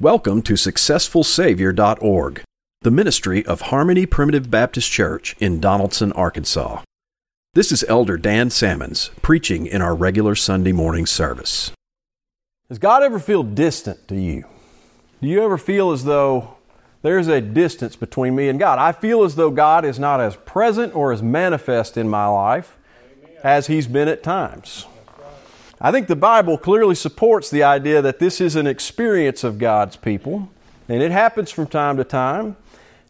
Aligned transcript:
Welcome 0.00 0.42
to 0.42 0.54
SuccessfulSavior.org, 0.54 2.42
the 2.80 2.90
ministry 2.90 3.46
of 3.46 3.60
Harmony 3.60 4.06
Primitive 4.06 4.50
Baptist 4.50 4.90
Church 4.90 5.36
in 5.38 5.60
Donaldson, 5.60 6.10
Arkansas. 6.14 6.82
This 7.52 7.70
is 7.70 7.84
Elder 7.88 8.16
Dan 8.16 8.50
Salmons 8.50 9.12
preaching 9.22 9.68
in 9.68 9.80
our 9.80 9.94
regular 9.94 10.34
Sunday 10.34 10.72
morning 10.72 11.06
service. 11.06 11.70
Does 12.68 12.80
God 12.80 13.04
ever 13.04 13.20
feel 13.20 13.44
distant 13.44 14.08
to 14.08 14.16
you? 14.16 14.46
Do 15.22 15.28
you 15.28 15.44
ever 15.44 15.56
feel 15.56 15.92
as 15.92 16.02
though 16.02 16.56
there's 17.02 17.28
a 17.28 17.40
distance 17.40 17.94
between 17.94 18.34
me 18.34 18.48
and 18.48 18.58
God? 18.58 18.80
I 18.80 18.90
feel 18.90 19.22
as 19.22 19.36
though 19.36 19.52
God 19.52 19.84
is 19.84 20.00
not 20.00 20.20
as 20.20 20.34
present 20.34 20.92
or 20.96 21.12
as 21.12 21.22
manifest 21.22 21.96
in 21.96 22.08
my 22.08 22.26
life 22.26 22.76
as 23.44 23.68
He's 23.68 23.86
been 23.86 24.08
at 24.08 24.24
times. 24.24 24.86
I 25.84 25.92
think 25.92 26.06
the 26.06 26.16
Bible 26.16 26.56
clearly 26.56 26.94
supports 26.94 27.50
the 27.50 27.62
idea 27.62 28.00
that 28.00 28.18
this 28.18 28.40
is 28.40 28.56
an 28.56 28.66
experience 28.66 29.44
of 29.44 29.58
God's 29.58 29.96
people, 29.96 30.48
and 30.88 31.02
it 31.02 31.10
happens 31.10 31.50
from 31.50 31.66
time 31.66 31.98
to 31.98 32.04
time. 32.04 32.56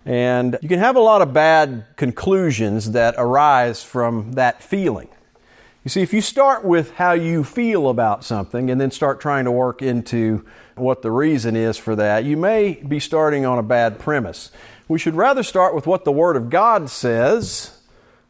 And 0.04 0.58
you 0.60 0.68
can 0.68 0.80
have 0.80 0.96
a 0.96 1.00
lot 1.00 1.22
of 1.22 1.32
bad 1.32 1.84
conclusions 1.94 2.90
that 2.90 3.14
arise 3.16 3.84
from 3.84 4.32
that 4.32 4.60
feeling. 4.60 5.06
You 5.84 5.88
see, 5.88 6.02
if 6.02 6.12
you 6.12 6.20
start 6.20 6.64
with 6.64 6.94
how 6.94 7.12
you 7.12 7.44
feel 7.44 7.88
about 7.88 8.24
something 8.24 8.68
and 8.68 8.80
then 8.80 8.90
start 8.90 9.20
trying 9.20 9.44
to 9.44 9.52
work 9.52 9.80
into 9.80 10.44
what 10.74 11.02
the 11.02 11.12
reason 11.12 11.54
is 11.54 11.76
for 11.76 11.94
that, 11.94 12.24
you 12.24 12.36
may 12.36 12.72
be 12.72 12.98
starting 12.98 13.46
on 13.46 13.56
a 13.56 13.62
bad 13.62 14.00
premise. 14.00 14.50
We 14.88 14.98
should 14.98 15.14
rather 15.14 15.44
start 15.44 15.76
with 15.76 15.86
what 15.86 16.04
the 16.04 16.10
Word 16.10 16.34
of 16.34 16.50
God 16.50 16.90
says 16.90 17.78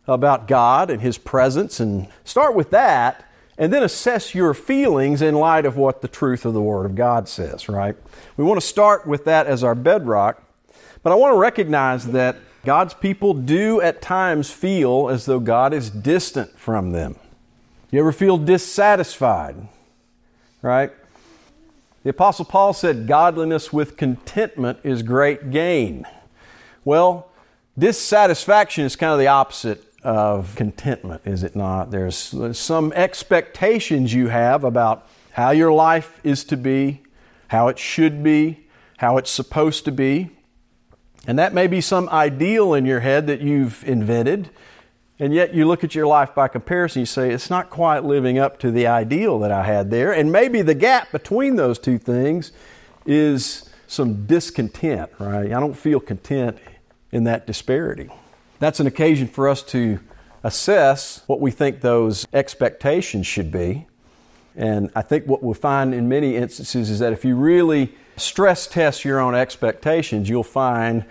about 0.06 0.47
God 0.47 0.91
and 0.91 1.00
His 1.00 1.16
presence 1.16 1.80
and 1.80 2.08
start 2.24 2.55
with 2.55 2.69
that 2.72 3.24
and 3.56 3.72
then 3.72 3.82
assess 3.82 4.34
your 4.34 4.54
feelings 4.54 5.22
in 5.22 5.34
light 5.34 5.64
of 5.64 5.76
what 5.76 6.02
the 6.02 6.08
truth 6.08 6.44
of 6.44 6.54
the 6.54 6.62
Word 6.62 6.86
of 6.86 6.94
God 6.94 7.28
says, 7.28 7.68
right? 7.68 7.96
We 8.36 8.44
want 8.44 8.60
to 8.60 8.66
start 8.66 9.06
with 9.06 9.24
that 9.27 9.46
as 9.46 9.62
our 9.62 9.74
bedrock, 9.74 10.42
but 11.02 11.12
I 11.12 11.16
want 11.16 11.34
to 11.34 11.38
recognize 11.38 12.06
that 12.08 12.36
God's 12.64 12.94
people 12.94 13.34
do 13.34 13.80
at 13.80 14.00
times 14.00 14.50
feel 14.50 15.08
as 15.08 15.27
though 15.27 15.41
God 15.41 15.72
is 15.72 15.91
distant 15.91 16.58
from 16.58 16.92
them. 16.92 17.16
You 17.91 18.00
ever 18.00 18.12
feel 18.12 18.38
dissatisfied, 18.38 19.68
right? 20.62 20.91
The 22.02 22.11
Apostle 22.11 22.44
Paul 22.46 22.72
said, 22.72 23.06
Godliness 23.06 23.72
with 23.72 23.96
contentment 23.96 24.78
is 24.83 25.02
great 25.02 25.50
gain. 25.50 26.06
Well, 26.84 27.30
dissatisfaction 27.78 28.84
is 28.84 28.96
kind 28.96 29.12
of 29.12 29.18
the 29.18 29.28
opposite 29.28 29.84
of 30.05 30.55
contentment, 30.55 31.22
is 31.24 31.42
it 31.42 31.56
not? 31.56 31.91
There's 31.91 32.34
some 32.52 32.92
expectations 32.92 34.12
you 34.12 34.28
have 34.28 34.62
about 34.62 35.08
how 35.33 35.50
your 35.50 35.72
life 35.72 36.20
is 36.22 36.44
to 36.44 36.56
be, 36.56 37.02
how 37.48 37.69
it 37.69 37.78
should 37.78 38.22
be, 38.22 38.66
how 38.98 39.16
it's 39.16 39.30
supposed 39.30 39.84
to 39.86 39.92
be. 39.92 40.30
And 41.27 41.38
that 41.38 41.55
may 41.55 41.66
be 41.66 41.80
some 41.80 42.08
ideal 42.11 42.74
in 42.74 42.84
your 42.84 43.00
head 43.00 43.27
that 43.28 43.41
you've 43.41 43.83
invented. 43.84 44.50
And 45.19 45.33
yet 45.33 45.55
you 45.55 45.66
look 45.66 45.83
at 45.83 45.94
your 45.94 46.06
life 46.06 46.34
by 46.34 46.48
comparison, 46.48 47.00
you 47.00 47.06
say, 47.06 47.30
it's 47.30 47.48
not 47.48 47.70
quite 47.70 48.05
living 48.05 48.39
up 48.39 48.58
to 48.61 48.70
the 48.70 48.86
ideal 48.86 49.39
that 49.39 49.50
I 49.50 49.64
had 49.64 49.91
there. 49.91 50.12
And 50.12 50.30
maybe 50.30 50.61
the 50.61 50.74
gap 50.74 51.12
between 51.12 51.56
those 51.56 51.78
two 51.78 51.98
things 51.98 52.52
is 53.06 53.70
some 53.86 54.27
discontent, 54.27 55.11
right? 55.18 55.46
I 55.46 55.61
don't 55.61 55.77
feel 55.77 56.00
content 56.00 56.58
in 57.11 57.24
that 57.24 57.46
disparity 57.46 58.11
that's 58.58 58.80
an 58.80 58.86
occasion 58.86 59.28
for 59.28 59.48
us 59.48 59.62
to 59.64 60.00
assess 60.42 61.22
what 61.27 61.41
we 61.41 61.50
think 61.50 61.80
those 61.80 62.27
expectations 62.33 63.27
should 63.27 63.50
be. 63.50 63.86
And 64.56 64.91
I 64.94 65.02
think 65.02 65.27
what 65.27 65.42
we'll 65.42 65.55
find 65.55 65.94
in 65.94 66.08
many 66.08 66.36
instances 66.36 66.91
is 66.91 67.00
that 67.00 67.12
if 67.12 67.24
you 67.24 67.34
really 67.34 67.94
stress 68.16 68.66
test 68.66 69.05
your 69.05 69.19
own 69.19 69.34
expectations, 69.34 70.28
you'll 70.28 70.44
find 70.44 71.05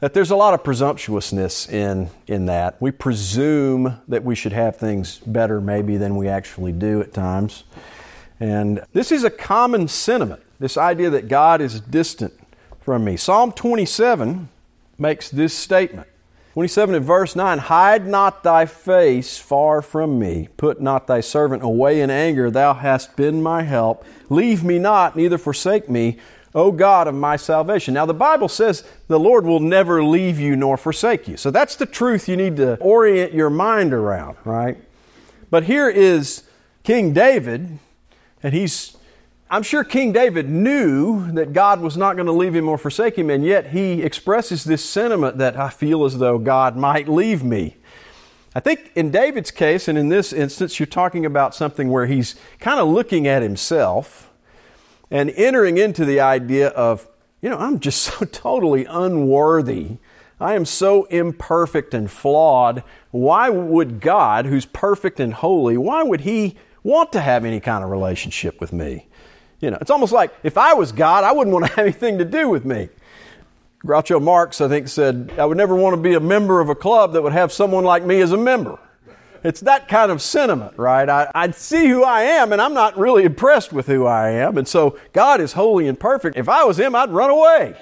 that 0.00 0.14
there's 0.14 0.30
a 0.30 0.36
lot 0.36 0.54
of 0.54 0.64
presumptuousness 0.64 1.68
in, 1.68 2.10
in 2.26 2.46
that. 2.46 2.80
We 2.80 2.90
presume 2.90 4.00
that 4.08 4.24
we 4.24 4.34
should 4.34 4.52
have 4.52 4.76
things 4.76 5.18
better 5.18 5.60
maybe 5.60 5.96
than 5.96 6.16
we 6.16 6.28
actually 6.28 6.72
do 6.72 7.00
at 7.00 7.12
times. 7.12 7.64
And 8.38 8.82
this 8.92 9.12
is 9.12 9.24
a 9.24 9.30
common 9.30 9.88
sentiment, 9.88 10.42
this 10.58 10.76
idea 10.76 11.10
that 11.10 11.28
God 11.28 11.60
is 11.60 11.80
distant 11.80 12.32
from 12.80 13.04
me. 13.04 13.16
Psalm 13.16 13.52
27 13.52 14.48
makes 14.98 15.30
this 15.30 15.54
statement 15.56 16.08
27 16.60 16.94
and 16.94 17.06
verse 17.06 17.34
9 17.34 17.56
Hide 17.56 18.06
not 18.06 18.42
thy 18.42 18.66
face 18.66 19.38
far 19.38 19.80
from 19.80 20.18
me, 20.18 20.48
put 20.58 20.78
not 20.78 21.06
thy 21.06 21.20
servant 21.20 21.62
away 21.62 22.02
in 22.02 22.10
anger, 22.10 22.50
thou 22.50 22.74
hast 22.74 23.16
been 23.16 23.42
my 23.42 23.62
help. 23.62 24.04
Leave 24.28 24.62
me 24.62 24.78
not, 24.78 25.16
neither 25.16 25.38
forsake 25.38 25.88
me, 25.88 26.18
O 26.54 26.70
God 26.70 27.08
of 27.08 27.14
my 27.14 27.36
salvation. 27.36 27.94
Now, 27.94 28.04
the 28.04 28.12
Bible 28.12 28.46
says 28.46 28.84
the 29.08 29.18
Lord 29.18 29.46
will 29.46 29.60
never 29.60 30.04
leave 30.04 30.38
you 30.38 30.54
nor 30.54 30.76
forsake 30.76 31.26
you. 31.26 31.38
So 31.38 31.50
that's 31.50 31.76
the 31.76 31.86
truth 31.86 32.28
you 32.28 32.36
need 32.36 32.56
to 32.58 32.76
orient 32.76 33.32
your 33.32 33.48
mind 33.48 33.94
around, 33.94 34.36
right? 34.44 34.76
But 35.48 35.64
here 35.64 35.88
is 35.88 36.42
King 36.82 37.14
David, 37.14 37.78
and 38.42 38.52
he's 38.52 38.98
I'm 39.52 39.64
sure 39.64 39.82
King 39.82 40.12
David 40.12 40.48
knew 40.48 41.32
that 41.32 41.52
God 41.52 41.80
was 41.80 41.96
not 41.96 42.14
going 42.14 42.26
to 42.26 42.32
leave 42.32 42.54
him 42.54 42.68
or 42.68 42.78
forsake 42.78 43.16
him, 43.18 43.30
and 43.30 43.44
yet 43.44 43.70
he 43.70 44.00
expresses 44.00 44.62
this 44.62 44.84
sentiment 44.84 45.38
that 45.38 45.56
I 45.56 45.70
feel 45.70 46.04
as 46.04 46.18
though 46.18 46.38
God 46.38 46.76
might 46.76 47.08
leave 47.08 47.42
me. 47.42 47.76
I 48.54 48.60
think 48.60 48.92
in 48.94 49.10
David's 49.10 49.50
case, 49.50 49.88
and 49.88 49.98
in 49.98 50.08
this 50.08 50.32
instance, 50.32 50.78
you're 50.78 50.86
talking 50.86 51.26
about 51.26 51.56
something 51.56 51.90
where 51.90 52.06
he's 52.06 52.36
kind 52.60 52.78
of 52.78 52.86
looking 52.86 53.26
at 53.26 53.42
himself 53.42 54.30
and 55.10 55.30
entering 55.30 55.78
into 55.78 56.04
the 56.04 56.20
idea 56.20 56.68
of, 56.68 57.08
you 57.42 57.50
know, 57.50 57.58
I'm 57.58 57.80
just 57.80 58.02
so 58.18 58.24
totally 58.26 58.84
unworthy. 58.84 59.96
I 60.38 60.54
am 60.54 60.64
so 60.64 61.04
imperfect 61.06 61.92
and 61.92 62.08
flawed. 62.08 62.84
Why 63.10 63.50
would 63.50 64.00
God, 64.00 64.46
who's 64.46 64.64
perfect 64.64 65.18
and 65.18 65.34
holy, 65.34 65.76
why 65.76 66.04
would 66.04 66.20
He 66.20 66.56
want 66.84 67.10
to 67.12 67.20
have 67.20 67.44
any 67.44 67.58
kind 67.58 67.82
of 67.82 67.90
relationship 67.90 68.60
with 68.60 68.72
me? 68.72 69.08
You 69.60 69.70
know, 69.70 69.78
it's 69.80 69.90
almost 69.90 70.12
like 70.12 70.32
if 70.42 70.56
I 70.56 70.74
was 70.74 70.92
God, 70.92 71.24
I 71.24 71.32
wouldn't 71.32 71.52
want 71.52 71.66
to 71.66 71.70
have 71.70 71.78
anything 71.78 72.18
to 72.18 72.24
do 72.24 72.48
with 72.48 72.64
me. 72.64 72.88
Groucho 73.84 74.22
Marx, 74.22 74.60
I 74.60 74.68
think, 74.68 74.88
said, 74.88 75.32
I 75.38 75.44
would 75.46 75.56
never 75.56 75.74
want 75.74 75.96
to 75.96 76.00
be 76.00 76.14
a 76.14 76.20
member 76.20 76.60
of 76.60 76.68
a 76.68 76.74
club 76.74 77.14
that 77.14 77.22
would 77.22 77.32
have 77.32 77.50
someone 77.52 77.84
like 77.84 78.04
me 78.04 78.20
as 78.20 78.32
a 78.32 78.36
member. 78.36 78.78
It's 79.42 79.60
that 79.60 79.88
kind 79.88 80.12
of 80.12 80.20
sentiment, 80.20 80.74
right? 80.76 81.08
I, 81.08 81.30
I 81.34 81.50
see 81.52 81.88
who 81.88 82.04
I 82.04 82.22
am 82.22 82.52
and 82.52 82.60
I'm 82.60 82.74
not 82.74 82.98
really 82.98 83.24
impressed 83.24 83.72
with 83.72 83.86
who 83.86 84.04
I 84.04 84.30
am. 84.30 84.58
And 84.58 84.68
so 84.68 84.98
God 85.14 85.40
is 85.40 85.54
holy 85.54 85.88
and 85.88 85.98
perfect. 85.98 86.36
If 86.36 86.48
I 86.48 86.64
was 86.64 86.78
Him, 86.78 86.94
I'd 86.94 87.10
run 87.10 87.30
away. 87.30 87.74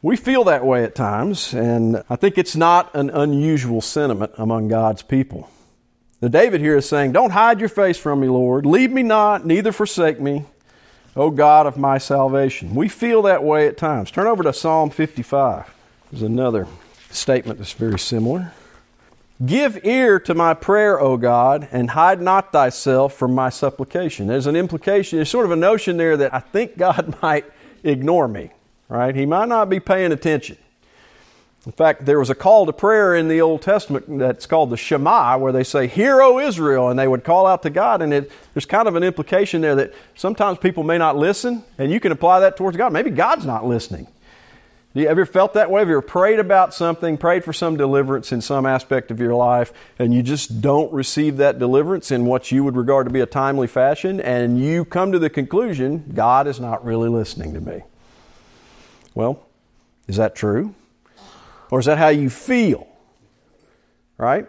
We 0.00 0.16
feel 0.16 0.44
that 0.44 0.66
way 0.66 0.84
at 0.84 0.94
times, 0.94 1.54
and 1.54 2.04
I 2.10 2.16
think 2.16 2.36
it's 2.36 2.54
not 2.54 2.94
an 2.94 3.08
unusual 3.08 3.80
sentiment 3.80 4.32
among 4.36 4.68
God's 4.68 5.02
people. 5.02 5.48
The 6.20 6.28
David 6.28 6.60
here 6.60 6.76
is 6.76 6.86
saying, 6.86 7.12
Don't 7.12 7.30
hide 7.30 7.58
your 7.58 7.70
face 7.70 7.96
from 7.96 8.20
me, 8.20 8.28
Lord. 8.28 8.66
Leave 8.66 8.90
me 8.90 9.02
not, 9.02 9.46
neither 9.46 9.72
forsake 9.72 10.20
me. 10.20 10.44
O 11.16 11.30
God 11.30 11.66
of 11.66 11.76
my 11.76 11.98
salvation. 11.98 12.74
We 12.74 12.88
feel 12.88 13.22
that 13.22 13.44
way 13.44 13.68
at 13.68 13.76
times. 13.76 14.10
Turn 14.10 14.26
over 14.26 14.42
to 14.42 14.52
Psalm 14.52 14.90
55. 14.90 15.72
There's 16.10 16.22
another 16.22 16.66
statement 17.10 17.58
that's 17.58 17.72
very 17.72 17.98
similar. 17.98 18.52
Give 19.44 19.84
ear 19.84 20.20
to 20.20 20.34
my 20.34 20.54
prayer, 20.54 21.00
O 21.00 21.16
God, 21.16 21.68
and 21.72 21.90
hide 21.90 22.20
not 22.20 22.52
thyself 22.52 23.14
from 23.14 23.34
my 23.34 23.48
supplication. 23.48 24.26
There's 24.26 24.46
an 24.46 24.56
implication, 24.56 25.18
there's 25.18 25.30
sort 25.30 25.44
of 25.44 25.50
a 25.50 25.56
notion 25.56 25.96
there 25.96 26.16
that 26.16 26.32
I 26.32 26.40
think 26.40 26.76
God 26.76 27.16
might 27.22 27.44
ignore 27.82 28.28
me, 28.28 28.50
right? 28.88 29.14
He 29.14 29.26
might 29.26 29.48
not 29.48 29.68
be 29.68 29.80
paying 29.80 30.12
attention. 30.12 30.56
In 31.66 31.72
fact, 31.72 32.04
there 32.04 32.18
was 32.18 32.28
a 32.28 32.34
call 32.34 32.66
to 32.66 32.74
prayer 32.74 33.14
in 33.14 33.28
the 33.28 33.40
Old 33.40 33.62
Testament 33.62 34.18
that's 34.18 34.44
called 34.44 34.68
the 34.68 34.76
Shema, 34.76 35.38
where 35.38 35.52
they 35.52 35.64
say, 35.64 35.86
Hear, 35.86 36.20
O 36.20 36.38
Israel, 36.38 36.90
and 36.90 36.98
they 36.98 37.08
would 37.08 37.24
call 37.24 37.46
out 37.46 37.62
to 37.62 37.70
God. 37.70 38.02
And 38.02 38.12
it, 38.12 38.30
there's 38.52 38.66
kind 38.66 38.86
of 38.86 38.96
an 38.96 39.02
implication 39.02 39.62
there 39.62 39.74
that 39.76 39.94
sometimes 40.14 40.58
people 40.58 40.82
may 40.82 40.98
not 40.98 41.16
listen, 41.16 41.64
and 41.78 41.90
you 41.90 42.00
can 42.00 42.12
apply 42.12 42.40
that 42.40 42.58
towards 42.58 42.76
God. 42.76 42.92
Maybe 42.92 43.08
God's 43.10 43.46
not 43.46 43.64
listening. 43.64 44.06
Have 44.94 45.02
you 45.02 45.08
ever 45.08 45.24
felt 45.24 45.54
that 45.54 45.70
way? 45.70 45.80
Have 45.80 45.88
you 45.88 45.94
ever 45.94 46.02
prayed 46.02 46.38
about 46.38 46.74
something, 46.74 47.16
prayed 47.16 47.44
for 47.44 47.54
some 47.54 47.78
deliverance 47.78 48.30
in 48.30 48.42
some 48.42 48.66
aspect 48.66 49.10
of 49.10 49.18
your 49.18 49.34
life, 49.34 49.72
and 49.98 50.12
you 50.12 50.22
just 50.22 50.60
don't 50.60 50.92
receive 50.92 51.38
that 51.38 51.58
deliverance 51.58 52.10
in 52.10 52.26
what 52.26 52.52
you 52.52 52.62
would 52.62 52.76
regard 52.76 53.06
to 53.06 53.12
be 53.12 53.20
a 53.20 53.26
timely 53.26 53.66
fashion, 53.66 54.20
and 54.20 54.62
you 54.62 54.84
come 54.84 55.12
to 55.12 55.18
the 55.18 55.30
conclusion, 55.30 56.12
God 56.14 56.46
is 56.46 56.60
not 56.60 56.84
really 56.84 57.08
listening 57.08 57.54
to 57.54 57.60
me? 57.60 57.82
Well, 59.14 59.42
is 60.06 60.16
that 60.16 60.36
true? 60.36 60.74
Or 61.74 61.80
is 61.80 61.86
that 61.86 61.98
how 61.98 62.10
you 62.10 62.30
feel? 62.30 62.86
Right? 64.16 64.46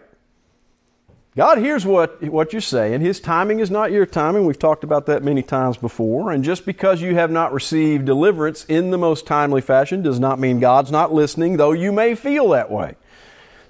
God 1.34 1.58
hears 1.58 1.84
what, 1.84 2.22
what 2.22 2.52
you're 2.52 2.62
saying. 2.62 3.00
His 3.00 3.18
timing 3.18 3.58
is 3.58 3.68
not 3.68 3.90
your 3.90 4.06
timing. 4.06 4.46
We've 4.46 4.56
talked 4.56 4.84
about 4.84 5.06
that 5.06 5.24
many 5.24 5.42
times 5.42 5.76
before. 5.76 6.30
And 6.30 6.44
just 6.44 6.64
because 6.64 7.02
you 7.02 7.16
have 7.16 7.32
not 7.32 7.52
received 7.52 8.04
deliverance 8.04 8.64
in 8.66 8.92
the 8.92 8.96
most 8.96 9.26
timely 9.26 9.60
fashion 9.60 10.02
does 10.02 10.20
not 10.20 10.38
mean 10.38 10.60
God's 10.60 10.92
not 10.92 11.12
listening, 11.12 11.56
though 11.56 11.72
you 11.72 11.90
may 11.90 12.14
feel 12.14 12.50
that 12.50 12.70
way. 12.70 12.94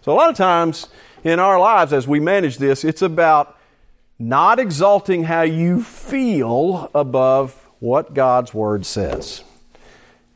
So, 0.03 0.13
a 0.13 0.17
lot 0.17 0.29
of 0.29 0.37
times 0.37 0.89
in 1.25 1.41
our 1.41 1.59
lives, 1.59 1.95
as 1.95 2.07
we 2.07 2.21
manage 2.21 2.59
this, 2.59 2.85
it's 2.85 3.01
about 3.01 3.59
not 4.19 4.59
exalting 4.59 5.25
how 5.25 5.45
you 5.45 5.83
feel 5.83 6.91
above 6.95 7.55
what 7.79 8.13
God's 8.13 8.53
Word 8.53 8.85
says. 8.85 9.43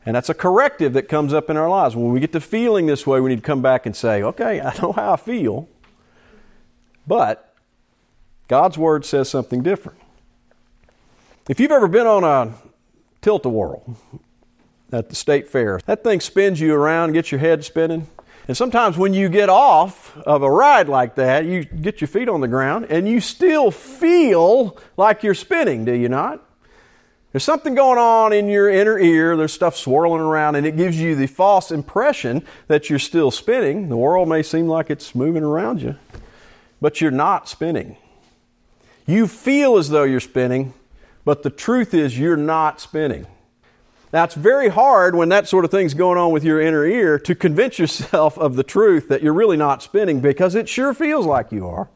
And 0.05 0.15
that's 0.15 0.29
a 0.29 0.33
corrective 0.33 0.93
that 0.93 1.03
comes 1.03 1.33
up 1.33 1.49
in 1.49 1.57
our 1.57 1.69
lives. 1.69 1.95
When 1.95 2.11
we 2.11 2.19
get 2.19 2.31
to 2.33 2.41
feeling 2.41 2.87
this 2.87 3.05
way, 3.05 3.19
we 3.19 3.29
need 3.29 3.35
to 3.37 3.41
come 3.41 3.61
back 3.61 3.85
and 3.85 3.95
say, 3.95 4.23
okay, 4.23 4.59
I 4.59 4.75
know 4.81 4.91
how 4.91 5.13
I 5.13 5.15
feel, 5.15 5.69
but 7.05 7.53
God's 8.47 8.77
Word 8.77 9.05
says 9.05 9.29
something 9.29 9.61
different. 9.61 9.99
If 11.47 11.59
you've 11.59 11.71
ever 11.71 11.87
been 11.87 12.07
on 12.07 12.23
a 12.23 12.53
tilt 13.21 13.45
a 13.45 13.49
whirl 13.49 13.97
at 14.91 15.09
the 15.09 15.15
state 15.15 15.47
fair, 15.47 15.79
that 15.85 16.03
thing 16.03 16.19
spins 16.19 16.59
you 16.59 16.73
around, 16.73 17.13
gets 17.13 17.31
your 17.31 17.39
head 17.39 17.63
spinning. 17.63 18.07
And 18.47 18.57
sometimes 18.57 18.97
when 18.97 19.13
you 19.13 19.29
get 19.29 19.49
off 19.49 20.17
of 20.17 20.41
a 20.41 20.51
ride 20.51 20.89
like 20.89 21.15
that, 21.15 21.45
you 21.45 21.63
get 21.63 22.01
your 22.01 22.07
feet 22.07 22.27
on 22.27 22.41
the 22.41 22.47
ground 22.47 22.87
and 22.89 23.07
you 23.07 23.21
still 23.21 23.69
feel 23.69 24.77
like 24.97 25.23
you're 25.23 25.35
spinning, 25.35 25.85
do 25.85 25.93
you 25.93 26.09
not? 26.09 26.43
There's 27.31 27.45
something 27.45 27.75
going 27.75 27.97
on 27.97 28.33
in 28.33 28.49
your 28.49 28.69
inner 28.69 28.99
ear, 28.99 29.37
there's 29.37 29.53
stuff 29.53 29.77
swirling 29.77 30.19
around, 30.19 30.55
and 30.55 30.67
it 30.67 30.75
gives 30.75 30.99
you 30.99 31.15
the 31.15 31.27
false 31.27 31.71
impression 31.71 32.45
that 32.67 32.89
you're 32.89 32.99
still 32.99 33.31
spinning. 33.31 33.87
The 33.87 33.95
world 33.95 34.27
may 34.27 34.43
seem 34.43 34.67
like 34.67 34.89
it's 34.89 35.15
moving 35.15 35.43
around 35.43 35.81
you, 35.81 35.95
but 36.81 36.99
you're 36.99 37.09
not 37.09 37.47
spinning. 37.47 37.95
You 39.07 39.27
feel 39.27 39.77
as 39.77 39.89
though 39.89 40.03
you're 40.03 40.19
spinning, 40.19 40.73
but 41.23 41.43
the 41.43 41.49
truth 41.49 41.93
is 41.93 42.19
you're 42.19 42.35
not 42.35 42.81
spinning. 42.81 43.27
Now, 44.11 44.25
it's 44.25 44.35
very 44.35 44.67
hard 44.67 45.15
when 45.15 45.29
that 45.29 45.47
sort 45.47 45.63
of 45.63 45.71
thing's 45.71 45.93
going 45.93 46.17
on 46.17 46.33
with 46.33 46.43
your 46.43 46.59
inner 46.59 46.85
ear 46.85 47.17
to 47.19 47.33
convince 47.33 47.79
yourself 47.79 48.37
of 48.37 48.57
the 48.57 48.63
truth 48.63 49.07
that 49.07 49.23
you're 49.23 49.33
really 49.33 49.55
not 49.55 49.81
spinning 49.81 50.19
because 50.19 50.53
it 50.53 50.67
sure 50.67 50.93
feels 50.93 51.25
like 51.25 51.53
you 51.53 51.65
are. 51.65 51.87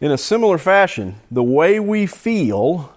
In 0.00 0.10
a 0.10 0.16
similar 0.16 0.56
fashion, 0.56 1.16
the 1.30 1.42
way 1.42 1.78
we 1.78 2.06
feel 2.06 2.93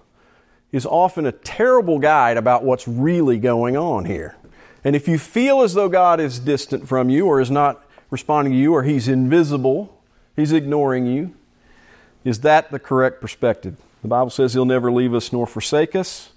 is 0.72 0.84
often 0.84 1.26
a 1.26 1.32
terrible 1.32 1.98
guide 1.98 2.36
about 2.36 2.64
what's 2.64 2.86
really 2.86 3.38
going 3.38 3.76
on 3.76 4.04
here. 4.04 4.36
And 4.84 4.94
if 4.94 5.08
you 5.08 5.18
feel 5.18 5.62
as 5.62 5.74
though 5.74 5.88
God 5.88 6.20
is 6.20 6.38
distant 6.38 6.86
from 6.86 7.08
you 7.10 7.26
or 7.26 7.40
is 7.40 7.50
not 7.50 7.84
responding 8.10 8.52
to 8.52 8.58
you 8.58 8.74
or 8.74 8.82
he's 8.82 9.08
invisible, 9.08 9.98
he's 10.36 10.52
ignoring 10.52 11.06
you, 11.06 11.34
is 12.24 12.40
that 12.40 12.70
the 12.70 12.78
correct 12.78 13.20
perspective? 13.20 13.76
The 14.02 14.08
Bible 14.08 14.30
says 14.30 14.52
he'll 14.52 14.64
never 14.64 14.92
leave 14.92 15.14
us 15.14 15.32
nor 15.32 15.46
forsake 15.46 15.96
us. 15.96 16.30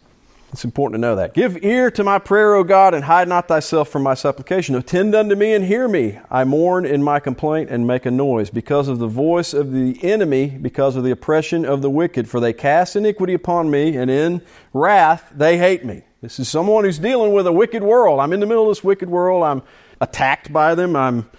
It's 0.52 0.66
important 0.66 0.96
to 0.96 1.02
know 1.02 1.16
that. 1.16 1.34
Give 1.34 1.64
ear 1.64 1.90
to 1.92 2.04
my 2.04 2.20
prayer, 2.20 2.56
O 2.56 2.66
God, 2.66 2.94
and 2.94 3.06
hide 3.06 3.30
not 3.30 3.48
thyself 3.48 3.88
from 3.88 4.04
my 4.04 4.16
supplication. 4.16 4.76
Attend 4.76 5.16
unto 5.16 5.34
me 5.34 5.54
and 5.54 5.64
hear 5.64 5.88
me. 5.88 6.20
I 6.30 6.44
mourn 6.44 6.86
in 6.86 7.02
my 7.02 7.22
complaint 7.22 7.70
and 7.70 7.88
make 7.88 8.06
a 8.06 8.12
noise 8.12 8.50
because 8.50 8.90
of 8.90 9.00
the 9.00 9.08
voice 9.08 9.54
of 9.54 9.72
the 9.72 9.98
enemy, 10.04 10.48
because 10.50 10.98
of 10.98 11.06
the 11.06 11.12
oppression 11.12 11.64
of 11.66 11.82
the 11.82 11.90
wicked. 11.90 12.28
For 12.28 12.42
they 12.42 12.52
cast 12.52 12.98
iniquity 12.98 13.34
upon 13.34 13.72
me, 13.72 13.96
and 13.96 14.12
in 14.12 14.42
wrath 14.74 15.32
they 15.34 15.58
hate 15.58 15.86
me. 15.86 16.04
This 16.22 16.38
is 16.38 16.50
someone 16.50 16.84
who's 16.84 17.00
dealing 17.00 17.32
with 17.32 17.48
a 17.48 17.54
wicked 17.54 17.82
world. 17.82 18.20
I'm 18.20 18.34
in 18.34 18.42
the 18.42 18.46
middle 18.46 18.64
of 18.64 18.70
this 18.70 18.84
wicked 18.84 19.10
world. 19.10 19.44
I'm 19.44 19.64
attacked 20.02 20.52
by 20.52 20.76
them. 20.76 20.98
I'm 20.98 21.30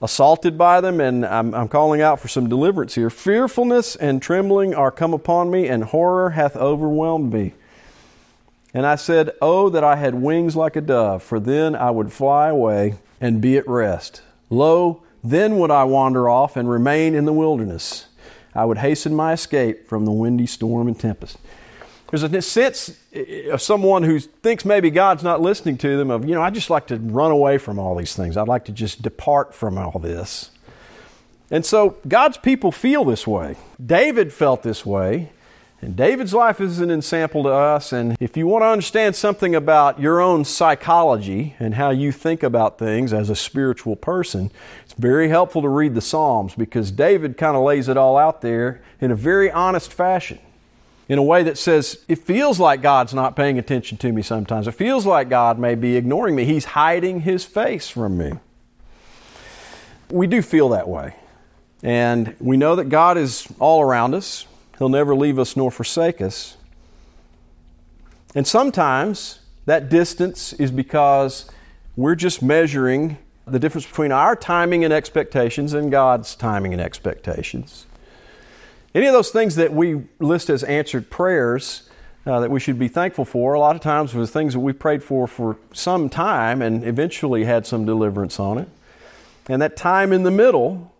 assaulted 0.00 0.56
by 0.56 0.80
them, 0.80 1.00
and 1.00 1.26
I'm, 1.26 1.54
I'm 1.56 1.68
calling 1.68 2.00
out 2.00 2.20
for 2.20 2.28
some 2.28 2.48
deliverance 2.48 2.94
here. 2.94 3.10
Fearfulness 3.10 3.96
and 3.96 4.22
trembling 4.22 4.76
are 4.76 4.92
come 4.92 5.12
upon 5.12 5.50
me, 5.50 5.66
and 5.66 5.82
horror 5.82 6.30
hath 6.30 6.56
overwhelmed 6.56 7.32
me. 7.32 7.54
And 8.72 8.86
I 8.86 8.96
said, 8.96 9.30
Oh, 9.42 9.68
that 9.68 9.84
I 9.84 9.96
had 9.96 10.14
wings 10.14 10.56
like 10.56 10.76
a 10.76 10.80
dove, 10.80 11.22
for 11.22 11.40
then 11.40 11.74
I 11.74 11.90
would 11.90 12.12
fly 12.12 12.48
away 12.48 12.94
and 13.20 13.40
be 13.40 13.56
at 13.56 13.68
rest. 13.68 14.22
Lo, 14.48 15.02
then 15.22 15.58
would 15.58 15.70
I 15.70 15.84
wander 15.84 16.28
off 16.28 16.56
and 16.56 16.70
remain 16.70 17.14
in 17.14 17.24
the 17.24 17.32
wilderness. 17.32 18.06
I 18.54 18.64
would 18.64 18.78
hasten 18.78 19.14
my 19.14 19.32
escape 19.32 19.86
from 19.86 20.04
the 20.04 20.12
windy 20.12 20.46
storm 20.46 20.88
and 20.88 20.98
tempest. 20.98 21.38
There's 22.10 22.24
a 22.24 22.42
sense 22.42 22.90
eh, 23.12 23.24
eh, 23.28 23.50
of 23.50 23.62
someone 23.62 24.02
who 24.02 24.18
thinks 24.18 24.64
maybe 24.64 24.90
God's 24.90 25.22
not 25.22 25.40
listening 25.40 25.78
to 25.78 25.96
them 25.96 26.10
of, 26.10 26.28
you 26.28 26.34
know, 26.34 26.42
I 26.42 26.50
just 26.50 26.68
like 26.68 26.88
to 26.88 26.96
run 26.96 27.30
away 27.30 27.58
from 27.58 27.78
all 27.78 27.94
these 27.94 28.16
things. 28.16 28.36
I'd 28.36 28.48
like 28.48 28.64
to 28.64 28.72
just 28.72 29.02
depart 29.02 29.54
from 29.54 29.78
all 29.78 29.98
this. 30.00 30.50
And 31.52 31.64
so 31.64 31.96
God's 32.06 32.36
people 32.36 32.72
feel 32.72 33.04
this 33.04 33.26
way. 33.26 33.56
David 33.84 34.32
felt 34.32 34.62
this 34.62 34.84
way. 34.84 35.30
And 35.82 35.96
David's 35.96 36.34
life 36.34 36.60
is 36.60 36.78
an 36.80 36.90
example 36.90 37.42
to 37.44 37.48
us. 37.48 37.92
And 37.92 38.16
if 38.20 38.36
you 38.36 38.46
want 38.46 38.62
to 38.62 38.66
understand 38.66 39.16
something 39.16 39.54
about 39.54 39.98
your 39.98 40.20
own 40.20 40.44
psychology 40.44 41.54
and 41.58 41.74
how 41.74 41.88
you 41.88 42.12
think 42.12 42.42
about 42.42 42.78
things 42.78 43.14
as 43.14 43.30
a 43.30 43.36
spiritual 43.36 43.96
person, 43.96 44.50
it's 44.84 44.92
very 44.92 45.30
helpful 45.30 45.62
to 45.62 45.68
read 45.68 45.94
the 45.94 46.02
Psalms 46.02 46.54
because 46.54 46.90
David 46.90 47.38
kind 47.38 47.56
of 47.56 47.62
lays 47.62 47.88
it 47.88 47.96
all 47.96 48.18
out 48.18 48.42
there 48.42 48.82
in 49.00 49.10
a 49.10 49.14
very 49.14 49.50
honest 49.50 49.90
fashion. 49.90 50.38
In 51.08 51.18
a 51.18 51.22
way 51.22 51.42
that 51.42 51.58
says, 51.58 52.04
it 52.08 52.18
feels 52.18 52.60
like 52.60 52.82
God's 52.82 53.14
not 53.14 53.34
paying 53.34 53.58
attention 53.58 53.96
to 53.98 54.12
me 54.12 54.22
sometimes. 54.22 54.68
It 54.68 54.72
feels 54.72 55.06
like 55.06 55.28
God 55.28 55.58
may 55.58 55.74
be 55.74 55.96
ignoring 55.96 56.36
me. 56.36 56.44
He's 56.44 56.66
hiding 56.66 57.22
His 57.22 57.44
face 57.44 57.88
from 57.88 58.18
me. 58.18 58.32
We 60.10 60.26
do 60.26 60.42
feel 60.42 60.68
that 60.68 60.88
way. 60.88 61.16
And 61.82 62.36
we 62.38 62.56
know 62.56 62.76
that 62.76 62.90
God 62.90 63.16
is 63.16 63.48
all 63.58 63.80
around 63.80 64.14
us. 64.14 64.46
He'll 64.80 64.88
never 64.88 65.14
leave 65.14 65.38
us 65.38 65.58
nor 65.58 65.70
forsake 65.70 66.22
us. 66.22 66.56
And 68.34 68.46
sometimes 68.46 69.40
that 69.66 69.90
distance 69.90 70.54
is 70.54 70.70
because 70.70 71.50
we're 71.96 72.14
just 72.14 72.40
measuring 72.40 73.18
the 73.46 73.58
difference 73.58 73.86
between 73.86 74.10
our 74.10 74.34
timing 74.34 74.82
and 74.82 74.90
expectations 74.90 75.74
and 75.74 75.90
God's 75.90 76.34
timing 76.34 76.72
and 76.72 76.80
expectations. 76.80 77.84
Any 78.94 79.06
of 79.06 79.12
those 79.12 79.30
things 79.30 79.56
that 79.56 79.70
we 79.70 80.04
list 80.18 80.48
as 80.48 80.64
answered 80.64 81.10
prayers 81.10 81.90
uh, 82.24 82.40
that 82.40 82.50
we 82.50 82.58
should 82.58 82.78
be 82.78 82.88
thankful 82.88 83.26
for, 83.26 83.52
a 83.52 83.60
lot 83.60 83.76
of 83.76 83.82
times 83.82 84.14
were 84.14 84.24
things 84.26 84.54
that 84.54 84.60
we 84.60 84.72
prayed 84.72 85.04
for 85.04 85.26
for 85.26 85.58
some 85.74 86.08
time 86.08 86.62
and 86.62 86.84
eventually 86.84 87.44
had 87.44 87.66
some 87.66 87.84
deliverance 87.84 88.40
on 88.40 88.56
it. 88.56 88.68
And 89.46 89.60
that 89.60 89.76
time 89.76 90.10
in 90.10 90.22
the 90.22 90.30
middle 90.30 90.90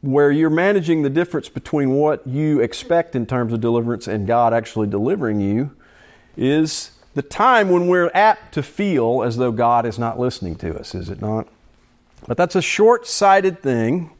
where 0.00 0.30
you're 0.30 0.50
managing 0.50 1.02
the 1.02 1.10
difference 1.10 1.48
between 1.48 1.90
what 1.90 2.26
you 2.26 2.60
expect 2.60 3.16
in 3.16 3.26
terms 3.26 3.52
of 3.52 3.60
deliverance 3.60 4.06
and 4.06 4.26
God 4.26 4.54
actually 4.54 4.86
delivering 4.86 5.40
you 5.40 5.74
is 6.36 6.92
the 7.14 7.22
time 7.22 7.68
when 7.68 7.88
we're 7.88 8.10
apt 8.14 8.54
to 8.54 8.62
feel 8.62 9.22
as 9.24 9.38
though 9.38 9.50
God 9.50 9.84
is 9.84 9.98
not 9.98 10.18
listening 10.18 10.54
to 10.56 10.78
us, 10.78 10.94
is 10.94 11.10
it 11.10 11.20
not? 11.20 11.48
But 12.28 12.36
that's 12.36 12.54
a 12.54 12.62
short 12.62 13.06
sighted 13.08 13.60
thing, 13.60 14.10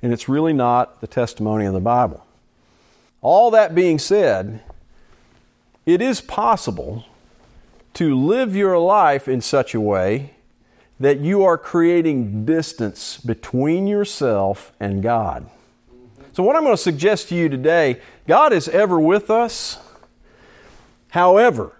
and 0.00 0.12
it's 0.12 0.28
really 0.28 0.52
not 0.52 1.00
the 1.00 1.06
testimony 1.08 1.64
of 1.66 1.72
the 1.72 1.80
Bible. 1.80 2.24
All 3.20 3.50
that 3.50 3.74
being 3.74 3.98
said, 3.98 4.62
it 5.86 6.00
is 6.00 6.20
possible 6.20 7.04
to 7.94 8.14
live 8.14 8.54
your 8.54 8.78
life 8.78 9.26
in 9.26 9.40
such 9.40 9.74
a 9.74 9.80
way 9.80 10.35
that 10.98 11.20
you 11.20 11.42
are 11.44 11.58
creating 11.58 12.44
distance 12.44 13.18
between 13.18 13.86
yourself 13.86 14.72
and 14.80 15.02
God. 15.02 15.48
So, 16.32 16.42
what 16.42 16.56
I'm 16.56 16.62
going 16.62 16.76
to 16.76 16.82
suggest 16.82 17.28
to 17.30 17.34
you 17.34 17.48
today 17.48 18.00
God 18.26 18.52
is 18.52 18.68
ever 18.68 18.98
with 19.00 19.30
us. 19.30 19.78
However, 21.10 21.76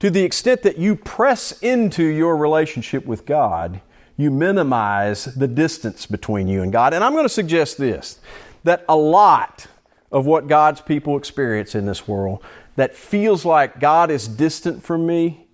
to 0.00 0.10
the 0.10 0.22
extent 0.22 0.62
that 0.62 0.78
you 0.78 0.96
press 0.96 1.52
into 1.60 2.02
your 2.02 2.36
relationship 2.36 3.06
with 3.06 3.26
God, 3.26 3.80
you 4.16 4.30
minimize 4.30 5.26
the 5.26 5.48
distance 5.48 6.06
between 6.06 6.48
you 6.48 6.62
and 6.62 6.72
God. 6.72 6.94
And 6.94 7.04
I'm 7.04 7.12
going 7.12 7.24
to 7.24 7.28
suggest 7.28 7.78
this 7.78 8.18
that 8.64 8.84
a 8.88 8.96
lot 8.96 9.66
of 10.10 10.26
what 10.26 10.46
God's 10.46 10.80
people 10.80 11.16
experience 11.16 11.74
in 11.74 11.86
this 11.86 12.06
world 12.06 12.42
that 12.76 12.94
feels 12.94 13.44
like 13.44 13.80
God 13.80 14.10
is 14.10 14.28
distant 14.28 14.82
from 14.82 15.06
me 15.06 15.46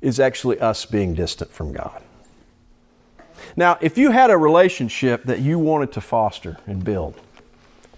is 0.00 0.20
actually 0.20 0.60
us 0.60 0.84
being 0.86 1.14
distant 1.14 1.50
from 1.50 1.72
God. 1.72 2.03
Now, 3.56 3.78
if 3.80 3.96
you 3.96 4.10
had 4.10 4.30
a 4.30 4.36
relationship 4.36 5.24
that 5.24 5.40
you 5.40 5.58
wanted 5.58 5.92
to 5.92 6.00
foster 6.00 6.56
and 6.66 6.84
build, 6.84 7.14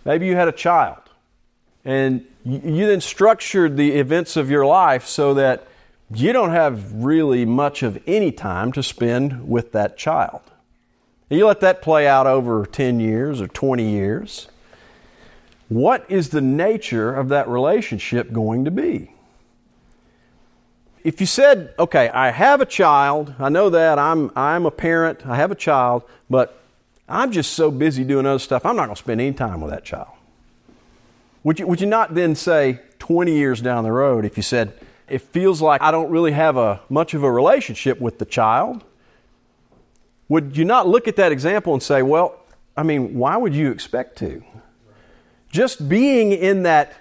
maybe 0.04 0.26
you 0.26 0.36
had 0.36 0.48
a 0.48 0.52
child, 0.52 0.98
and 1.84 2.26
you 2.44 2.86
then 2.86 3.00
structured 3.00 3.76
the 3.76 3.92
events 3.92 4.36
of 4.36 4.50
your 4.50 4.66
life 4.66 5.06
so 5.06 5.34
that 5.34 5.66
you 6.14 6.32
don't 6.32 6.50
have 6.50 6.92
really 6.92 7.44
much 7.44 7.82
of 7.82 8.00
any 8.06 8.30
time 8.30 8.70
to 8.72 8.82
spend 8.82 9.48
with 9.48 9.72
that 9.72 9.96
child. 9.96 10.42
And 11.28 11.38
you 11.38 11.46
let 11.46 11.60
that 11.60 11.82
play 11.82 12.06
out 12.06 12.26
over 12.26 12.64
10 12.66 13.00
years 13.00 13.40
or 13.40 13.48
20 13.48 13.88
years. 13.88 14.48
What 15.68 16.06
is 16.08 16.28
the 16.28 16.40
nature 16.40 17.12
of 17.12 17.28
that 17.30 17.48
relationship 17.48 18.32
going 18.32 18.64
to 18.64 18.70
be? 18.70 19.15
If 21.06 21.20
you 21.20 21.26
said, 21.26 21.72
okay, 21.78 22.08
I 22.08 22.32
have 22.32 22.60
a 22.60 22.66
child, 22.66 23.32
I 23.38 23.48
know 23.48 23.70
that, 23.70 23.96
I'm, 23.96 24.32
I'm 24.34 24.66
a 24.66 24.72
parent, 24.72 25.24
I 25.24 25.36
have 25.36 25.52
a 25.52 25.54
child, 25.54 26.02
but 26.28 26.60
I'm 27.08 27.30
just 27.30 27.52
so 27.52 27.70
busy 27.70 28.02
doing 28.02 28.26
other 28.26 28.40
stuff, 28.40 28.66
I'm 28.66 28.74
not 28.74 28.86
going 28.86 28.96
to 28.96 29.02
spend 29.02 29.20
any 29.20 29.32
time 29.32 29.60
with 29.60 29.70
that 29.70 29.84
child. 29.84 30.08
Would 31.44 31.60
you, 31.60 31.66
would 31.68 31.80
you 31.80 31.86
not 31.86 32.16
then 32.16 32.34
say 32.34 32.80
20 32.98 33.32
years 33.32 33.60
down 33.60 33.84
the 33.84 33.92
road, 33.92 34.24
if 34.24 34.36
you 34.36 34.42
said, 34.42 34.72
it 35.08 35.22
feels 35.22 35.62
like 35.62 35.80
I 35.80 35.92
don't 35.92 36.10
really 36.10 36.32
have 36.32 36.56
a, 36.56 36.80
much 36.88 37.14
of 37.14 37.22
a 37.22 37.30
relationship 37.30 38.00
with 38.00 38.18
the 38.18 38.24
child, 38.24 38.82
would 40.28 40.56
you 40.56 40.64
not 40.64 40.88
look 40.88 41.06
at 41.06 41.14
that 41.14 41.30
example 41.30 41.72
and 41.72 41.80
say, 41.80 42.02
well, 42.02 42.36
I 42.76 42.82
mean, 42.82 43.14
why 43.14 43.36
would 43.36 43.54
you 43.54 43.70
expect 43.70 44.18
to? 44.18 44.42
Just 45.52 45.88
being 45.88 46.32
in 46.32 46.64
that 46.64 46.94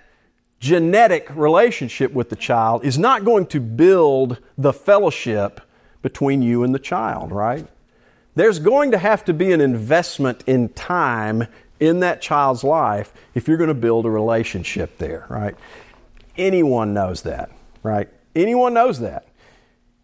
genetic 0.66 1.30
relationship 1.36 2.12
with 2.12 2.32
the 2.32 2.36
child 2.36 2.84
is 2.84 2.98
not 2.98 3.24
going 3.24 3.46
to 3.46 3.60
build 3.60 4.40
the 4.58 4.74
fellowship 4.74 5.62
between 6.02 6.42
you 6.42 6.64
and 6.64 6.74
the 6.74 6.80
child, 6.80 7.32
right? 7.32 7.68
There's 8.34 8.58
going 8.58 8.90
to 8.90 8.98
have 8.98 9.24
to 9.26 9.34
be 9.34 9.52
an 9.52 9.62
investment 9.62 10.44
in 10.48 10.70
time 10.70 11.46
in 11.80 12.00
that 12.00 12.20
child's 12.20 12.64
life 12.64 13.14
if 13.36 13.48
you're 13.48 13.58
going 13.58 13.68
to 13.68 13.76
build 13.76 14.08
a 14.08 14.10
relationship 14.10 14.98
there, 14.98 15.28
right? 15.30 15.56
Anyone 16.36 16.96
knows 16.96 17.22
that, 17.22 17.52
right? 17.84 18.10
Anyone 18.36 18.74
knows 18.74 19.00
that. 19.02 19.28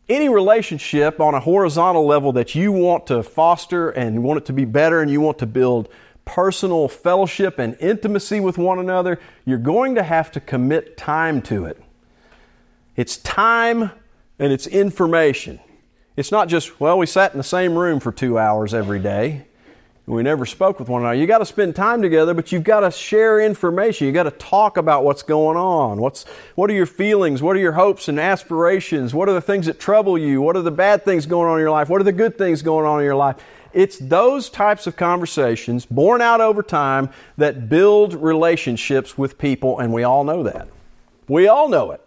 Any 0.07 0.29
relationship 0.29 1.19
on 1.19 1.33
a 1.33 1.39
horizontal 1.39 2.05
level 2.05 2.33
that 2.33 2.53
you 2.53 2.71
want 2.71 3.07
to 3.07 3.23
foster 3.23 3.89
and 3.89 4.23
want 4.23 4.37
it 4.37 4.45
to 4.45 4.53
be 4.53 4.65
better 4.65 5.01
and 5.01 5.09
you 5.09 5.21
want 5.21 5.39
to 5.39 5.47
build 5.47 5.89
personal 6.25 6.87
fellowship 6.87 7.59
and 7.59 7.75
intimacy 7.79 8.39
with 8.39 8.57
one 8.57 8.79
another, 8.79 9.19
you're 9.45 9.57
going 9.57 9.95
to 9.95 10.03
have 10.03 10.31
to 10.31 10.39
commit 10.39 10.97
time 10.97 11.41
to 11.43 11.65
it. 11.65 11.81
It's 12.95 13.17
time 13.17 13.91
and 14.39 14.51
it's 14.51 14.67
information. 14.67 15.59
It's 16.17 16.31
not 16.31 16.49
just, 16.49 16.79
well, 16.79 16.97
we 16.97 17.05
sat 17.05 17.31
in 17.31 17.37
the 17.37 17.43
same 17.43 17.77
room 17.77 17.99
for 17.99 18.11
two 18.11 18.37
hours 18.37 18.73
every 18.73 18.99
day. 18.99 19.45
We 20.07 20.23
never 20.23 20.45
spoke 20.45 20.79
with 20.79 20.89
one 20.89 21.03
another. 21.03 21.15
You 21.15 21.27
got 21.27 21.37
to 21.37 21.45
spend 21.45 21.75
time 21.75 22.01
together, 22.01 22.33
but 22.33 22.51
you've 22.51 22.63
got 22.63 22.81
to 22.81 22.91
share 22.91 23.39
information. 23.39 24.07
You 24.07 24.13
got 24.13 24.23
to 24.23 24.31
talk 24.31 24.75
about 24.75 25.05
what's 25.05 25.23
going 25.23 25.57
on. 25.57 26.01
What's 26.01 26.25
what 26.55 26.69
are 26.69 26.73
your 26.73 26.87
feelings? 26.87 27.41
What 27.41 27.55
are 27.55 27.59
your 27.59 27.73
hopes 27.73 28.07
and 28.07 28.19
aspirations? 28.19 29.13
What 29.13 29.29
are 29.29 29.33
the 29.33 29.41
things 29.41 29.67
that 29.67 29.79
trouble 29.79 30.17
you? 30.17 30.41
What 30.41 30.57
are 30.57 30.63
the 30.63 30.71
bad 30.71 31.05
things 31.05 31.25
going 31.25 31.47
on 31.47 31.57
in 31.57 31.61
your 31.61 31.71
life? 31.71 31.87
What 31.87 32.01
are 32.01 32.03
the 32.03 32.11
good 32.11 32.37
things 32.37 32.61
going 32.61 32.85
on 32.85 32.99
in 32.99 33.05
your 33.05 33.15
life? 33.15 33.37
It's 33.73 33.97
those 33.97 34.49
types 34.49 34.87
of 34.87 34.95
conversations 34.95 35.85
born 35.85 36.21
out 36.21 36.41
over 36.41 36.61
time 36.61 37.09
that 37.37 37.69
build 37.69 38.13
relationships 38.13 39.17
with 39.17 39.37
people, 39.37 39.79
and 39.79 39.93
we 39.93 40.03
all 40.03 40.23
know 40.23 40.43
that. 40.43 40.67
We 41.27 41.47
all 41.47 41.69
know 41.69 41.91
it. 41.91 42.01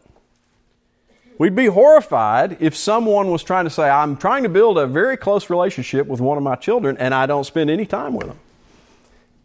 We'd 1.36 1.56
be 1.56 1.66
horrified 1.66 2.58
if 2.60 2.76
someone 2.76 3.30
was 3.30 3.42
trying 3.42 3.64
to 3.64 3.70
say, 3.70 3.88
I'm 3.88 4.16
trying 4.16 4.44
to 4.44 4.48
build 4.48 4.78
a 4.78 4.86
very 4.86 5.16
close 5.16 5.50
relationship 5.50 6.06
with 6.06 6.20
one 6.20 6.36
of 6.36 6.44
my 6.44 6.54
children 6.54 6.96
and 6.98 7.12
I 7.12 7.26
don't 7.26 7.44
spend 7.44 7.70
any 7.70 7.86
time 7.86 8.14
with 8.14 8.28
them. 8.28 8.38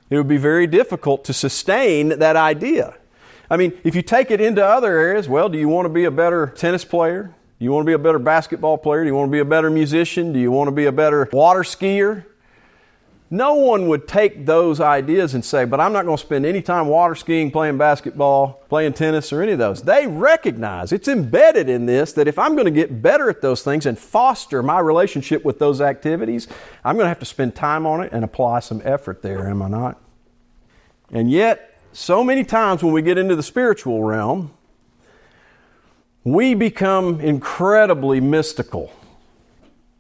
It 0.10 0.18
would 0.18 0.28
be 0.28 0.38
very 0.38 0.68
difficult 0.68 1.24
to 1.26 1.34
sustain 1.34 2.10
that 2.20 2.36
idea. 2.36 2.96
I 3.50 3.58
mean, 3.58 3.74
if 3.84 3.96
you 3.96 4.04
take 4.04 4.30
it 4.30 4.40
into 4.40 4.64
other 4.64 5.00
areas, 5.00 5.28
well, 5.28 5.50
do 5.50 5.58
you 5.58 5.68
want 5.68 5.86
to 5.86 5.90
be 5.90 6.06
a 6.06 6.12
better 6.12 6.48
tennis 6.48 6.86
player? 6.86 7.34
Do 7.60 7.66
you 7.66 7.72
want 7.74 7.84
to 7.84 7.90
be 7.90 7.94
a 7.94 8.00
better 8.00 8.20
basketball 8.20 8.78
player? 8.78 9.04
Do 9.04 9.08
you 9.08 9.16
want 9.16 9.28
to 9.28 9.32
be 9.34 9.40
a 9.40 9.46
better 9.46 9.70
musician? 9.70 10.32
Do 10.32 10.40
you 10.40 10.50
want 10.50 10.70
to 10.70 10.72
be 10.72 10.86
a 10.86 10.94
better 10.94 11.28
water 11.34 11.62
skier? 11.62 12.24
No 13.30 13.56
one 13.56 13.90
would 13.90 14.08
take 14.08 14.46
those 14.46 14.80
ideas 14.80 15.36
and 15.36 15.44
say, 15.44 15.66
but 15.66 15.80
I'm 15.80 15.94
not 15.94 16.06
going 16.06 16.18
to 16.18 16.24
spend 16.24 16.46
any 16.46 16.62
time 16.62 16.88
water 16.88 17.14
skiing, 17.14 17.52
playing 17.52 17.78
basketball, 17.78 18.64
playing 18.70 18.94
tennis, 18.94 19.32
or 19.32 19.44
any 19.44 19.52
of 19.52 19.60
those. 19.60 19.84
They 19.84 20.08
recognize, 20.08 20.92
it's 20.92 21.08
embedded 21.08 21.70
in 21.70 21.86
this, 21.86 22.14
that 22.14 22.28
if 22.28 22.40
I'm 22.40 22.54
going 22.54 22.66
to 22.66 22.72
get 22.72 23.04
better 23.04 23.30
at 23.30 23.42
those 23.42 23.62
things 23.62 23.86
and 23.86 24.00
foster 24.00 24.64
my 24.64 24.80
relationship 24.80 25.46
with 25.46 25.60
those 25.60 25.80
activities, 25.80 26.48
I'm 26.84 26.96
going 26.96 27.06
to 27.06 27.10
have 27.10 27.20
to 27.20 27.26
spend 27.26 27.56
time 27.56 27.86
on 27.86 28.02
it 28.02 28.12
and 28.14 28.24
apply 28.24 28.62
some 28.62 28.82
effort 28.84 29.22
there, 29.22 29.48
am 29.48 29.62
I 29.62 29.68
not? 29.68 30.02
And 31.12 31.30
yet, 31.30 31.78
so 31.92 32.24
many 32.24 32.44
times 32.44 32.84
when 32.84 32.94
we 32.94 33.02
get 33.02 33.18
into 33.18 33.36
the 33.36 33.44
spiritual 33.44 34.04
realm, 34.04 34.54
we 36.24 36.54
become 36.54 37.22
incredibly 37.22 38.20
mystical. 38.20 38.92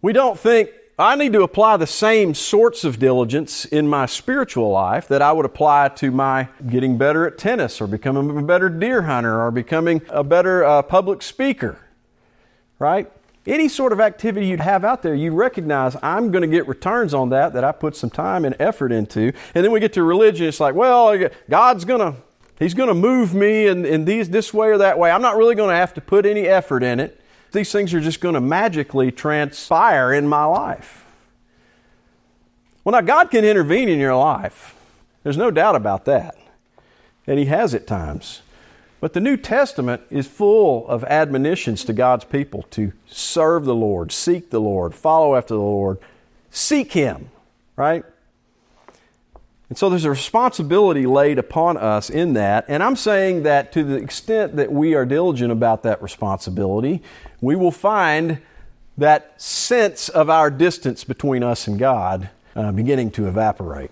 We 0.01 0.13
don't 0.13 0.37
think, 0.37 0.69
I 0.97 1.15
need 1.15 1.31
to 1.33 1.43
apply 1.43 1.77
the 1.77 1.87
same 1.87 2.33
sorts 2.33 2.83
of 2.83 2.99
diligence 2.99 3.63
in 3.63 3.87
my 3.87 4.05
spiritual 4.05 4.69
life 4.71 5.07
that 5.07 5.21
I 5.21 5.31
would 5.31 5.45
apply 5.45 5.89
to 5.89 6.11
my 6.11 6.49
getting 6.69 6.97
better 6.97 7.25
at 7.25 7.37
tennis 7.37 7.79
or 7.79 7.87
becoming 7.87 8.37
a 8.37 8.41
better 8.41 8.67
deer 8.69 9.03
hunter 9.03 9.41
or 9.41 9.49
becoming 9.51 10.01
a 10.09 10.23
better 10.23 10.63
uh, 10.65 10.81
public 10.81 11.21
speaker, 11.21 11.79
right? 12.79 13.09
Any 13.47 13.69
sort 13.69 13.93
of 13.93 14.01
activity 14.01 14.47
you'd 14.47 14.59
have 14.59 14.83
out 14.83 15.01
there, 15.01 15.15
you 15.15 15.31
recognize 15.31 15.95
I'm 16.03 16.31
going 16.31 16.41
to 16.41 16.47
get 16.47 16.67
returns 16.67 17.13
on 17.13 17.29
that 17.29 17.53
that 17.53 17.63
I 17.63 17.71
put 17.71 17.95
some 17.95 18.09
time 18.09 18.43
and 18.43 18.55
effort 18.59 18.91
into. 18.91 19.31
And 19.55 19.63
then 19.63 19.71
we 19.71 19.79
get 19.79 19.93
to 19.93 20.03
religion, 20.03 20.47
it's 20.47 20.59
like, 20.59 20.75
well, 20.75 21.29
God's 21.49 21.85
going 21.85 22.01
to 22.01 22.19
He's 22.59 22.73
going 22.73 22.89
to 22.89 22.93
move 22.93 23.33
me 23.33 23.67
in, 23.67 23.85
in 23.85 24.03
these, 24.03 24.29
this 24.29 24.53
way 24.53 24.67
or 24.67 24.77
that 24.77 24.99
way. 24.99 25.09
I'm 25.09 25.21
not 25.21 25.37
really 25.37 25.55
going 25.55 25.69
to 25.69 25.75
have 25.75 25.93
to 25.93 26.01
put 26.01 26.25
any 26.25 26.45
effort 26.45 26.83
in 26.83 26.99
it. 26.99 27.19
These 27.53 27.71
things 27.71 27.93
are 27.93 28.01
just 28.01 28.19
going 28.19 28.35
to 28.35 28.41
magically 28.41 29.11
transpire 29.11 30.13
in 30.13 30.27
my 30.27 30.43
life. 30.43 31.05
Well, 32.83 32.91
now, 32.91 33.01
God 33.01 33.31
can 33.31 33.45
intervene 33.45 33.87
in 33.87 33.97
your 33.97 34.15
life. 34.15 34.75
There's 35.23 35.37
no 35.37 35.51
doubt 35.51 35.75
about 35.75 36.05
that. 36.05 36.37
And 37.25 37.39
He 37.39 37.45
has 37.45 37.73
at 37.73 37.87
times. 37.87 38.41
But 38.99 39.13
the 39.13 39.21
New 39.21 39.37
Testament 39.37 40.01
is 40.09 40.27
full 40.27 40.87
of 40.87 41.05
admonitions 41.05 41.85
to 41.85 41.93
God's 41.93 42.25
people 42.25 42.63
to 42.71 42.91
serve 43.07 43.63
the 43.63 43.75
Lord, 43.75 44.11
seek 44.11 44.49
the 44.49 44.59
Lord, 44.59 44.93
follow 44.93 45.35
after 45.35 45.53
the 45.53 45.61
Lord, 45.61 45.99
seek 46.51 46.91
Him, 46.91 47.29
right? 47.77 48.03
And 49.69 49.77
so 49.77 49.89
there's 49.89 50.05
a 50.05 50.09
responsibility 50.09 51.05
laid 51.05 51.37
upon 51.37 51.77
us 51.77 52.09
in 52.09 52.33
that. 52.33 52.65
And 52.67 52.81
I'm 52.81 52.95
saying 52.95 53.43
that 53.43 53.71
to 53.73 53.83
the 53.83 53.95
extent 53.95 54.55
that 54.55 54.71
we 54.71 54.95
are 54.95 55.05
diligent 55.05 55.51
about 55.51 55.83
that 55.83 56.01
responsibility, 56.01 57.03
we 57.39 57.55
will 57.55 57.71
find 57.71 58.39
that 58.97 59.39
sense 59.41 60.09
of 60.09 60.29
our 60.29 60.49
distance 60.49 61.03
between 61.03 61.43
us 61.43 61.67
and 61.67 61.77
God 61.77 62.29
uh, 62.55 62.71
beginning 62.71 63.11
to 63.11 63.27
evaporate. 63.27 63.91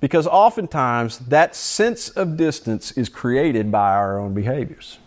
Because 0.00 0.26
oftentimes 0.26 1.18
that 1.18 1.54
sense 1.54 2.08
of 2.08 2.36
distance 2.36 2.92
is 2.92 3.08
created 3.08 3.70
by 3.70 3.94
our 3.94 4.18
own 4.18 4.34
behaviors. 4.34 4.98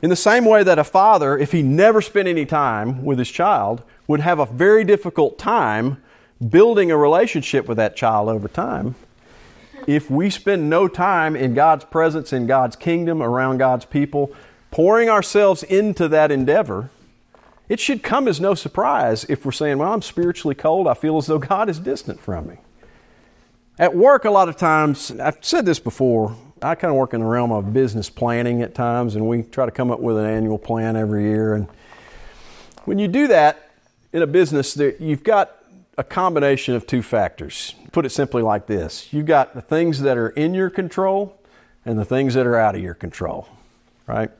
In 0.00 0.10
the 0.10 0.16
same 0.16 0.44
way 0.44 0.62
that 0.62 0.78
a 0.78 0.84
father, 0.84 1.36
if 1.36 1.52
he 1.52 1.62
never 1.62 2.00
spent 2.00 2.28
any 2.28 2.46
time 2.46 3.04
with 3.04 3.18
his 3.18 3.30
child, 3.30 3.82
would 4.06 4.20
have 4.20 4.38
a 4.38 4.46
very 4.46 4.84
difficult 4.84 5.38
time 5.38 6.00
building 6.46 6.90
a 6.90 6.96
relationship 6.96 7.66
with 7.66 7.76
that 7.76 7.96
child 7.96 8.28
over 8.28 8.48
time, 8.48 8.94
if 9.86 10.10
we 10.10 10.30
spend 10.30 10.68
no 10.68 10.88
time 10.88 11.34
in 11.34 11.54
God's 11.54 11.84
presence, 11.84 12.32
in 12.32 12.46
God's 12.46 12.76
kingdom, 12.76 13.22
around 13.22 13.58
God's 13.58 13.84
people, 13.84 14.32
pouring 14.70 15.08
ourselves 15.08 15.62
into 15.62 16.08
that 16.08 16.30
endeavor, 16.30 16.90
it 17.68 17.80
should 17.80 18.02
come 18.02 18.28
as 18.28 18.40
no 18.40 18.54
surprise 18.54 19.24
if 19.24 19.44
we're 19.44 19.52
saying, 19.52 19.78
Well, 19.78 19.92
I'm 19.92 20.02
spiritually 20.02 20.54
cold. 20.54 20.86
I 20.86 20.94
feel 20.94 21.18
as 21.18 21.26
though 21.26 21.38
God 21.38 21.68
is 21.68 21.78
distant 21.78 22.20
from 22.20 22.48
me. 22.48 22.56
At 23.78 23.94
work, 23.94 24.24
a 24.24 24.30
lot 24.30 24.48
of 24.48 24.56
times, 24.56 25.12
I've 25.12 25.44
said 25.44 25.64
this 25.64 25.78
before, 25.78 26.36
I 26.60 26.74
kind 26.74 26.90
of 26.90 26.96
work 26.96 27.14
in 27.14 27.20
the 27.20 27.26
realm 27.26 27.52
of 27.52 27.72
business 27.72 28.10
planning 28.10 28.62
at 28.62 28.74
times, 28.74 29.14
and 29.14 29.28
we 29.28 29.42
try 29.42 29.66
to 29.66 29.70
come 29.70 29.90
up 29.90 30.00
with 30.00 30.16
an 30.16 30.24
annual 30.24 30.58
plan 30.58 30.96
every 30.96 31.24
year. 31.24 31.54
And 31.54 31.68
when 32.84 32.98
you 32.98 33.06
do 33.06 33.28
that 33.28 33.70
in 34.12 34.22
a 34.22 34.26
business, 34.26 34.74
that 34.74 35.00
you've 35.00 35.22
got 35.22 35.57
a 35.98 36.04
combination 36.04 36.76
of 36.76 36.86
two 36.86 37.02
factors. 37.02 37.74
Put 37.90 38.06
it 38.06 38.10
simply 38.10 38.40
like 38.40 38.66
this 38.66 39.12
you've 39.12 39.26
got 39.26 39.54
the 39.54 39.60
things 39.60 40.00
that 40.00 40.16
are 40.16 40.30
in 40.30 40.54
your 40.54 40.70
control 40.70 41.36
and 41.84 41.98
the 41.98 42.04
things 42.04 42.34
that 42.34 42.46
are 42.46 42.56
out 42.56 42.74
of 42.74 42.80
your 42.80 42.94
control, 42.94 43.48
right? 44.06 44.30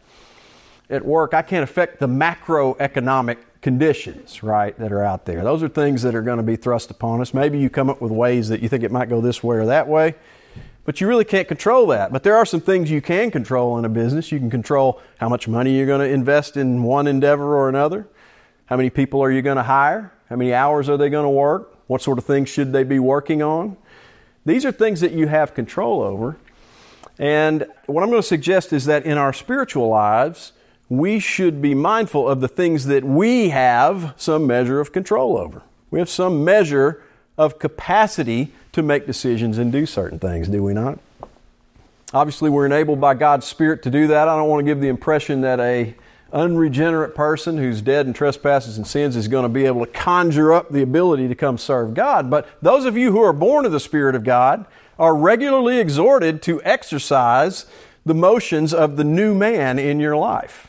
At 0.88 1.04
work, 1.04 1.34
I 1.34 1.42
can't 1.42 1.64
affect 1.64 2.00
the 2.00 2.06
macroeconomic 2.06 3.38
conditions, 3.60 4.42
right, 4.42 4.78
that 4.78 4.92
are 4.92 5.02
out 5.02 5.26
there. 5.26 5.42
Those 5.42 5.62
are 5.62 5.68
things 5.68 6.02
that 6.02 6.14
are 6.14 6.22
going 6.22 6.38
to 6.38 6.42
be 6.42 6.56
thrust 6.56 6.90
upon 6.90 7.20
us. 7.20 7.34
Maybe 7.34 7.58
you 7.58 7.68
come 7.68 7.90
up 7.90 8.00
with 8.00 8.12
ways 8.12 8.48
that 8.48 8.62
you 8.62 8.68
think 8.68 8.84
it 8.84 8.92
might 8.92 9.08
go 9.08 9.20
this 9.20 9.42
way 9.42 9.56
or 9.56 9.66
that 9.66 9.88
way, 9.88 10.14
but 10.84 11.00
you 11.00 11.08
really 11.08 11.24
can't 11.24 11.48
control 11.48 11.88
that. 11.88 12.12
But 12.12 12.22
there 12.22 12.36
are 12.36 12.46
some 12.46 12.60
things 12.60 12.90
you 12.90 13.02
can 13.02 13.30
control 13.30 13.76
in 13.78 13.84
a 13.84 13.88
business. 13.88 14.30
You 14.30 14.38
can 14.38 14.50
control 14.50 15.02
how 15.18 15.28
much 15.28 15.48
money 15.48 15.76
you're 15.76 15.86
going 15.86 16.06
to 16.06 16.14
invest 16.14 16.56
in 16.56 16.82
one 16.82 17.06
endeavor 17.06 17.56
or 17.56 17.68
another. 17.68 18.06
How 18.66 18.76
many 18.76 18.90
people 18.90 19.22
are 19.22 19.30
you 19.30 19.42
going 19.42 19.56
to 19.56 19.64
hire? 19.64 20.12
How 20.28 20.36
many 20.36 20.52
hours 20.52 20.88
are 20.88 20.96
they 20.96 21.08
going 21.08 21.24
to 21.24 21.30
work? 21.30 21.74
What 21.86 22.02
sort 22.02 22.18
of 22.18 22.24
things 22.24 22.48
should 22.48 22.72
they 22.72 22.84
be 22.84 22.98
working 22.98 23.42
on? 23.42 23.76
These 24.44 24.64
are 24.64 24.72
things 24.72 25.00
that 25.00 25.12
you 25.12 25.26
have 25.26 25.54
control 25.54 26.02
over. 26.02 26.36
And 27.18 27.66
what 27.86 28.02
I'm 28.02 28.10
going 28.10 28.22
to 28.22 28.26
suggest 28.26 28.72
is 28.72 28.84
that 28.84 29.04
in 29.04 29.18
our 29.18 29.32
spiritual 29.32 29.88
lives, 29.88 30.52
we 30.88 31.18
should 31.18 31.60
be 31.60 31.74
mindful 31.74 32.28
of 32.28 32.40
the 32.40 32.48
things 32.48 32.86
that 32.86 33.04
we 33.04 33.50
have 33.50 34.14
some 34.16 34.46
measure 34.46 34.80
of 34.80 34.92
control 34.92 35.36
over. 35.36 35.62
We 35.90 35.98
have 35.98 36.08
some 36.08 36.44
measure 36.44 37.02
of 37.36 37.58
capacity 37.58 38.52
to 38.72 38.82
make 38.82 39.06
decisions 39.06 39.58
and 39.58 39.72
do 39.72 39.86
certain 39.86 40.18
things, 40.18 40.48
do 40.48 40.62
we 40.62 40.74
not? 40.74 40.98
Obviously, 42.12 42.48
we're 42.48 42.66
enabled 42.66 43.00
by 43.00 43.14
God's 43.14 43.46
Spirit 43.46 43.82
to 43.82 43.90
do 43.90 44.06
that. 44.06 44.28
I 44.28 44.36
don't 44.36 44.48
want 44.48 44.60
to 44.60 44.64
give 44.64 44.80
the 44.80 44.88
impression 44.88 45.42
that 45.42 45.60
a 45.60 45.94
unregenerate 46.32 47.14
person 47.14 47.56
who's 47.56 47.80
dead 47.80 48.06
in 48.06 48.12
trespasses 48.12 48.76
and 48.76 48.86
sins 48.86 49.16
is 49.16 49.28
going 49.28 49.44
to 49.44 49.48
be 49.48 49.66
able 49.66 49.84
to 49.84 49.92
conjure 49.92 50.52
up 50.52 50.70
the 50.70 50.82
ability 50.82 51.28
to 51.28 51.34
come 51.34 51.58
serve 51.58 51.94
God. 51.94 52.30
But 52.30 52.48
those 52.60 52.84
of 52.84 52.96
you 52.96 53.12
who 53.12 53.22
are 53.22 53.32
born 53.32 53.64
of 53.64 53.72
the 53.72 53.80
Spirit 53.80 54.14
of 54.14 54.24
God 54.24 54.66
are 54.98 55.16
regularly 55.16 55.78
exhorted 55.78 56.42
to 56.42 56.62
exercise 56.62 57.66
the 58.04 58.14
motions 58.14 58.74
of 58.74 58.96
the 58.96 59.04
new 59.04 59.34
man 59.34 59.78
in 59.78 60.00
your 60.00 60.16
life. 60.16 60.67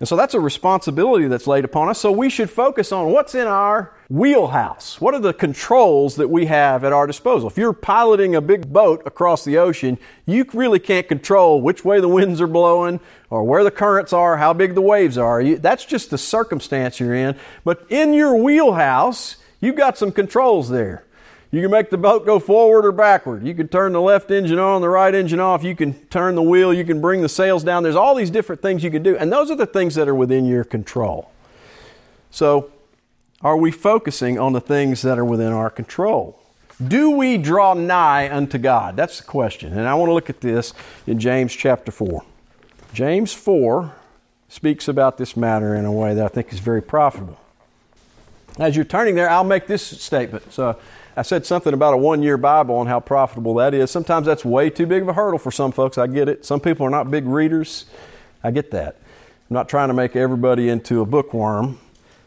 And 0.00 0.08
so 0.08 0.14
that's 0.14 0.34
a 0.34 0.40
responsibility 0.40 1.26
that's 1.26 1.48
laid 1.48 1.64
upon 1.64 1.88
us. 1.88 1.98
So 1.98 2.12
we 2.12 2.30
should 2.30 2.50
focus 2.50 2.92
on 2.92 3.10
what's 3.10 3.34
in 3.34 3.48
our 3.48 3.92
wheelhouse. 4.08 5.00
What 5.00 5.12
are 5.14 5.20
the 5.20 5.34
controls 5.34 6.14
that 6.16 6.28
we 6.28 6.46
have 6.46 6.84
at 6.84 6.92
our 6.92 7.06
disposal? 7.06 7.48
If 7.48 7.58
you're 7.58 7.72
piloting 7.72 8.36
a 8.36 8.40
big 8.40 8.72
boat 8.72 9.02
across 9.06 9.44
the 9.44 9.58
ocean, 9.58 9.98
you 10.24 10.46
really 10.54 10.78
can't 10.78 11.08
control 11.08 11.60
which 11.60 11.84
way 11.84 12.00
the 12.00 12.08
winds 12.08 12.40
are 12.40 12.46
blowing 12.46 13.00
or 13.28 13.42
where 13.42 13.64
the 13.64 13.72
currents 13.72 14.12
are, 14.12 14.36
how 14.36 14.52
big 14.52 14.76
the 14.76 14.80
waves 14.80 15.18
are. 15.18 15.42
That's 15.56 15.84
just 15.84 16.10
the 16.10 16.18
circumstance 16.18 17.00
you're 17.00 17.14
in. 17.14 17.36
But 17.64 17.84
in 17.88 18.14
your 18.14 18.36
wheelhouse, 18.36 19.36
you've 19.60 19.76
got 19.76 19.98
some 19.98 20.12
controls 20.12 20.70
there. 20.70 21.04
You 21.50 21.62
can 21.62 21.70
make 21.70 21.88
the 21.88 21.96
boat 21.96 22.26
go 22.26 22.38
forward 22.38 22.84
or 22.84 22.92
backward. 22.92 23.46
You 23.46 23.54
can 23.54 23.68
turn 23.68 23.92
the 23.92 24.02
left 24.02 24.30
engine 24.30 24.58
on, 24.58 24.82
the 24.82 24.88
right 24.88 25.14
engine 25.14 25.40
off. 25.40 25.64
You 25.64 25.74
can 25.74 25.94
turn 26.08 26.34
the 26.34 26.42
wheel. 26.42 26.74
You 26.74 26.84
can 26.84 27.00
bring 27.00 27.22
the 27.22 27.28
sails 27.28 27.64
down. 27.64 27.82
There's 27.82 27.96
all 27.96 28.14
these 28.14 28.30
different 28.30 28.60
things 28.60 28.84
you 28.84 28.90
can 28.90 29.02
do. 29.02 29.16
And 29.16 29.32
those 29.32 29.50
are 29.50 29.56
the 29.56 29.66
things 29.66 29.94
that 29.94 30.08
are 30.08 30.14
within 30.14 30.44
your 30.44 30.64
control. 30.64 31.30
So, 32.30 32.70
are 33.40 33.56
we 33.56 33.70
focusing 33.70 34.38
on 34.38 34.52
the 34.52 34.60
things 34.60 35.00
that 35.02 35.18
are 35.18 35.24
within 35.24 35.52
our 35.52 35.70
control? 35.70 36.38
Do 36.86 37.10
we 37.10 37.38
draw 37.38 37.72
nigh 37.72 38.30
unto 38.30 38.58
God? 38.58 38.96
That's 38.96 39.18
the 39.18 39.24
question. 39.24 39.72
And 39.72 39.88
I 39.88 39.94
want 39.94 40.10
to 40.10 40.14
look 40.14 40.28
at 40.28 40.40
this 40.40 40.74
in 41.06 41.18
James 41.18 41.54
chapter 41.54 41.90
4. 41.90 42.24
James 42.92 43.32
4 43.32 43.94
speaks 44.48 44.86
about 44.86 45.18
this 45.18 45.36
matter 45.36 45.74
in 45.74 45.84
a 45.84 45.92
way 45.92 46.14
that 46.14 46.24
I 46.24 46.28
think 46.28 46.52
is 46.52 46.58
very 46.58 46.82
profitable. 46.82 47.38
As 48.58 48.76
you're 48.76 48.84
turning 48.84 49.14
there, 49.14 49.30
I'll 49.30 49.44
make 49.44 49.66
this 49.66 49.82
statement. 49.82 50.52
So, 50.52 50.78
I 51.18 51.22
said 51.22 51.44
something 51.44 51.74
about 51.74 51.94
a 51.94 51.96
one 51.96 52.22
year 52.22 52.36
Bible 52.36 52.78
and 52.78 52.88
how 52.88 53.00
profitable 53.00 53.54
that 53.54 53.74
is. 53.74 53.90
Sometimes 53.90 54.24
that's 54.24 54.44
way 54.44 54.70
too 54.70 54.86
big 54.86 55.02
of 55.02 55.08
a 55.08 55.12
hurdle 55.12 55.40
for 55.40 55.50
some 55.50 55.72
folks. 55.72 55.98
I 55.98 56.06
get 56.06 56.28
it. 56.28 56.44
Some 56.44 56.60
people 56.60 56.86
are 56.86 56.90
not 56.90 57.10
big 57.10 57.26
readers. 57.26 57.86
I 58.44 58.52
get 58.52 58.70
that. 58.70 58.94
I'm 59.50 59.54
not 59.54 59.68
trying 59.68 59.88
to 59.88 59.94
make 59.94 60.14
everybody 60.14 60.68
into 60.68 61.00
a 61.00 61.04
bookworm. 61.04 61.80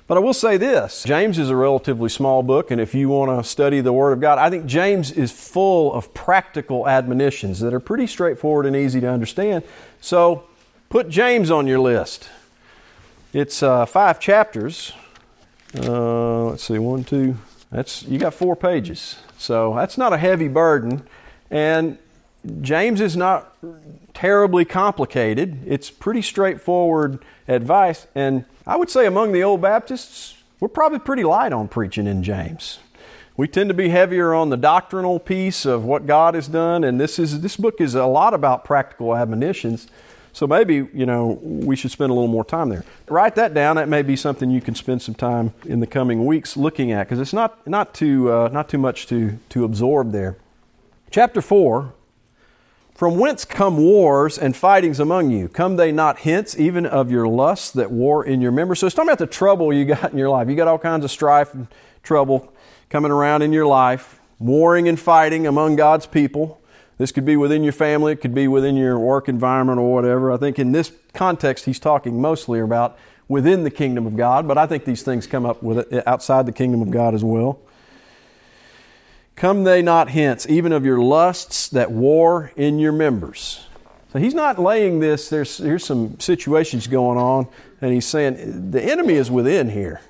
But 0.07 0.17
I 0.17 0.19
will 0.19 0.33
say 0.33 0.57
this 0.57 1.05
James 1.05 1.39
is 1.39 1.49
a 1.49 1.55
relatively 1.55 2.09
small 2.09 2.43
book, 2.43 2.69
and 2.69 2.81
if 2.81 2.93
you 2.93 3.07
want 3.07 3.31
to 3.41 3.49
study 3.49 3.79
the 3.79 3.93
Word 3.93 4.11
of 4.11 4.19
God, 4.19 4.37
I 4.37 4.49
think 4.49 4.65
James 4.65 5.09
is 5.09 5.31
full 5.31 5.93
of 5.93 6.13
practical 6.13 6.85
admonitions 6.85 7.61
that 7.61 7.73
are 7.73 7.79
pretty 7.79 8.07
straightforward 8.07 8.65
and 8.65 8.75
easy 8.75 8.99
to 8.99 9.09
understand. 9.09 9.63
So 10.01 10.43
put 10.89 11.07
James 11.07 11.49
on 11.49 11.65
your 11.65 11.79
list. 11.79 12.29
It's 13.31 13.63
uh, 13.63 13.85
five 13.85 14.19
chapters. 14.19 14.91
Uh, 15.77 16.47
let's 16.47 16.65
see, 16.65 16.77
one, 16.77 17.05
two, 17.05 17.37
that's 17.71 18.03
you 18.03 18.19
got 18.19 18.33
four 18.33 18.55
pages, 18.55 19.17
so 19.37 19.73
that's 19.75 19.97
not 19.97 20.13
a 20.13 20.17
heavy 20.17 20.47
burden. 20.47 21.07
And 21.49 21.97
James 22.61 23.01
is 23.01 23.15
not 23.15 23.55
terribly 24.13 24.65
complicated. 24.65 25.59
It's 25.65 25.89
pretty 25.89 26.21
straightforward 26.21 27.23
advice. 27.47 28.07
And 28.15 28.45
I 28.65 28.75
would 28.77 28.89
say 28.89 29.05
among 29.05 29.31
the 29.31 29.43
old 29.43 29.61
Baptists, 29.61 30.35
we're 30.59 30.67
probably 30.67 30.99
pretty 30.99 31.23
light 31.23 31.53
on 31.53 31.67
preaching 31.67 32.07
in 32.07 32.23
James. 32.23 32.79
We 33.37 33.47
tend 33.47 33.69
to 33.69 33.73
be 33.73 33.89
heavier 33.89 34.33
on 34.33 34.49
the 34.49 34.57
doctrinal 34.57 35.19
piece 35.19 35.65
of 35.65 35.85
what 35.85 36.05
God 36.05 36.35
has 36.35 36.47
done, 36.47 36.83
and 36.83 36.99
this 36.99 37.17
is 37.17 37.41
this 37.41 37.57
book 37.57 37.79
is 37.79 37.95
a 37.95 38.05
lot 38.05 38.33
about 38.33 38.65
practical 38.65 39.15
admonitions. 39.15 39.87
So 40.33 40.47
maybe, 40.47 40.87
you 40.93 41.05
know, 41.05 41.39
we 41.41 41.75
should 41.75 41.91
spend 41.91 42.09
a 42.09 42.13
little 42.13 42.29
more 42.29 42.45
time 42.45 42.69
there. 42.69 42.85
Write 43.07 43.35
that 43.35 43.53
down. 43.53 43.75
That 43.75 43.89
may 43.89 44.01
be 44.01 44.15
something 44.15 44.49
you 44.49 44.61
can 44.61 44.75
spend 44.75 45.01
some 45.01 45.15
time 45.15 45.53
in 45.65 45.81
the 45.81 45.87
coming 45.87 46.25
weeks 46.25 46.55
looking 46.55 46.91
at 46.91 47.07
because 47.07 47.19
it's 47.19 47.33
not, 47.33 47.67
not, 47.67 47.93
too, 47.93 48.31
uh, 48.31 48.49
not 48.51 48.69
too 48.69 48.77
much 48.77 49.07
to, 49.07 49.37
to 49.49 49.65
absorb 49.65 50.11
there. 50.11 50.37
Chapter 51.09 51.41
4 51.41 51.93
From 52.95 53.17
whence 53.17 53.43
come 53.43 53.77
wars 53.77 54.37
and 54.37 54.55
fightings 54.55 55.01
among 55.01 55.31
you? 55.31 55.49
Come 55.49 55.75
they 55.75 55.91
not 55.91 56.19
hence, 56.19 56.57
even 56.57 56.85
of 56.85 57.11
your 57.11 57.27
lusts 57.27 57.71
that 57.71 57.91
war 57.91 58.23
in 58.25 58.39
your 58.39 58.53
members? 58.53 58.79
So 58.79 58.87
it's 58.87 58.95
talking 58.95 59.09
about 59.09 59.19
the 59.19 59.27
trouble 59.27 59.73
you 59.73 59.83
got 59.83 60.11
in 60.13 60.17
your 60.17 60.29
life. 60.29 60.47
You 60.47 60.55
got 60.55 60.69
all 60.69 60.79
kinds 60.79 61.03
of 61.03 61.11
strife 61.11 61.53
and 61.53 61.67
trouble 62.03 62.53
coming 62.89 63.11
around 63.11 63.41
in 63.41 63.51
your 63.51 63.65
life, 63.65 64.21
warring 64.39 64.87
and 64.87 64.97
fighting 64.97 65.45
among 65.45 65.75
God's 65.75 66.05
people. 66.05 66.60
This 67.01 67.11
could 67.11 67.25
be 67.25 67.35
within 67.35 67.63
your 67.63 67.73
family, 67.73 68.11
it 68.11 68.21
could 68.21 68.35
be 68.35 68.47
within 68.47 68.75
your 68.75 68.99
work 68.99 69.27
environment 69.27 69.79
or 69.79 69.91
whatever. 69.91 70.31
I 70.31 70.37
think 70.37 70.59
in 70.59 70.71
this 70.71 70.91
context, 71.15 71.65
he's 71.65 71.79
talking 71.79 72.21
mostly 72.21 72.59
about 72.59 72.95
within 73.27 73.63
the 73.63 73.71
kingdom 73.71 74.05
of 74.05 74.15
God, 74.15 74.47
but 74.47 74.55
I 74.55 74.67
think 74.67 74.85
these 74.85 75.01
things 75.01 75.25
come 75.25 75.43
up 75.43 75.63
with 75.63 75.91
it 75.91 76.07
outside 76.07 76.45
the 76.45 76.51
kingdom 76.51 76.79
of 76.79 76.91
God 76.91 77.15
as 77.15 77.23
well. 77.23 77.59
Come 79.35 79.63
they 79.63 79.81
not 79.81 80.09
hence, 80.09 80.45
even 80.47 80.71
of 80.71 80.85
your 80.85 80.99
lusts 80.99 81.69
that 81.69 81.89
war 81.89 82.51
in 82.55 82.77
your 82.77 82.91
members. 82.91 83.65
So 84.13 84.19
he's 84.19 84.35
not 84.35 84.59
laying 84.59 84.99
this, 84.99 85.27
there's, 85.27 85.57
here's 85.57 85.83
some 85.83 86.19
situations 86.19 86.85
going 86.85 87.17
on, 87.17 87.47
and 87.81 87.91
he's 87.91 88.05
saying 88.05 88.69
the 88.69 88.83
enemy 88.83 89.15
is 89.15 89.31
within 89.31 89.71
here. 89.71 90.01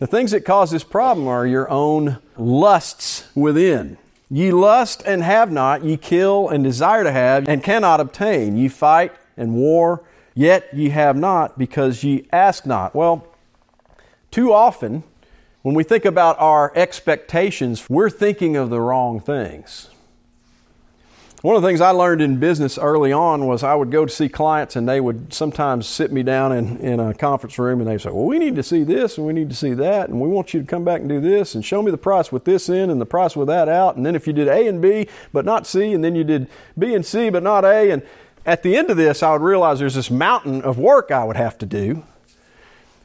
The 0.00 0.08
things 0.08 0.32
that 0.32 0.44
cause 0.44 0.72
this 0.72 0.82
problem 0.82 1.28
are 1.28 1.46
your 1.46 1.70
own 1.70 2.18
lusts 2.36 3.28
within. 3.36 3.98
Ye 4.34 4.50
lust 4.50 5.00
and 5.06 5.22
have 5.22 5.52
not, 5.52 5.84
ye 5.84 5.96
kill 5.96 6.48
and 6.48 6.64
desire 6.64 7.04
to 7.04 7.12
have, 7.12 7.48
and 7.48 7.62
cannot 7.62 8.00
obtain. 8.00 8.56
Ye 8.56 8.66
fight 8.66 9.12
and 9.36 9.54
war, 9.54 10.02
yet 10.34 10.66
ye 10.74 10.88
have 10.88 11.16
not, 11.16 11.56
because 11.56 12.02
ye 12.02 12.26
ask 12.32 12.66
not. 12.66 12.96
Well, 12.96 13.28
too 14.32 14.52
often, 14.52 15.04
when 15.62 15.76
we 15.76 15.84
think 15.84 16.04
about 16.04 16.36
our 16.40 16.72
expectations, 16.74 17.88
we're 17.88 18.10
thinking 18.10 18.56
of 18.56 18.70
the 18.70 18.80
wrong 18.80 19.20
things. 19.20 19.90
One 21.44 21.56
of 21.56 21.60
the 21.60 21.68
things 21.68 21.82
I 21.82 21.90
learned 21.90 22.22
in 22.22 22.38
business 22.38 22.78
early 22.78 23.12
on 23.12 23.44
was 23.44 23.62
I 23.62 23.74
would 23.74 23.90
go 23.90 24.06
to 24.06 24.10
see 24.10 24.30
clients 24.30 24.76
and 24.76 24.88
they 24.88 24.98
would 24.98 25.34
sometimes 25.34 25.86
sit 25.86 26.10
me 26.10 26.22
down 26.22 26.52
in, 26.52 26.78
in 26.78 27.00
a 27.00 27.12
conference 27.12 27.58
room 27.58 27.80
and 27.80 27.86
they'd 27.86 28.00
say, 28.00 28.08
Well, 28.08 28.24
we 28.24 28.38
need 28.38 28.56
to 28.56 28.62
see 28.62 28.82
this 28.82 29.18
and 29.18 29.26
we 29.26 29.34
need 29.34 29.50
to 29.50 29.54
see 29.54 29.74
that 29.74 30.08
and 30.08 30.22
we 30.22 30.26
want 30.26 30.54
you 30.54 30.62
to 30.62 30.66
come 30.66 30.86
back 30.86 31.00
and 31.00 31.08
do 31.10 31.20
this 31.20 31.54
and 31.54 31.62
show 31.62 31.82
me 31.82 31.90
the 31.90 31.98
price 31.98 32.32
with 32.32 32.46
this 32.46 32.70
in 32.70 32.88
and 32.88 32.98
the 32.98 33.04
price 33.04 33.36
with 33.36 33.48
that 33.48 33.68
out. 33.68 33.94
And 33.94 34.06
then 34.06 34.16
if 34.16 34.26
you 34.26 34.32
did 34.32 34.48
A 34.48 34.66
and 34.66 34.80
B 34.80 35.06
but 35.34 35.44
not 35.44 35.66
C 35.66 35.92
and 35.92 36.02
then 36.02 36.14
you 36.14 36.24
did 36.24 36.48
B 36.78 36.94
and 36.94 37.04
C 37.04 37.28
but 37.28 37.42
not 37.42 37.66
A. 37.66 37.90
And 37.90 38.02
at 38.46 38.62
the 38.62 38.74
end 38.74 38.88
of 38.88 38.96
this, 38.96 39.22
I 39.22 39.32
would 39.32 39.42
realize 39.42 39.80
there's 39.80 39.96
this 39.96 40.10
mountain 40.10 40.62
of 40.62 40.78
work 40.78 41.10
I 41.10 41.24
would 41.24 41.36
have 41.36 41.58
to 41.58 41.66
do. 41.66 42.04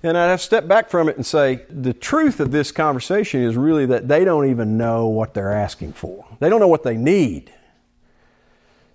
And 0.01 0.17
I'd 0.17 0.29
have 0.29 0.39
to 0.39 0.45
step 0.45 0.65
back 0.65 0.89
from 0.89 1.09
it 1.09 1.17
and 1.17 1.25
say, 1.25 1.65
the 1.69 1.91
truth 1.91 2.39
of 2.39 2.51
this 2.51 2.71
conversation 2.71 3.43
is 3.43 3.57
really 3.57 3.85
that 3.87 4.07
they 4.07 4.23
don't 4.23 4.49
even 4.49 4.77
know 4.77 5.07
what 5.07 5.33
they're 5.33 5.51
asking 5.51 5.91
for. 5.91 6.25
They 6.39 6.47
don't 6.47 6.61
know 6.61 6.69
what 6.69 6.83
they 6.83 6.95
need. 6.95 7.53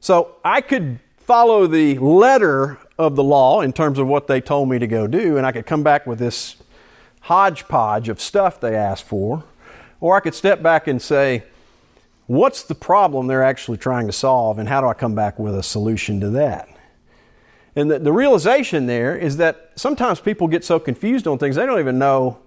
So 0.05 0.37
I 0.45 0.61
could 0.61 1.01
follow 1.17 1.67
the 1.67 1.97
letter 1.99 2.79
of 2.99 3.17
the 3.17 3.25
law 3.25 3.62
in 3.62 3.73
terms 3.73 3.99
of 3.99 4.07
what 4.07 4.27
they 4.27 4.38
told 4.38 4.69
me 4.69 4.79
to 4.79 4.87
go 4.87 5.07
do, 5.07 5.38
and 5.38 5.47
I 5.47 5.53
could 5.53 5.64
come 5.64 5.83
back 5.83 6.07
with 6.07 6.19
this 6.19 6.57
hodgepodge 7.23 8.11
of 8.11 8.21
stuff 8.21 8.61
they 8.61 8.77
asked 8.77 9.05
for. 9.05 9.45
Or 10.03 10.14
I 10.14 10.21
could 10.21 10.35
step 10.35 10.62
back 10.62 10.88
and 10.88 11.01
say, 11.01 11.45
what's 12.27 12.64
the 12.64 12.75
problem 12.75 13.29
they're 13.29 13.43
actually 13.43 13.79
trying 13.79 14.07
to 14.07 14.12
solve, 14.12 14.59
and 14.59 14.69
how 14.69 14.83
do 14.83 14.88
I 14.88 14.93
come 14.93 15.14
back 15.14 15.38
with 15.38 15.57
a 15.57 15.62
solution 15.62 16.21
to 16.21 16.29
that? 16.33 16.69
And 17.75 17.90
the, 17.90 17.99
the 17.99 18.12
realization 18.12 18.85
there 18.85 19.17
is 19.17 19.38
that 19.38 19.71
sometimes 19.75 20.21
people 20.21 20.49
get 20.49 20.67
so 20.67 20.79
confused 20.79 21.27
on 21.27 21.38
things, 21.38 21.57
they 21.57 21.64
don't 21.64 21.81
even 21.81 21.99
know 21.99 22.40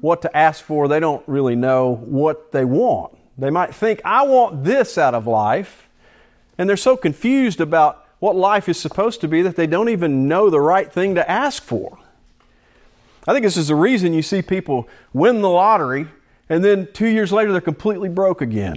what 0.00 0.22
to 0.22 0.36
ask 0.36 0.64
for, 0.64 0.88
they 0.88 0.98
don't 0.98 1.22
really 1.28 1.54
know 1.54 1.94
what 2.04 2.50
they 2.50 2.64
want. 2.64 3.16
They 3.38 3.50
might 3.50 3.72
think, 3.72 4.00
I 4.04 4.24
want 4.24 4.64
this 4.64 4.98
out 4.98 5.14
of 5.14 5.28
life 5.28 5.85
and 6.58 6.68
they're 6.68 6.76
so 6.76 6.96
confused 6.96 7.60
about 7.60 8.06
what 8.18 8.34
life 8.34 8.68
is 8.68 8.78
supposed 8.78 9.20
to 9.20 9.28
be 9.28 9.42
that 9.42 9.56
they 9.56 9.66
don't 9.66 9.88
even 9.88 10.26
know 10.26 10.48
the 10.48 10.60
right 10.60 10.90
thing 10.90 11.14
to 11.14 11.30
ask 11.30 11.62
for. 11.62 11.98
I 13.28 13.32
think 13.32 13.44
this 13.44 13.56
is 13.56 13.68
the 13.68 13.74
reason 13.74 14.14
you 14.14 14.22
see 14.22 14.40
people 14.40 14.88
win 15.12 15.42
the 15.42 15.50
lottery 15.50 16.06
and 16.48 16.64
then 16.64 16.88
two 16.92 17.08
years 17.08 17.32
later 17.32 17.52
they're 17.52 17.60
completely 17.60 18.08
broke 18.08 18.40
again. 18.40 18.76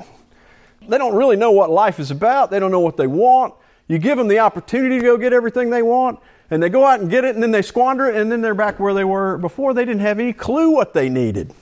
They 0.88 0.98
don't 0.98 1.16
really 1.16 1.36
know 1.36 1.52
what 1.52 1.70
life 1.70 2.00
is 2.00 2.12
about, 2.12 2.52
they 2.52 2.60
don't 2.60 2.72
know 2.72 2.80
what 2.80 2.98
they 2.98 3.08
want. 3.08 3.54
You 3.88 3.98
give 3.98 4.18
them 4.18 4.28
the 4.28 4.40
opportunity 4.40 4.98
to 5.00 5.04
go 5.04 5.18
get 5.18 5.34
everything 5.34 5.72
they 5.72 5.82
want, 5.82 6.20
and 6.52 6.62
they 6.62 6.70
go 6.70 6.86
out 6.86 7.00
and 7.00 7.10
get 7.10 7.26
it, 7.26 7.34
and 7.34 7.42
then 7.42 7.52
they 7.52 7.64
squander 7.64 8.08
it, 8.08 8.16
and 8.16 8.32
then 8.32 8.42
they're 8.42 8.54
back 8.54 8.80
where 8.80 8.94
they 8.94 9.04
were 9.04 9.38
before. 9.38 9.74
They 9.74 9.84
didn't 9.84 10.02
have 10.02 10.20
any 10.20 10.32
clue 10.32 10.70
what 10.70 10.94
they 10.94 11.10
needed. 11.10 11.54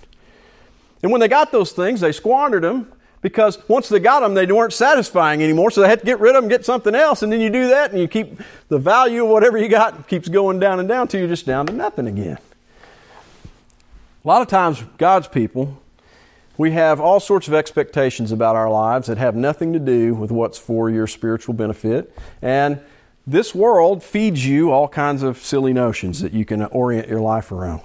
And 1.01 1.11
when 1.11 1.21
they 1.21 1.29
got 1.29 1.53
those 1.53 1.71
things, 1.71 2.01
they 2.01 2.11
squandered 2.11 2.63
them, 2.63 2.91
because 3.21 3.57
once 3.67 3.89
they 3.89 3.99
got 3.99 4.19
them, 4.21 4.33
they 4.33 4.45
weren't 4.45 4.73
satisfying 4.73 5.43
anymore, 5.43 5.71
so 5.71 5.81
they 5.81 5.89
had 5.89 5.99
to 5.99 6.05
get 6.05 6.19
rid 6.19 6.35
of 6.35 6.43
them, 6.43 6.49
get 6.49 6.65
something 6.65 6.93
else, 6.93 7.23
and 7.23 7.31
then 7.31 7.41
you 7.41 7.49
do 7.49 7.69
that, 7.69 7.91
and 7.91 7.99
you 7.99 8.07
keep 8.07 8.39
the 8.69 8.77
value 8.77 9.23
of 9.23 9.29
whatever 9.29 9.57
you 9.57 9.67
got 9.67 10.07
keeps 10.07 10.29
going 10.29 10.59
down 10.59 10.79
and 10.79 10.87
down 10.87 11.03
until 11.03 11.19
you're 11.19 11.29
just 11.29 11.45
down 11.45 11.65
to 11.65 11.73
nothing 11.73 12.07
again. 12.07 12.37
A 14.23 14.27
lot 14.27 14.41
of 14.41 14.47
times, 14.47 14.83
God's 14.97 15.27
people, 15.27 15.81
we 16.57 16.71
have 16.71 16.99
all 16.99 17.19
sorts 17.19 17.47
of 17.47 17.53
expectations 17.53 18.31
about 18.31 18.55
our 18.55 18.69
lives 18.69 19.07
that 19.07 19.17
have 19.17 19.35
nothing 19.35 19.73
to 19.73 19.79
do 19.79 20.13
with 20.13 20.31
what's 20.31 20.57
for 20.57 20.89
your 20.89 21.07
spiritual 21.07 21.53
benefit, 21.53 22.13
and 22.41 22.79
this 23.25 23.53
world 23.53 24.03
feeds 24.03 24.45
you 24.45 24.71
all 24.71 24.87
kinds 24.87 25.21
of 25.21 25.37
silly 25.39 25.73
notions 25.73 26.21
that 26.21 26.33
you 26.33 26.45
can 26.45 26.63
orient 26.65 27.09
your 27.09 27.19
life 27.19 27.51
around. 27.51 27.81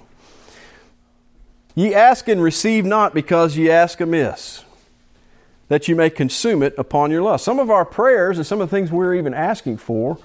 Ye 1.75 1.93
ask 1.93 2.27
and 2.27 2.41
receive 2.41 2.85
not 2.85 3.13
because 3.13 3.57
ye 3.57 3.69
ask 3.69 3.99
amiss 3.99 4.63
that 5.73 5.87
you 5.87 5.95
may 5.95 6.07
consume 6.07 6.61
it 6.61 6.75
upon 6.77 7.09
your 7.09 7.23
lust. 7.23 7.43
Some 7.43 7.57
of 7.57 7.71
our 7.71 7.83
prayers 7.83 8.37
and 8.37 8.45
some 8.45 8.61
of 8.61 8.69
the 8.69 8.75
things 8.75 8.91
we're 8.91 9.15
even 9.15 9.33
asking 9.33 9.77
for 9.77 10.19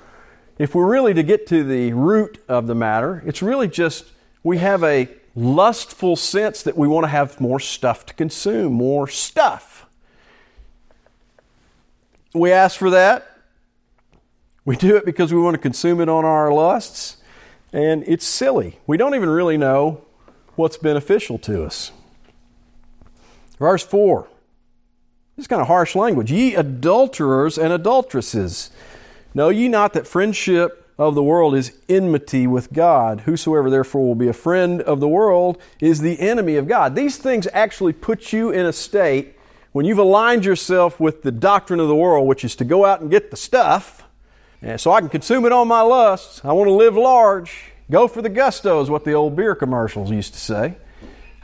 if 0.59 0.75
we're 0.75 0.87
really 0.87 1.15
to 1.15 1.23
get 1.23 1.47
to 1.47 1.65
the 1.65 1.95
root 1.95 2.37
of 2.49 2.67
the 2.67 2.75
matter, 2.75 3.23
it's 3.25 3.41
really 3.41 3.67
just 3.67 4.05
we 4.43 4.59
have 4.59 4.85
a 4.85 5.09
lustful 5.35 6.17
sense 6.17 6.63
that 6.65 6.77
we 6.77 6.87
want 6.87 7.05
to 7.05 7.09
have 7.09 7.41
more 7.41 7.59
stuff 7.59 8.05
to 8.05 8.13
consume, 8.13 8.75
more 8.75 9.09
stuff. 9.09 9.87
We 12.35 12.53
ask 12.53 12.79
for 12.79 12.91
that. 12.91 13.41
We 14.67 14.77
do 14.77 14.97
it 14.97 15.07
because 15.07 15.33
we 15.33 15.41
want 15.41 15.55
to 15.55 15.59
consume 15.59 16.03
it 16.03 16.11
on 16.11 16.27
our 16.27 16.53
lusts, 16.53 17.23
and 17.73 18.05
it's 18.07 18.27
silly. 18.27 18.81
We 18.87 18.99
don't 18.99 19.15
even 19.15 19.31
really 19.31 19.57
know 19.57 20.05
what's 20.57 20.77
beneficial 20.77 21.39
to 21.39 21.65
us. 21.65 21.91
Verse 23.59 23.83
4. 23.83 24.29
This 25.38 25.44
is 25.44 25.48
kind 25.51 25.62
of 25.62 25.68
harsh 25.68 25.94
language. 25.94 26.33
Ye 26.33 26.57
adulterers 26.57 27.59
and 27.59 27.72
adulteresses, 27.72 28.70
know 29.35 29.51
ye 29.51 29.68
not 29.68 29.92
that 29.92 30.05
friendship 30.05 30.90
of 30.98 31.14
the 31.14 31.22
world 31.22 31.55
is 31.55 31.79
enmity 31.88 32.48
with 32.48 32.72
God? 32.72 33.20
Whosoever 33.20 33.70
therefore 33.70 34.05
will 34.05 34.16
be 34.16 34.27
a 34.27 34.33
friend 34.33 34.83
of 34.83 34.98
the 34.98 35.07
world 35.07 35.57
is 35.79 36.01
the 36.01 36.18
enemy 36.18 36.57
of 36.57 36.66
God. 36.66 36.96
These 36.96 37.18
things 37.18 37.46
actually 37.53 37.92
put 37.92 38.33
you 38.33 38.51
in 38.51 38.66
a 38.66 38.72
state 38.72 39.37
when 39.70 39.87
you've 39.87 39.98
aligned 39.98 40.44
yourself 40.44 40.98
with 40.98 41.22
the 41.22 41.31
doctrine 41.31 41.79
of 41.79 41.87
the 41.87 41.94
world, 41.94 42.27
which 42.27 42.44
is 42.44 42.57
to 42.57 42.64
go 42.64 42.85
out 42.85 43.01
and 43.01 43.09
get 43.09 43.31
the 43.31 43.37
stuff, 43.37 44.09
and 44.61 44.81
so 44.81 44.90
I 44.90 44.98
can 44.98 45.09
consume 45.09 45.46
it 45.46 45.53
on 45.53 45.68
my 45.68 45.83
lusts. 45.83 46.44
I 46.44 46.53
want 46.53 46.66
to 46.66 46.72
live 46.72 46.96
large. 46.96 47.70
Go 47.92 48.09
for 48.09 48.22
the 48.22 48.29
gusto, 48.29 48.83
is 48.83 48.90
what 48.90 49.05
the 49.05 49.12
old 49.12 49.37
beer 49.37 49.55
commercials 49.55 50.11
used 50.11 50.35
to 50.35 50.40
say. 50.40 50.74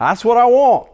That's 0.00 0.24
what 0.24 0.36
I 0.36 0.46
want. 0.46 0.88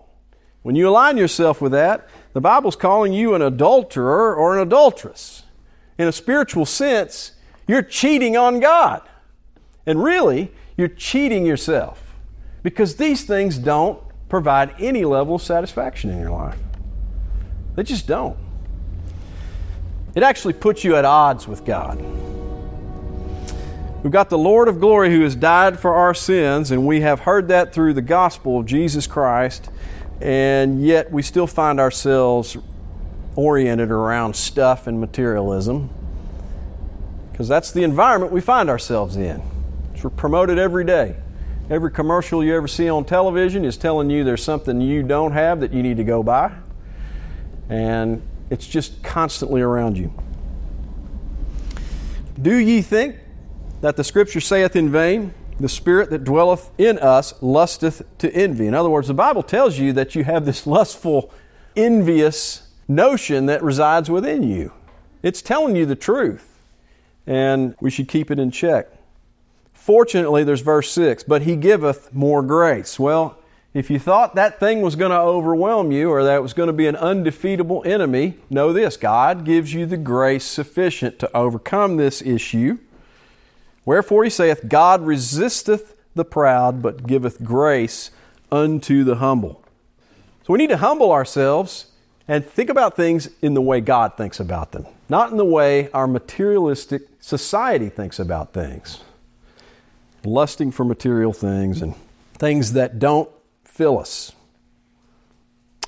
When 0.62 0.74
you 0.74 0.88
align 0.88 1.16
yourself 1.16 1.60
with 1.60 1.72
that, 1.72 2.08
the 2.32 2.40
Bible's 2.40 2.76
calling 2.76 3.12
you 3.12 3.34
an 3.34 3.42
adulterer 3.42 4.34
or 4.34 4.54
an 4.54 4.60
adulteress. 4.60 5.44
In 5.98 6.06
a 6.06 6.12
spiritual 6.12 6.66
sense, 6.66 7.32
you're 7.66 7.82
cheating 7.82 8.36
on 8.36 8.60
God. 8.60 9.02
And 9.86 10.02
really, 10.02 10.52
you're 10.76 10.88
cheating 10.88 11.46
yourself 11.46 12.14
because 12.62 12.96
these 12.96 13.24
things 13.24 13.58
don't 13.58 14.00
provide 14.28 14.74
any 14.78 15.04
level 15.04 15.36
of 15.36 15.42
satisfaction 15.42 16.10
in 16.10 16.20
your 16.20 16.30
life. 16.30 16.58
They 17.74 17.82
just 17.82 18.06
don't. 18.06 18.36
It 20.14 20.22
actually 20.22 20.54
puts 20.54 20.84
you 20.84 20.96
at 20.96 21.04
odds 21.04 21.46
with 21.46 21.64
God. 21.64 22.00
We've 24.02 24.12
got 24.12 24.30
the 24.30 24.38
Lord 24.38 24.68
of 24.68 24.80
glory 24.80 25.10
who 25.10 25.22
has 25.22 25.36
died 25.36 25.78
for 25.78 25.94
our 25.94 26.14
sins, 26.14 26.70
and 26.70 26.86
we 26.86 27.02
have 27.02 27.20
heard 27.20 27.48
that 27.48 27.72
through 27.74 27.92
the 27.94 28.02
gospel 28.02 28.58
of 28.58 28.66
Jesus 28.66 29.06
Christ, 29.06 29.70
and 30.20 30.84
yet 30.84 31.10
we 31.10 31.22
still 31.22 31.46
find 31.46 31.80
ourselves 31.80 32.56
oriented 33.36 33.90
around 33.90 34.34
stuff 34.34 34.86
and 34.86 35.00
materialism 35.00 35.88
because 37.30 37.48
that's 37.48 37.72
the 37.72 37.82
environment 37.82 38.32
we 38.32 38.40
find 38.40 38.68
ourselves 38.68 39.16
in. 39.16 39.42
It's 39.94 40.04
promoted 40.16 40.58
every 40.58 40.84
day. 40.84 41.16
Every 41.70 41.90
commercial 41.90 42.44
you 42.44 42.54
ever 42.54 42.68
see 42.68 42.88
on 42.90 43.04
television 43.04 43.64
is 43.64 43.76
telling 43.76 44.10
you 44.10 44.24
there's 44.24 44.42
something 44.42 44.80
you 44.80 45.02
don't 45.02 45.32
have 45.32 45.60
that 45.60 45.72
you 45.72 45.82
need 45.82 45.96
to 45.98 46.04
go 46.04 46.22
buy, 46.22 46.52
and 47.68 48.20
it's 48.50 48.66
just 48.66 49.02
constantly 49.02 49.62
around 49.62 49.96
you. 49.96 50.12
Do 52.42 52.56
ye 52.56 52.82
think 52.82 53.16
that 53.80 53.96
the 53.96 54.04
Scripture 54.04 54.40
saith 54.40 54.74
in 54.74 54.90
vain, 54.90 55.32
the 55.60 55.68
Spirit 55.68 56.10
that 56.10 56.24
dwelleth 56.24 56.70
in 56.78 56.98
us 56.98 57.34
lusteth 57.42 58.02
to 58.18 58.32
envy. 58.34 58.66
In 58.66 58.74
other 58.74 58.90
words, 58.90 59.08
the 59.08 59.14
Bible 59.14 59.42
tells 59.42 59.78
you 59.78 59.92
that 59.92 60.14
you 60.14 60.24
have 60.24 60.44
this 60.44 60.66
lustful, 60.66 61.32
envious 61.76 62.68
notion 62.88 63.46
that 63.46 63.62
resides 63.62 64.10
within 64.10 64.42
you. 64.42 64.72
It's 65.22 65.42
telling 65.42 65.76
you 65.76 65.86
the 65.86 65.96
truth, 65.96 66.58
and 67.26 67.74
we 67.80 67.90
should 67.90 68.08
keep 68.08 68.30
it 68.30 68.38
in 68.38 68.50
check. 68.50 68.88
Fortunately, 69.72 70.44
there's 70.44 70.60
verse 70.60 70.90
6 70.90 71.24
but 71.24 71.42
he 71.42 71.56
giveth 71.56 72.12
more 72.12 72.42
grace. 72.42 72.98
Well, 72.98 73.38
if 73.72 73.88
you 73.88 73.98
thought 73.98 74.34
that 74.34 74.58
thing 74.58 74.80
was 74.80 74.96
going 74.96 75.12
to 75.12 75.18
overwhelm 75.18 75.92
you 75.92 76.10
or 76.10 76.24
that 76.24 76.36
it 76.36 76.42
was 76.42 76.54
going 76.54 76.66
to 76.66 76.72
be 76.72 76.88
an 76.88 76.96
undefeatable 76.96 77.82
enemy, 77.86 78.36
know 78.50 78.72
this 78.72 78.96
God 78.96 79.44
gives 79.44 79.72
you 79.72 79.86
the 79.86 79.96
grace 79.96 80.44
sufficient 80.44 81.18
to 81.20 81.36
overcome 81.36 81.96
this 81.96 82.20
issue. 82.20 82.78
Wherefore 83.90 84.22
he 84.22 84.30
saith, 84.30 84.68
God 84.68 85.02
resisteth 85.02 85.96
the 86.14 86.24
proud, 86.24 86.80
but 86.80 87.08
giveth 87.08 87.42
grace 87.42 88.12
unto 88.52 89.02
the 89.02 89.16
humble. 89.16 89.64
So 90.44 90.52
we 90.52 90.58
need 90.58 90.68
to 90.68 90.76
humble 90.76 91.10
ourselves 91.10 91.86
and 92.28 92.46
think 92.46 92.70
about 92.70 92.94
things 92.94 93.30
in 93.42 93.54
the 93.54 93.60
way 93.60 93.80
God 93.80 94.16
thinks 94.16 94.38
about 94.38 94.70
them, 94.70 94.86
not 95.08 95.32
in 95.32 95.38
the 95.38 95.44
way 95.44 95.90
our 95.90 96.06
materialistic 96.06 97.02
society 97.18 97.88
thinks 97.88 98.20
about 98.20 98.52
things. 98.52 99.00
Lusting 100.22 100.70
for 100.70 100.84
material 100.84 101.32
things 101.32 101.82
and 101.82 101.96
things 102.34 102.74
that 102.74 103.00
don't 103.00 103.28
fill 103.64 103.98
us. 103.98 104.30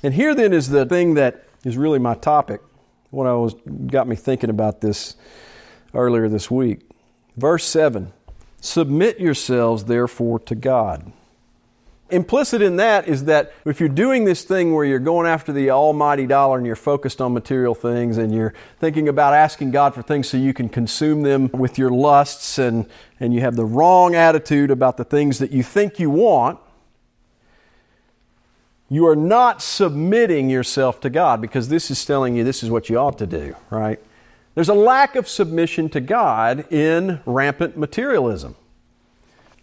And 0.03 0.13
here 0.13 0.35
then 0.35 0.51
is 0.51 0.67
the 0.67 0.85
thing 0.85 1.13
that 1.13 1.45
is 1.63 1.77
really 1.77 1.99
my 1.99 2.15
topic. 2.15 2.59
What 3.11 3.27
I 3.27 3.33
was 3.35 3.53
got 3.87 4.09
me 4.09 4.17
thinking 4.17 4.49
about 4.49 4.81
this 4.81 5.15
earlier 5.93 6.27
this 6.27 6.51
week. 6.51 6.89
Verse 7.35 7.65
7 7.65 8.13
Submit 8.59 9.19
yourselves, 9.19 9.85
therefore, 9.85 10.39
to 10.39 10.55
God. 10.55 11.11
Implicit 12.09 12.61
in 12.61 12.75
that 12.75 13.07
is 13.07 13.25
that 13.25 13.53
if 13.65 13.79
you're 13.79 13.89
doing 13.89 14.23
this 14.23 14.43
thing 14.43 14.73
where 14.73 14.85
you're 14.85 14.99
going 14.99 15.25
after 15.25 15.51
the 15.51 15.71
almighty 15.71 16.27
dollar 16.27 16.57
and 16.57 16.67
you're 16.67 16.75
focused 16.75 17.19
on 17.19 17.33
material 17.33 17.73
things 17.73 18.17
and 18.17 18.33
you're 18.33 18.53
thinking 18.79 19.09
about 19.09 19.33
asking 19.33 19.71
God 19.71 19.95
for 19.95 20.03
things 20.03 20.29
so 20.29 20.37
you 20.37 20.53
can 20.53 20.69
consume 20.69 21.23
them 21.23 21.49
with 21.53 21.77
your 21.79 21.89
lusts 21.89 22.59
and, 22.59 22.85
and 23.19 23.33
you 23.33 23.41
have 23.41 23.55
the 23.55 23.65
wrong 23.65 24.13
attitude 24.13 24.69
about 24.69 24.97
the 24.97 25.03
things 25.03 25.39
that 25.39 25.51
you 25.51 25.63
think 25.63 25.99
you 25.99 26.11
want, 26.11 26.59
you 28.89 29.07
are 29.07 29.15
not 29.15 29.61
submitting 29.61 30.51
yourself 30.51 31.01
to 31.01 31.09
God 31.09 31.41
because 31.41 31.67
this 31.69 31.89
is 31.89 32.05
telling 32.05 32.35
you 32.35 32.43
this 32.43 32.61
is 32.61 32.69
what 32.69 32.89
you 32.89 32.97
ought 32.97 33.17
to 33.17 33.25
do, 33.25 33.55
right? 33.71 33.99
There's 34.55 34.69
a 34.69 34.73
lack 34.73 35.15
of 35.15 35.27
submission 35.27 35.89
to 35.89 36.01
God 36.01 36.71
in 36.71 37.21
rampant 37.25 37.75
materialism. 37.77 38.55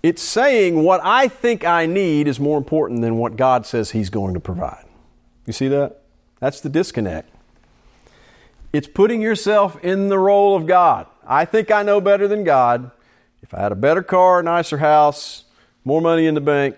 It's 0.03 0.23
saying 0.23 0.83
what 0.83 1.01
I 1.05 1.29
think 1.29 1.65
I 1.65 1.87
need 1.87 2.27
is 2.27 2.41
more 2.41 2.59
important 2.59 3.03
than 3.03 3.17
what 3.17 3.37
God 3.37 3.67
says 3.67 3.91
He's 3.91 4.11
going 4.11 4.35
to 4.35 4.41
provide. 4.41 4.85
You 5.47 5.53
see 5.53 5.69
that? 5.69 6.03
That's 6.41 6.61
the 6.61 6.69
disconnect. 6.69 7.29
It's 8.73 8.89
putting 8.89 9.21
yourself 9.21 9.83
in 9.85 10.09
the 10.09 10.19
role 10.19 10.57
of 10.57 10.67
God. 10.67 11.07
I 11.27 11.45
think 11.45 11.71
I 11.71 11.83
know 11.83 12.01
better 12.01 12.27
than 12.27 12.45
God. 12.45 12.91
If 13.43 13.53
I 13.55 13.61
had 13.61 13.73
a 13.73 13.77
better 13.77 14.03
car, 14.03 14.41
a 14.41 14.43
nicer 14.43 14.79
house, 14.79 15.45
more 15.85 16.01
money 16.01 16.27
in 16.27 16.35
the 16.35 16.41
bank, 16.41 16.77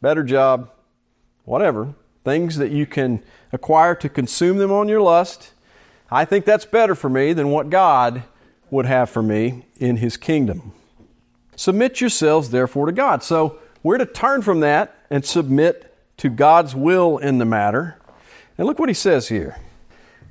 better 0.00 0.22
job, 0.22 0.70
whatever, 1.44 1.94
things 2.24 2.56
that 2.56 2.70
you 2.70 2.86
can 2.86 3.22
acquire 3.52 3.94
to 3.94 4.08
consume 4.08 4.58
them 4.58 4.72
on 4.72 4.88
your 4.88 5.00
lust, 5.00 5.52
I 6.10 6.24
think 6.24 6.44
that's 6.44 6.64
better 6.64 6.94
for 6.94 7.08
me 7.08 7.32
than 7.32 7.50
what 7.50 7.70
God 7.70 8.22
would 8.70 8.86
have 8.86 9.10
for 9.10 9.22
me 9.22 9.66
in 9.76 9.96
His 9.96 10.16
kingdom. 10.16 10.72
Submit 11.56 12.00
yourselves, 12.00 12.50
therefore, 12.50 12.86
to 12.86 12.92
God. 12.92 13.22
So 13.22 13.58
we're 13.82 13.98
to 13.98 14.06
turn 14.06 14.42
from 14.42 14.60
that 14.60 14.94
and 15.10 15.24
submit 15.24 15.94
to 16.18 16.28
God's 16.28 16.74
will 16.74 17.18
in 17.18 17.38
the 17.38 17.44
matter. 17.44 17.98
And 18.58 18.66
look 18.66 18.78
what 18.78 18.88
He 18.88 18.94
says 18.94 19.28
here 19.28 19.56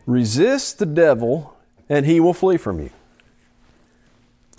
resist 0.05 0.77
the 0.77 0.85
devil, 0.85 1.57
and 1.89 2.05
he 2.05 2.19
will 2.19 2.33
flee 2.33 2.57
from 2.57 2.79
you. 2.79 2.91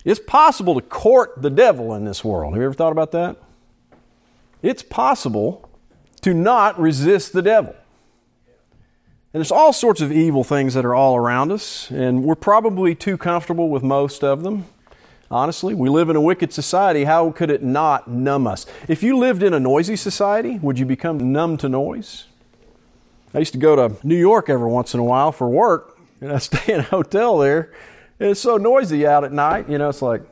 It's 0.04 0.20
possible 0.20 0.74
to 0.74 0.80
court 0.80 1.40
the 1.40 1.50
devil 1.50 1.94
in 1.94 2.04
this 2.04 2.24
world. 2.24 2.54
Have 2.54 2.60
you 2.60 2.66
ever 2.66 2.74
thought 2.74 2.92
about 2.92 3.12
that? 3.12 3.36
It's 4.62 4.82
possible 4.82 5.68
to 6.22 6.34
not 6.34 6.78
resist 6.78 7.32
the 7.32 7.42
devil. 7.42 7.74
And 9.36 9.42
there's 9.42 9.52
all 9.52 9.74
sorts 9.74 10.00
of 10.00 10.10
evil 10.10 10.44
things 10.44 10.72
that 10.72 10.86
are 10.86 10.94
all 10.94 11.14
around 11.14 11.52
us, 11.52 11.90
and 11.90 12.24
we're 12.24 12.34
probably 12.34 12.94
too 12.94 13.18
comfortable 13.18 13.68
with 13.68 13.82
most 13.82 14.24
of 14.24 14.42
them. 14.42 14.64
Honestly, 15.30 15.74
we 15.74 15.90
live 15.90 16.08
in 16.08 16.16
a 16.16 16.22
wicked 16.22 16.54
society. 16.54 17.04
How 17.04 17.30
could 17.32 17.50
it 17.50 17.62
not 17.62 18.08
numb 18.08 18.46
us? 18.46 18.64
If 18.88 19.02
you 19.02 19.18
lived 19.18 19.42
in 19.42 19.52
a 19.52 19.60
noisy 19.60 19.94
society, 19.94 20.58
would 20.60 20.78
you 20.78 20.86
become 20.86 21.32
numb 21.32 21.58
to 21.58 21.68
noise? 21.68 22.28
I 23.34 23.40
used 23.40 23.52
to 23.52 23.58
go 23.58 23.76
to 23.76 23.96
New 24.02 24.16
York 24.16 24.48
every 24.48 24.70
once 24.70 24.94
in 24.94 25.00
a 25.00 25.04
while 25.04 25.32
for 25.32 25.50
work, 25.50 25.98
and 26.22 26.32
I 26.32 26.38
stay 26.38 26.72
in 26.72 26.80
a 26.80 26.84
hotel 26.84 27.36
there. 27.36 27.74
And 28.18 28.30
it's 28.30 28.40
so 28.40 28.56
noisy 28.56 29.06
out 29.06 29.22
at 29.22 29.34
night. 29.34 29.68
You 29.68 29.76
know, 29.76 29.90
it's 29.90 30.00
like 30.00 30.22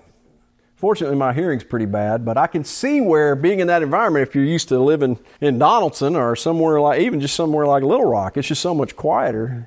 Fortunately, 0.84 1.16
my 1.16 1.32
hearing's 1.32 1.64
pretty 1.64 1.86
bad, 1.86 2.26
but 2.26 2.36
I 2.36 2.46
can 2.46 2.62
see 2.62 3.00
where 3.00 3.34
being 3.34 3.60
in 3.60 3.68
that 3.68 3.82
environment, 3.82 4.28
if 4.28 4.34
you're 4.34 4.44
used 4.44 4.68
to 4.68 4.78
living 4.78 5.18
in 5.40 5.58
Donaldson 5.58 6.14
or 6.14 6.36
somewhere 6.36 6.78
like, 6.78 7.00
even 7.00 7.20
just 7.20 7.34
somewhere 7.34 7.66
like 7.66 7.82
Little 7.82 8.04
Rock, 8.04 8.36
it's 8.36 8.48
just 8.48 8.60
so 8.60 8.74
much 8.74 8.94
quieter. 8.94 9.66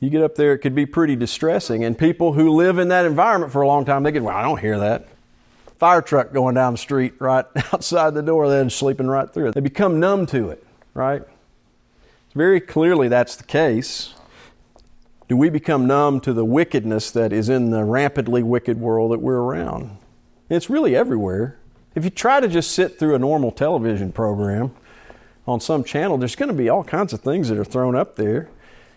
You 0.00 0.10
get 0.10 0.24
up 0.24 0.34
there, 0.34 0.52
it 0.52 0.58
could 0.58 0.74
be 0.74 0.86
pretty 0.86 1.14
distressing. 1.14 1.84
And 1.84 1.96
people 1.96 2.32
who 2.32 2.50
live 2.50 2.78
in 2.78 2.88
that 2.88 3.04
environment 3.04 3.52
for 3.52 3.62
a 3.62 3.68
long 3.68 3.84
time, 3.84 4.02
they 4.02 4.10
get, 4.10 4.24
well, 4.24 4.36
I 4.36 4.42
don't 4.42 4.58
hear 4.58 4.76
that. 4.80 5.06
Fire 5.78 6.02
truck 6.02 6.32
going 6.32 6.56
down 6.56 6.72
the 6.72 6.78
street 6.78 7.14
right 7.20 7.46
outside 7.72 8.14
the 8.14 8.20
door, 8.20 8.48
then 8.48 8.70
sleeping 8.70 9.06
right 9.06 9.32
through 9.32 9.50
it. 9.50 9.54
They 9.54 9.60
become 9.60 10.00
numb 10.00 10.26
to 10.26 10.50
it, 10.50 10.66
right? 10.94 11.22
Very 12.34 12.60
clearly, 12.60 13.06
that's 13.06 13.36
the 13.36 13.44
case. 13.44 14.14
do 15.28 15.36
we 15.36 15.48
become 15.48 15.86
numb 15.86 16.20
to 16.22 16.32
the 16.32 16.44
wickedness 16.44 17.12
that 17.12 17.32
is 17.32 17.48
in 17.48 17.70
the 17.70 17.84
rampantly 17.84 18.42
wicked 18.42 18.80
world 18.80 19.12
that 19.12 19.20
we're 19.20 19.38
around. 19.38 19.98
It's 20.48 20.68
really 20.68 20.94
everywhere. 20.94 21.56
If 21.94 22.04
you 22.04 22.10
try 22.10 22.40
to 22.40 22.48
just 22.48 22.72
sit 22.72 22.98
through 22.98 23.14
a 23.14 23.18
normal 23.18 23.50
television 23.50 24.12
program 24.12 24.74
on 25.46 25.60
some 25.60 25.84
channel, 25.84 26.18
there's 26.18 26.36
going 26.36 26.48
to 26.48 26.54
be 26.54 26.68
all 26.68 26.84
kinds 26.84 27.12
of 27.12 27.20
things 27.20 27.48
that 27.48 27.58
are 27.58 27.64
thrown 27.64 27.96
up 27.96 28.16
there. 28.16 28.48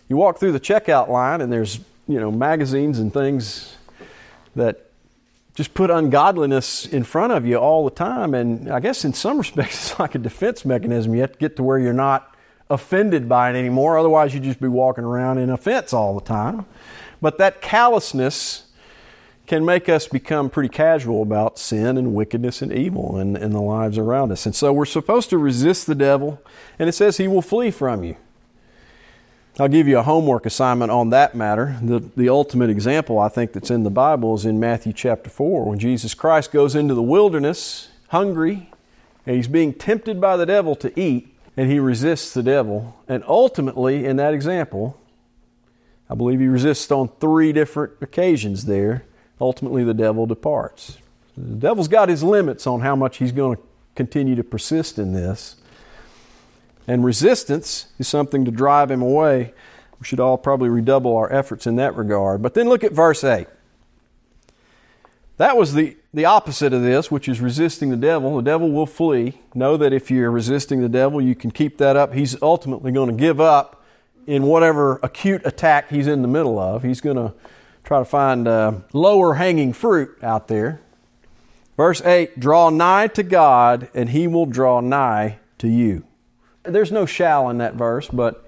You 0.10 0.18
walk 0.18 0.40
through 0.40 0.54
the 0.54 0.60
checkout 0.60 1.10
line 1.10 1.42
and 1.42 1.52
there's, 1.52 1.80
you 2.08 2.20
know, 2.20 2.32
magazines 2.32 3.00
and 3.00 3.14
things 3.14 3.76
that 4.56 4.90
just 5.56 5.74
put 5.74 5.90
ungodliness 5.90 6.86
in 6.86 7.04
front 7.04 7.34
of 7.34 7.46
you 7.46 7.58
all 7.58 7.84
the 7.84 7.96
time. 7.96 8.34
And 8.34 8.70
I 8.70 8.80
guess 8.80 9.06
in 9.06 9.14
some 9.14 9.38
respects, 9.40 9.92
it's 9.92 10.00
like 10.00 10.16
a 10.16 10.20
defense 10.20 10.66
mechanism. 10.66 11.14
You 11.14 11.22
have 11.22 11.34
to 11.34 11.40
get 11.40 11.56
to 11.58 11.64
where 11.64 11.80
you're 11.80 11.94
not 11.94 12.36
offended 12.70 13.30
by 13.30 13.50
it 13.52 13.56
anymore. 13.56 13.98
Otherwise, 13.98 14.34
you'd 14.34 14.44
just 14.44 14.60
be 14.60 14.68
walking 14.68 15.04
around 15.04 15.38
in 15.38 15.50
offense 15.50 15.94
all 15.94 16.14
the 16.14 16.26
time. 16.26 16.66
But 17.22 17.38
that 17.38 17.62
callousness 17.62 18.67
can 19.48 19.64
make 19.64 19.88
us 19.88 20.08
become 20.08 20.50
pretty 20.50 20.70
casual 20.70 21.22
about 21.24 21.58
sin 21.58 21.98
and 21.98 22.14
wickedness 22.14 22.62
and 22.62 22.72
evil 22.72 23.18
in, 23.18 23.38
in 23.38 23.52
the 23.52 23.62
lives 23.62 23.98
around 23.98 24.32
us. 24.32 24.46
And 24.46 24.54
so 24.54 24.74
we're 24.74 24.86
supposed 24.86 25.30
to 25.30 25.38
resist 25.38 25.88
the 25.88 25.96
devil, 25.96 26.42
and 26.78 26.90
it 26.90 26.92
says 26.92 27.16
he 27.16 27.30
will 27.30 27.42
flee 27.42 27.72
from 27.72 28.04
you. 28.04 28.18
I'll 29.58 29.70
give 29.70 29.88
you 29.88 29.98
a 29.98 30.04
homework 30.04 30.46
assignment 30.46 30.92
on 30.92 31.10
that 31.12 31.34
matter. 31.34 31.78
The, 31.82 32.00
the 32.16 32.30
ultimate 32.30 32.70
example, 32.70 33.18
I 33.18 33.30
think, 33.30 33.54
that's 33.54 33.72
in 33.72 33.84
the 33.84 33.90
Bible 33.90 34.36
is 34.36 34.46
in 34.46 34.60
Matthew 34.60 34.92
chapter 34.92 35.30
4, 35.30 35.66
when 35.66 35.80
Jesus 35.80 36.14
Christ 36.14 36.52
goes 36.52 36.76
into 36.76 36.94
the 36.94 37.02
wilderness 37.02 37.90
hungry, 38.10 38.70
and 39.26 39.36
he's 39.36 39.48
being 39.48 39.74
tempted 39.74 40.22
by 40.22 40.38
the 40.38 40.46
devil 40.46 40.76
to 40.76 41.00
eat, 41.00 41.34
and 41.56 41.72
he 41.72 41.80
resists 41.80 42.34
the 42.34 42.44
devil. 42.44 42.98
And 43.08 43.24
ultimately, 43.28 44.06
in 44.06 44.18
that 44.18 44.34
example, 44.34 45.00
I 46.10 46.16
believe 46.16 46.40
he 46.40 46.48
resists 46.48 46.92
on 46.92 47.10
three 47.20 47.52
different 47.52 47.94
occasions 48.02 48.66
there 48.66 49.06
ultimately 49.40 49.84
the 49.84 49.94
devil 49.94 50.26
departs. 50.26 50.98
The 51.38 51.56
devil's 51.56 51.88
got 51.88 52.10
his 52.10 52.24
limits 52.24 52.66
on 52.66 52.82
how 52.82 52.96
much 52.96 53.18
he's 53.18 53.32
going 53.32 53.58
to 53.58 53.62
continue 53.96 54.36
to 54.36 54.44
persist 54.44 54.98
in 54.98 55.14
this. 55.14 55.56
And 56.88 57.04
resistance 57.04 57.88
is 58.00 58.08
something 58.08 58.46
to 58.46 58.52
drive 58.52 58.90
him 58.90 59.02
away. 59.02 59.54
We 60.00 60.06
should 60.06 60.20
all 60.20 60.38
probably 60.38 60.70
redouble 60.70 61.16
our 61.16 61.32
efforts 61.32 61.68
in 61.68 61.76
that 61.76 61.96
regard. 61.96 62.42
But 62.42 62.54
then 62.54 62.70
look 62.70 62.84
at 62.84 62.94
verse 62.94 63.24
8. 63.24 63.48
That 65.38 65.56
was 65.56 65.74
the, 65.74 65.98
the 66.14 66.26
opposite 66.26 66.74
of 66.74 66.82
this, 66.82 67.12
which 67.12 67.30
is 67.30 67.40
resisting 67.40 67.90
the 67.90 67.98
devil. 67.98 68.38
The 68.38 68.42
devil 68.42 68.72
will 68.72 68.88
flee. 68.88 69.40
Know 69.54 69.78
that 69.78 69.94
if 69.94 70.10
you're 70.10 70.32
resisting 70.32 70.82
the 70.82 70.90
devil, 70.90 71.22
you 71.22 71.36
can 71.36 71.52
keep 71.52 71.78
that 71.78 71.96
up. 71.96 72.14
He's 72.14 72.42
ultimately 72.42 72.92
going 72.92 73.10
to 73.10 73.16
give 73.16 73.40
up 73.40 73.84
in 74.26 74.44
whatever 74.44 75.00
acute 75.04 75.42
attack 75.46 75.90
he's 75.90 76.08
in 76.08 76.22
the 76.24 76.28
middle 76.28 76.58
of. 76.58 76.84
He's 76.84 77.02
going 77.02 77.18
to 77.18 77.34
try 77.88 78.00
to 78.00 78.06
find 78.06 78.50
uh, 78.50 78.74
lower 78.92 79.36
hanging 79.36 79.72
fruit 79.72 80.22
out 80.22 80.50
there. 80.50 80.82
Verse 81.78 82.02
8 82.02 82.38
Draw 82.38 82.72
nigh 82.72 83.08
to 83.08 83.24
God, 83.24 83.90
and 83.94 84.10
he 84.10 84.28
will 84.28 84.46
draw 84.46 84.82
nigh 84.82 85.40
to 85.60 85.70
you. 85.70 86.04
There's 86.64 86.92
no 86.92 87.06
shall 87.06 87.50
in 87.50 87.60
that 87.60 87.76
verse, 87.76 88.10
but 88.10 88.46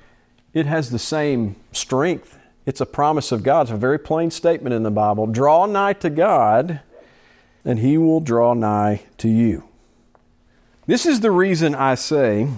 it 0.54 0.66
has 0.66 0.90
the 0.90 1.00
same 1.00 1.56
strength. 1.72 2.38
It's 2.66 2.82
a 2.82 2.86
promise 2.86 3.32
of 3.32 3.42
God. 3.42 3.62
It's 3.62 3.72
a 3.72 3.78
very 3.78 3.98
plain 3.98 4.30
statement 4.30 4.74
in 4.74 4.84
the 4.84 4.92
Bible. 4.92 5.26
Draw 5.26 5.68
nigh 5.68 5.94
to 5.94 6.10
God, 6.10 6.82
and 7.64 7.80
he 7.80 7.98
will 7.98 8.20
draw 8.20 8.54
nigh 8.54 9.04
to 9.20 9.30
you. 9.30 9.64
This 10.86 11.06
is 11.06 11.22
the 11.22 11.32
reason 11.32 11.74
I 11.74 11.96
say 11.96 12.50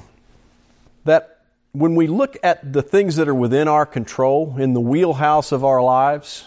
that 1.05 1.41
when 1.73 1.93
we 1.95 2.07
look 2.07 2.37
at 2.41 2.73
the 2.73 2.81
things 2.81 3.17
that 3.17 3.27
are 3.27 3.35
within 3.35 3.67
our 3.67 3.85
control, 3.85 4.55
in 4.57 4.73
the 4.73 4.81
wheelhouse 4.81 5.51
of 5.51 5.63
our 5.63 5.83
lives, 5.83 6.45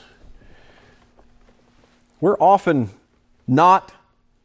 we're 2.24 2.40
often 2.40 2.88
not 3.46 3.92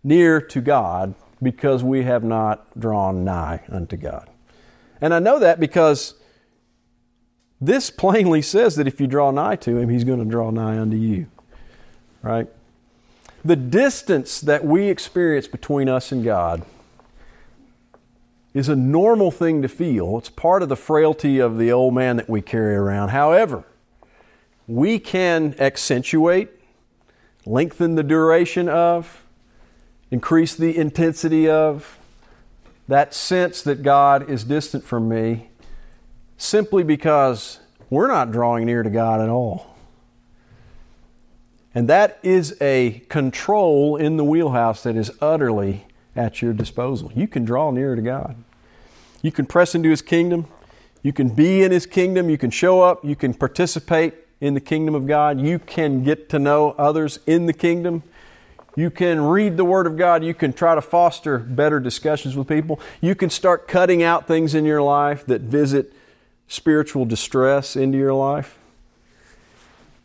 near 0.04 0.42
to 0.42 0.60
God 0.60 1.16
because 1.42 1.82
we 1.82 2.04
have 2.04 2.26
not 2.26 2.78
drawn 2.78 3.24
nigh 3.24 3.64
unto 3.70 3.96
God. 3.96 4.30
And 5.00 5.14
I 5.14 5.20
know 5.20 5.40
that 5.40 5.62
because 5.62 6.16
this 7.62 7.90
plainly 7.90 8.42
says 8.42 8.76
that 8.76 8.86
if 8.86 9.00
you 9.00 9.08
draw 9.08 9.32
nigh 9.32 9.56
to 9.56 9.78
Him, 9.78 9.88
He's 9.88 10.04
going 10.04 10.20
to 10.20 10.30
draw 10.30 10.52
nigh 10.52 10.78
unto 10.78 10.98
you. 10.98 11.28
Right? 12.22 12.50
The 13.46 13.56
distance 13.56 14.42
that 14.42 14.66
we 14.66 14.90
experience 14.90 15.48
between 15.48 15.88
us 15.88 16.12
and 16.12 16.22
God 16.22 16.66
is 18.54 18.68
a 18.68 18.76
normal 18.76 19.32
thing 19.32 19.62
to 19.62 19.70
feel. 19.70 20.18
It's 20.18 20.30
part 20.30 20.64
of 20.64 20.68
the 20.68 20.76
frailty 20.76 21.40
of 21.40 21.58
the 21.58 21.72
old 21.72 21.94
man 21.94 22.18
that 22.18 22.30
we 22.30 22.42
carry 22.42 22.76
around. 22.76 23.12
However, 23.12 23.64
we 24.68 25.00
can 25.00 25.56
accentuate 25.60 26.59
lengthen 27.50 27.96
the 27.96 28.04
duration 28.04 28.70
of, 28.70 29.26
increase 30.12 30.56
the 30.56 30.78
intensity 30.78 31.50
of, 31.50 31.98
that 32.88 33.14
sense 33.14 33.62
that 33.64 33.82
God 33.82 34.30
is 34.30 34.44
distant 34.44 34.84
from 34.84 35.10
me 35.10 35.50
simply 36.38 36.84
because 36.84 37.60
we're 37.90 38.08
not 38.08 38.32
drawing 38.32 38.66
near 38.66 38.84
to 38.84 38.90
God 38.90 39.20
at 39.20 39.30
all. 39.30 39.76
And 41.74 41.88
that 41.88 42.20
is 42.24 42.56
a 42.62 43.04
control 43.10 43.96
in 43.96 44.18
the 44.18 44.24
wheelhouse 44.24 44.84
that 44.84 44.96
is 44.96 45.12
utterly 45.22 45.86
at 46.16 46.42
your 46.42 46.54
disposal. 46.54 47.12
You 47.16 47.28
can 47.28 47.46
draw 47.46 47.72
near 47.72 47.96
to 47.96 48.02
God. 48.02 48.36
You 49.22 49.32
can 49.32 49.46
press 49.46 49.76
into 49.76 49.90
His 49.90 50.02
kingdom. 50.02 50.46
You 51.04 51.14
can 51.14 51.30
be 51.30 51.64
in 51.64 51.72
His 51.72 51.86
kingdom. 51.86 52.30
You 52.30 52.38
can 52.38 52.52
show 52.52 52.82
up. 52.82 53.04
You 53.04 53.16
can 53.16 53.34
participate 53.34 54.16
in 54.42 54.54
the 54.54 54.62
kingdom 54.62 54.96
of 54.96 55.08
God. 55.08 55.40
You 55.40 55.60
can 55.60 56.04
get 56.04 56.30
to 56.30 56.40
know 56.40 56.72
others 56.72 57.20
in 57.28 57.46
the 57.46 57.54
kingdom. 57.54 58.04
You 58.76 58.90
can 58.90 59.22
read 59.22 59.58
the 59.58 59.66
Word 59.66 59.88
of 59.88 59.98
God. 59.98 60.24
You 60.24 60.34
can 60.34 60.54
try 60.54 60.76
to 60.76 60.82
foster 60.82 61.38
better 61.38 61.80
discussions 61.80 62.36
with 62.36 62.48
people. 62.48 62.80
You 63.02 63.16
can 63.16 63.30
start 63.30 63.68
cutting 63.68 64.04
out 64.04 64.28
things 64.28 64.56
in 64.56 64.64
your 64.64 64.82
life 64.82 65.26
that 65.26 65.42
visit 65.42 65.92
spiritual 66.48 67.06
distress 67.06 67.76
into 67.76 67.98
your 67.98 68.14
life. 68.14 68.58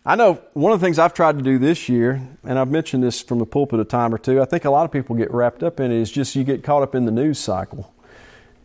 I 0.07 0.17
know 0.17 0.35
one 0.53 0.73
of 0.73 0.81
the 0.81 0.87
things 0.87 0.99
I've 0.99 1.15
tried 1.15 1.39
to 1.39 1.43
do 1.43 1.59
this 1.59 1.89
year, 1.89 2.21
and 2.43 2.59
I've 2.59 2.71
mentioned 2.71 3.03
this 3.03 3.23
from 3.23 3.39
the 3.39 3.47
pulpit 3.47 3.81
a 3.81 3.85
time 3.85 4.15
or 4.15 4.19
two, 4.19 4.43
I 4.43 4.45
think 4.45 4.67
a 4.67 4.71
lot 4.71 4.85
of 4.85 4.93
people 4.93 5.17
get 5.17 5.33
wrapped 5.33 5.63
up 5.63 5.81
in 5.81 5.91
it, 5.91 5.99
is 5.99 6.11
just 6.11 6.37
you 6.37 6.45
get 6.45 6.63
caught 6.63 6.83
up 6.83 6.95
in 6.95 7.07
the 7.07 7.11
news 7.11 7.39
cycle. 7.39 7.95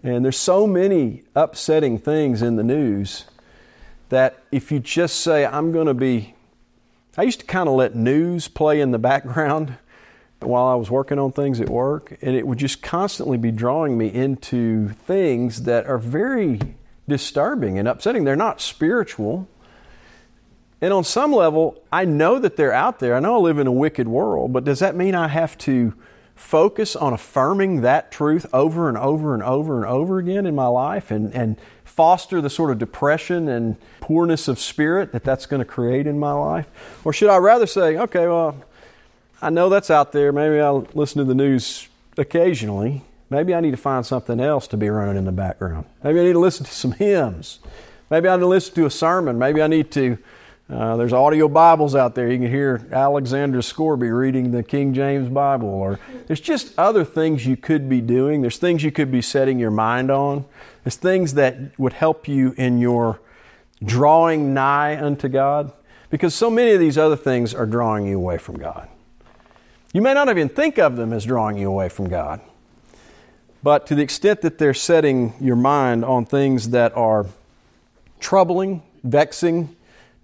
And 0.04 0.26
there's 0.26 0.38
so 0.38 0.68
many 0.68 1.24
upsetting 1.36 1.98
things 1.98 2.42
in 2.42 2.58
the 2.58 2.64
news 2.64 3.26
that 4.10 4.44
if 4.52 4.72
you 4.72 4.80
just 4.80 5.22
say, 5.22 5.46
I'm 5.46 5.72
going 5.72 5.88
to 5.88 5.94
be, 5.94 6.36
I 7.18 7.24
used 7.24 7.40
to 7.42 7.46
kind 7.46 7.70
of 7.70 7.76
let 7.76 7.96
news 7.96 8.48
play 8.48 8.82
in 8.82 8.92
the 8.92 9.00
background 9.00 9.78
while 10.40 10.68
I 10.68 10.76
was 10.76 10.90
working 10.90 11.20
on 11.20 11.32
things 11.32 11.60
at 11.60 11.70
work, 11.70 12.18
and 12.22 12.36
it 12.36 12.48
would 12.48 12.58
just 12.58 12.82
constantly 12.82 13.38
be 13.38 13.52
drawing 13.52 13.98
me 13.98 14.08
into 14.08 14.90
things 14.90 15.64
that 15.64 15.86
are 15.86 15.98
very 15.98 16.60
disturbing 17.08 17.78
and 17.78 17.88
upsetting. 17.88 18.24
They're 18.24 18.36
not 18.36 18.62
spiritual. 18.62 19.48
And 20.82 20.94
on 20.94 21.04
some 21.04 21.34
level, 21.34 21.84
I 21.92 22.06
know 22.06 22.40
that 22.40 22.56
they're 22.56 22.74
out 22.74 23.00
there. 23.00 23.16
I 23.16 23.20
know 23.20 23.36
I 23.36 23.40
live 23.40 23.60
in 23.60 23.68
a 23.68 23.72
wicked 23.72 24.08
world, 24.08 24.54
but 24.54 24.64
does 24.64 24.80
that 24.80 24.96
mean 24.96 25.14
I 25.14 25.28
have 25.28 25.58
to 25.60 25.94
focus 26.36 26.96
on 26.96 27.12
affirming 27.12 27.82
that 27.82 28.14
truth 28.14 28.46
over 28.54 28.88
and 28.88 28.98
over 28.98 29.34
and 29.34 29.44
over 29.44 29.76
and 29.76 29.86
over 29.86 30.20
again 30.20 30.46
in 30.46 30.56
my 30.56 30.68
life 30.68 31.12
and, 31.12 31.34
and 31.34 31.60
foster 32.00 32.40
the 32.40 32.50
sort 32.50 32.72
of 32.72 32.80
depression 32.80 33.50
and 33.50 33.76
poorness 34.00 34.48
of 34.48 34.58
spirit 34.58 35.12
that 35.12 35.22
that's 35.22 35.46
going 35.46 35.60
to 35.60 35.66
create 35.66 36.08
in 36.08 36.18
my 36.18 36.32
life? 36.32 36.72
Or 37.04 37.12
should 37.12 37.30
I 37.30 37.36
rather 37.36 37.68
say, 37.68 37.98
okay, 37.98 38.26
well, 38.26 38.56
I 39.42 39.50
know 39.50 39.68
that's 39.68 39.92
out 39.92 40.14
there. 40.14 40.32
Maybe 40.32 40.62
I'll 40.62 40.88
listen 40.94 41.18
to 41.18 41.26
the 41.26 41.36
news 41.36 41.90
occasionally. 42.18 43.02
Maybe 43.30 43.54
I 43.54 43.60
need 43.60 43.72
to 43.72 43.78
find 43.78 44.06
something 44.06 44.40
else 44.40 44.66
to 44.68 44.78
be 44.78 44.88
running 44.88 45.18
in 45.18 45.26
the 45.26 45.34
background. 45.34 45.88
Maybe 46.02 46.22
I 46.22 46.24
need 46.24 46.34
to 46.34 46.40
listen 46.40 46.66
to 46.66 46.72
some 46.72 46.94
hymns. 46.94 47.60
Maybe 48.10 48.30
I 48.30 48.38
need 48.38 48.44
to 48.44 48.48
listen 48.48 48.76
to 48.76 48.86
a 48.86 48.90
sermon. 48.90 49.38
Maybe 49.38 49.62
I 49.62 49.68
need 49.68 49.92
to 49.92 50.18
uh, 50.70 50.96
there's 50.98 51.14
audio 51.14 51.48
Bibles 51.48 51.96
out 51.96 52.14
there. 52.14 52.32
You 52.32 52.38
can 52.38 52.50
hear 52.50 52.88
Alexander 52.92 53.60
Scourby 53.62 54.12
reading 54.12 54.52
the 54.52 54.62
King 54.62 54.94
James 54.94 55.28
Bible, 55.28 55.68
or 55.68 56.00
there's 56.28 56.40
just 56.40 56.78
other 56.78 57.04
things 57.04 57.48
you 57.48 57.58
could 57.58 57.90
be 57.90 58.02
doing. 58.02 58.42
There's 58.42 58.60
things 58.60 58.84
you 58.84 58.92
could 58.92 59.12
be 59.12 59.22
setting 59.22 59.58
your 59.58 59.72
mind 59.72 60.12
on. 60.12 60.46
There's 60.84 60.96
things 60.96 61.34
that 61.34 61.58
would 61.80 61.94
help 61.94 62.28
you 62.28 62.54
in 62.56 62.78
your 62.78 63.20
drawing 63.84 64.54
nigh 64.54 65.02
unto 65.02 65.28
God, 65.28 65.74
because 66.12 66.36
so 66.36 66.52
many 66.52 66.72
of 66.72 66.80
these 66.80 67.00
other 67.00 67.16
things 67.16 67.56
are 67.56 67.66
drawing 67.66 68.06
you 68.06 68.18
away 68.18 68.38
from 68.38 68.58
God. 68.58 68.88
You 69.92 70.04
may 70.04 70.14
not 70.14 70.30
even 70.30 70.50
think 70.50 70.78
of 70.78 70.98
them 70.98 71.14
as 71.14 71.26
drawing 71.26 71.58
you 71.58 71.68
away 71.68 71.90
from 71.90 72.10
God, 72.10 72.42
but 73.64 73.88
to 73.88 73.96
the 73.96 74.04
extent 74.04 74.42
that 74.42 74.60
they're 74.60 74.76
setting 74.76 75.34
your 75.42 75.56
mind 75.56 76.06
on 76.06 76.26
things 76.26 76.70
that 76.70 76.96
are 76.96 77.26
troubling, 78.20 78.84
vexing, 79.04 79.76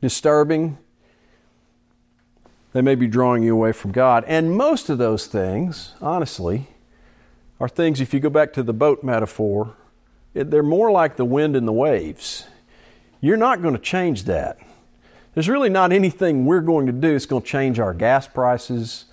disturbing. 0.05 0.77
They 2.73 2.81
may 2.81 2.93
be 2.93 3.07
drawing 3.07 3.41
you 3.41 3.53
away 3.53 3.71
from 3.71 3.91
God. 3.91 4.23
And 4.27 4.55
most 4.55 4.87
of 4.87 4.99
those 4.99 5.25
things, 5.25 5.93
honestly, 5.99 6.67
are 7.59 7.67
things, 7.67 7.99
if 7.99 8.13
you 8.13 8.19
go 8.19 8.29
back 8.29 8.53
to 8.53 8.61
the 8.61 8.73
boat 8.73 9.03
metaphor, 9.03 9.75
they're 10.35 10.61
more 10.61 10.91
like 10.91 11.15
the 11.15 11.25
wind 11.25 11.55
and 11.55 11.67
the 11.67 11.73
waves. 11.73 12.45
You're 13.19 13.35
not 13.35 13.63
going 13.63 13.73
to 13.73 13.81
change 13.81 14.25
that. 14.25 14.59
there's 15.33 15.49
really 15.49 15.69
not 15.69 15.91
anything 15.91 16.45
we're 16.45 16.61
going 16.61 16.85
to 16.85 16.91
do 16.91 17.13
that's 17.13 17.25
going 17.25 17.41
to 17.41 17.47
change 17.47 17.79
our 17.79 17.93
gas 17.93 18.27
prices 18.27 19.05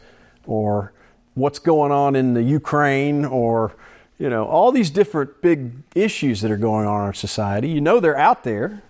or 0.46 0.92
what's 1.32 1.58
going 1.58 1.90
on 1.90 2.14
in 2.14 2.34
the 2.34 2.42
Ukraine 2.42 3.24
or 3.24 3.74
you 4.18 4.28
know 4.28 4.44
all 4.44 4.70
these 4.70 4.90
different 4.90 5.40
big 5.40 5.72
issues 5.94 6.42
that 6.42 6.50
are 6.50 6.58
going 6.58 6.86
on 6.86 7.00
in 7.00 7.06
our 7.06 7.14
society. 7.14 7.70
You 7.70 7.80
know 7.80 8.00
they're 8.00 8.18
out 8.18 8.44
there, 8.44 8.82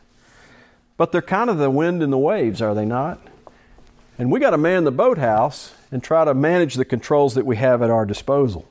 but 0.97 1.13
they're 1.13 1.23
kind 1.23 1.51
of 1.51 1.59
the 1.59 1.71
wind 1.71 2.03
and 2.03 2.13
the 2.13 2.19
waves, 2.19 2.63
are 2.63 2.75
they 2.75 2.85
not? 2.85 3.21
And 4.19 4.31
we 4.31 4.41
got 4.41 4.51
to 4.51 4.59
man 4.59 4.85
the 4.85 4.93
boathouse 4.93 5.73
and 5.91 6.03
try 6.03 6.25
to 6.25 6.35
manage 6.35 6.75
the 6.75 6.85
controls 6.85 7.35
that 7.35 7.47
we 7.47 7.57
have 7.57 7.83
at 7.83 7.91
our 7.91 8.07
disposal. 8.07 8.69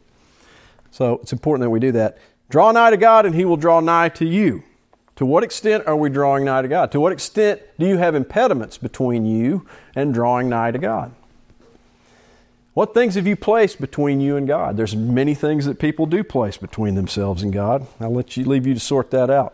So 0.92 1.20
it's 1.22 1.34
important 1.34 1.64
that 1.64 1.70
we 1.70 1.80
do 1.80 1.92
that. 1.94 2.18
Draw 2.50 2.72
nigh 2.74 2.90
to 2.92 2.98
God, 2.98 3.26
and 3.26 3.34
He 3.34 3.46
will 3.46 3.58
draw 3.58 3.80
nigh 3.80 4.10
to 4.10 4.26
you. 4.26 4.64
To 5.18 5.26
what 5.26 5.44
extent 5.44 5.86
are 5.88 5.96
we 5.96 6.10
drawing 6.10 6.46
nigh 6.46 6.62
to 6.62 6.68
God? 6.68 6.92
To 6.94 7.00
what 7.00 7.12
extent 7.12 7.62
do 7.78 7.86
you 7.86 7.98
have 7.98 8.16
impediments 8.16 8.78
between 8.78 9.26
you 9.26 9.66
and 9.96 10.14
drawing 10.14 10.50
nigh 10.50 10.72
to 10.72 10.80
God? 10.80 11.14
What 12.74 12.94
things 12.94 13.16
have 13.16 13.28
you 13.28 13.36
placed 13.36 13.82
between 13.82 14.22
you 14.22 14.38
and 14.38 14.48
God? 14.48 14.78
There's 14.78 14.96
many 14.96 15.36
things 15.36 15.66
that 15.66 15.78
people 15.78 16.06
do 16.06 16.24
place 16.24 16.56
between 16.58 16.96
themselves 16.96 17.44
and 17.44 17.52
God. 17.52 17.86
I'll 18.00 18.14
let 18.14 18.38
you 18.38 18.46
leave 18.46 18.66
you 18.66 18.74
to 18.74 18.80
sort 18.80 19.12
that 19.12 19.30
out. 19.30 19.54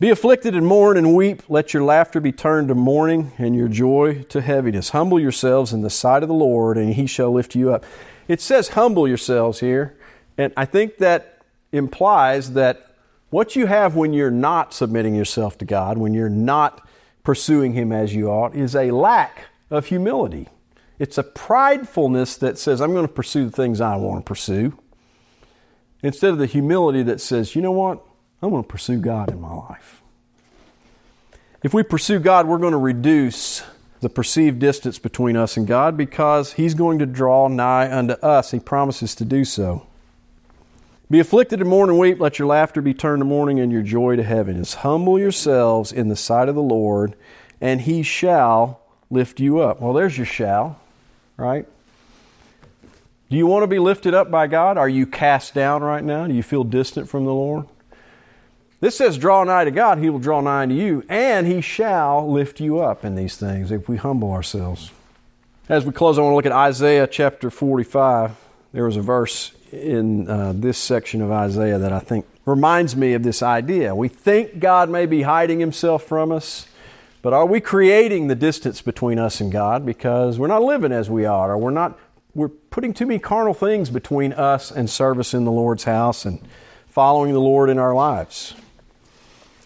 Be 0.00 0.10
afflicted 0.10 0.54
and 0.54 0.64
mourn 0.64 0.96
and 0.96 1.16
weep. 1.16 1.42
Let 1.48 1.74
your 1.74 1.82
laughter 1.82 2.20
be 2.20 2.30
turned 2.30 2.68
to 2.68 2.74
mourning 2.76 3.32
and 3.36 3.56
your 3.56 3.66
joy 3.66 4.22
to 4.28 4.40
heaviness. 4.40 4.90
Humble 4.90 5.18
yourselves 5.18 5.72
in 5.72 5.82
the 5.82 5.90
sight 5.90 6.22
of 6.22 6.28
the 6.28 6.34
Lord, 6.36 6.78
and 6.78 6.94
he 6.94 7.08
shall 7.08 7.32
lift 7.32 7.56
you 7.56 7.72
up. 7.72 7.84
It 8.28 8.40
says 8.40 8.68
humble 8.68 9.08
yourselves 9.08 9.58
here, 9.58 9.98
and 10.36 10.52
I 10.56 10.66
think 10.66 10.98
that 10.98 11.42
implies 11.72 12.52
that 12.52 12.94
what 13.30 13.56
you 13.56 13.66
have 13.66 13.96
when 13.96 14.12
you're 14.12 14.30
not 14.30 14.72
submitting 14.72 15.16
yourself 15.16 15.58
to 15.58 15.64
God, 15.64 15.98
when 15.98 16.14
you're 16.14 16.28
not 16.28 16.86
pursuing 17.24 17.72
him 17.72 17.90
as 17.90 18.14
you 18.14 18.28
ought, 18.28 18.54
is 18.54 18.76
a 18.76 18.92
lack 18.92 19.46
of 19.68 19.86
humility. 19.86 20.48
It's 21.00 21.18
a 21.18 21.24
pridefulness 21.24 22.38
that 22.38 22.56
says, 22.56 22.80
I'm 22.80 22.92
going 22.92 23.06
to 23.06 23.12
pursue 23.12 23.46
the 23.46 23.50
things 23.50 23.80
I 23.80 23.96
want 23.96 24.24
to 24.24 24.28
pursue, 24.28 24.78
instead 26.04 26.30
of 26.30 26.38
the 26.38 26.46
humility 26.46 27.02
that 27.02 27.20
says, 27.20 27.56
you 27.56 27.62
know 27.62 27.72
what? 27.72 28.04
I'm 28.40 28.50
going 28.50 28.62
to 28.62 28.68
pursue 28.68 28.98
God 28.98 29.30
in 29.30 29.40
my 29.40 29.52
life. 29.52 30.02
If 31.62 31.74
we 31.74 31.82
pursue 31.82 32.20
God, 32.20 32.46
we're 32.46 32.58
going 32.58 32.72
to 32.72 32.78
reduce 32.78 33.64
the 34.00 34.08
perceived 34.08 34.60
distance 34.60 34.98
between 34.98 35.36
us 35.36 35.56
and 35.56 35.66
God 35.66 35.96
because 35.96 36.52
He's 36.52 36.74
going 36.74 37.00
to 37.00 37.06
draw 37.06 37.48
nigh 37.48 37.92
unto 37.92 38.14
us. 38.14 38.52
He 38.52 38.60
promises 38.60 39.14
to 39.16 39.24
do 39.24 39.44
so. 39.44 39.86
Be 41.10 41.18
afflicted 41.18 41.60
and 41.60 41.68
mourn 41.68 41.90
and 41.90 41.98
weep. 41.98 42.20
Let 42.20 42.38
your 42.38 42.46
laughter 42.46 42.80
be 42.80 42.94
turned 42.94 43.20
to 43.20 43.24
mourning 43.24 43.58
and 43.58 43.72
your 43.72 43.82
joy 43.82 44.16
to 44.16 44.22
heaviness. 44.22 44.74
Humble 44.74 45.18
yourselves 45.18 45.90
in 45.90 46.08
the 46.08 46.16
sight 46.16 46.48
of 46.48 46.54
the 46.54 46.62
Lord, 46.62 47.16
and 47.60 47.80
He 47.80 48.04
shall 48.04 48.80
lift 49.10 49.40
you 49.40 49.58
up. 49.58 49.80
Well, 49.80 49.94
there's 49.94 50.16
your 50.16 50.26
shall, 50.26 50.78
right? 51.36 51.66
Do 53.30 53.36
you 53.36 53.46
want 53.46 53.64
to 53.64 53.66
be 53.66 53.78
lifted 53.78 54.14
up 54.14 54.30
by 54.30 54.46
God? 54.46 54.78
Are 54.78 54.88
you 54.88 55.06
cast 55.06 55.54
down 55.54 55.82
right 55.82 56.04
now? 56.04 56.26
Do 56.26 56.34
you 56.34 56.42
feel 56.42 56.62
distant 56.62 57.08
from 57.08 57.24
the 57.24 57.34
Lord? 57.34 57.66
This 58.80 58.96
says, 58.96 59.18
Draw 59.18 59.44
nigh 59.44 59.64
to 59.64 59.70
God, 59.70 59.98
He 59.98 60.08
will 60.08 60.20
draw 60.20 60.40
nigh 60.40 60.66
to 60.66 60.74
you, 60.74 61.04
and 61.08 61.46
He 61.46 61.60
shall 61.60 62.30
lift 62.30 62.60
you 62.60 62.78
up 62.78 63.04
in 63.04 63.16
these 63.16 63.36
things 63.36 63.70
if 63.72 63.88
we 63.88 63.96
humble 63.96 64.30
ourselves. 64.30 64.92
As 65.68 65.84
we 65.84 65.92
close, 65.92 66.18
I 66.18 66.22
want 66.22 66.32
to 66.32 66.36
look 66.36 66.46
at 66.46 66.52
Isaiah 66.52 67.06
chapter 67.06 67.50
45. 67.50 68.36
There 68.72 68.84
was 68.84 68.96
a 68.96 69.02
verse 69.02 69.52
in 69.72 70.28
uh, 70.30 70.52
this 70.54 70.78
section 70.78 71.20
of 71.20 71.30
Isaiah 71.30 71.78
that 71.78 71.92
I 71.92 71.98
think 71.98 72.26
reminds 72.46 72.96
me 72.96 73.14
of 73.14 73.22
this 73.22 73.42
idea. 73.42 73.94
We 73.94 74.08
think 74.08 74.60
God 74.60 74.88
may 74.88 75.06
be 75.06 75.22
hiding 75.22 75.60
Himself 75.60 76.04
from 76.04 76.30
us, 76.30 76.66
but 77.20 77.32
are 77.32 77.46
we 77.46 77.60
creating 77.60 78.28
the 78.28 78.34
distance 78.36 78.80
between 78.80 79.18
us 79.18 79.40
and 79.40 79.50
God 79.50 79.84
because 79.84 80.38
we're 80.38 80.46
not 80.46 80.62
living 80.62 80.92
as 80.92 81.10
we 81.10 81.24
are, 81.24 81.52
or 81.52 81.58
we're 81.58 81.70
not 81.70 81.98
we're 82.34 82.48
putting 82.48 82.94
too 82.94 83.06
many 83.06 83.18
carnal 83.18 83.54
things 83.54 83.90
between 83.90 84.32
us 84.32 84.70
and 84.70 84.88
service 84.88 85.34
in 85.34 85.44
the 85.44 85.50
Lord's 85.50 85.84
house 85.84 86.24
and 86.24 86.38
following 86.86 87.32
the 87.32 87.40
Lord 87.40 87.68
in 87.68 87.78
our 87.78 87.94
lives? 87.94 88.54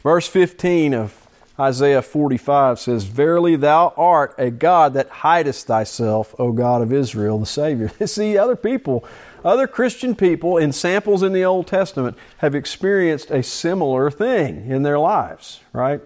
Verse 0.02 0.26
15 0.26 0.94
of 0.94 1.28
Isaiah 1.58 2.02
45 2.02 2.80
says, 2.80 3.04
Verily 3.04 3.56
thou 3.56 3.94
art 3.96 4.34
a 4.36 4.50
God 4.50 4.94
that 4.94 5.08
hidest 5.08 5.66
thyself, 5.66 6.34
O 6.38 6.50
God 6.50 6.82
of 6.82 6.92
Israel, 6.92 7.38
the 7.38 7.46
Savior. 7.46 7.90
See, 8.06 8.36
other 8.36 8.56
people, 8.56 9.04
other 9.44 9.66
Christian 9.66 10.16
people 10.16 10.56
in 10.56 10.72
samples 10.72 11.22
in 11.22 11.32
the 11.32 11.44
Old 11.44 11.68
Testament 11.68 12.16
have 12.38 12.54
experienced 12.54 13.30
a 13.30 13.42
similar 13.42 14.10
thing 14.10 14.68
in 14.68 14.82
their 14.82 14.98
lives, 14.98 15.60
right? 15.72 16.00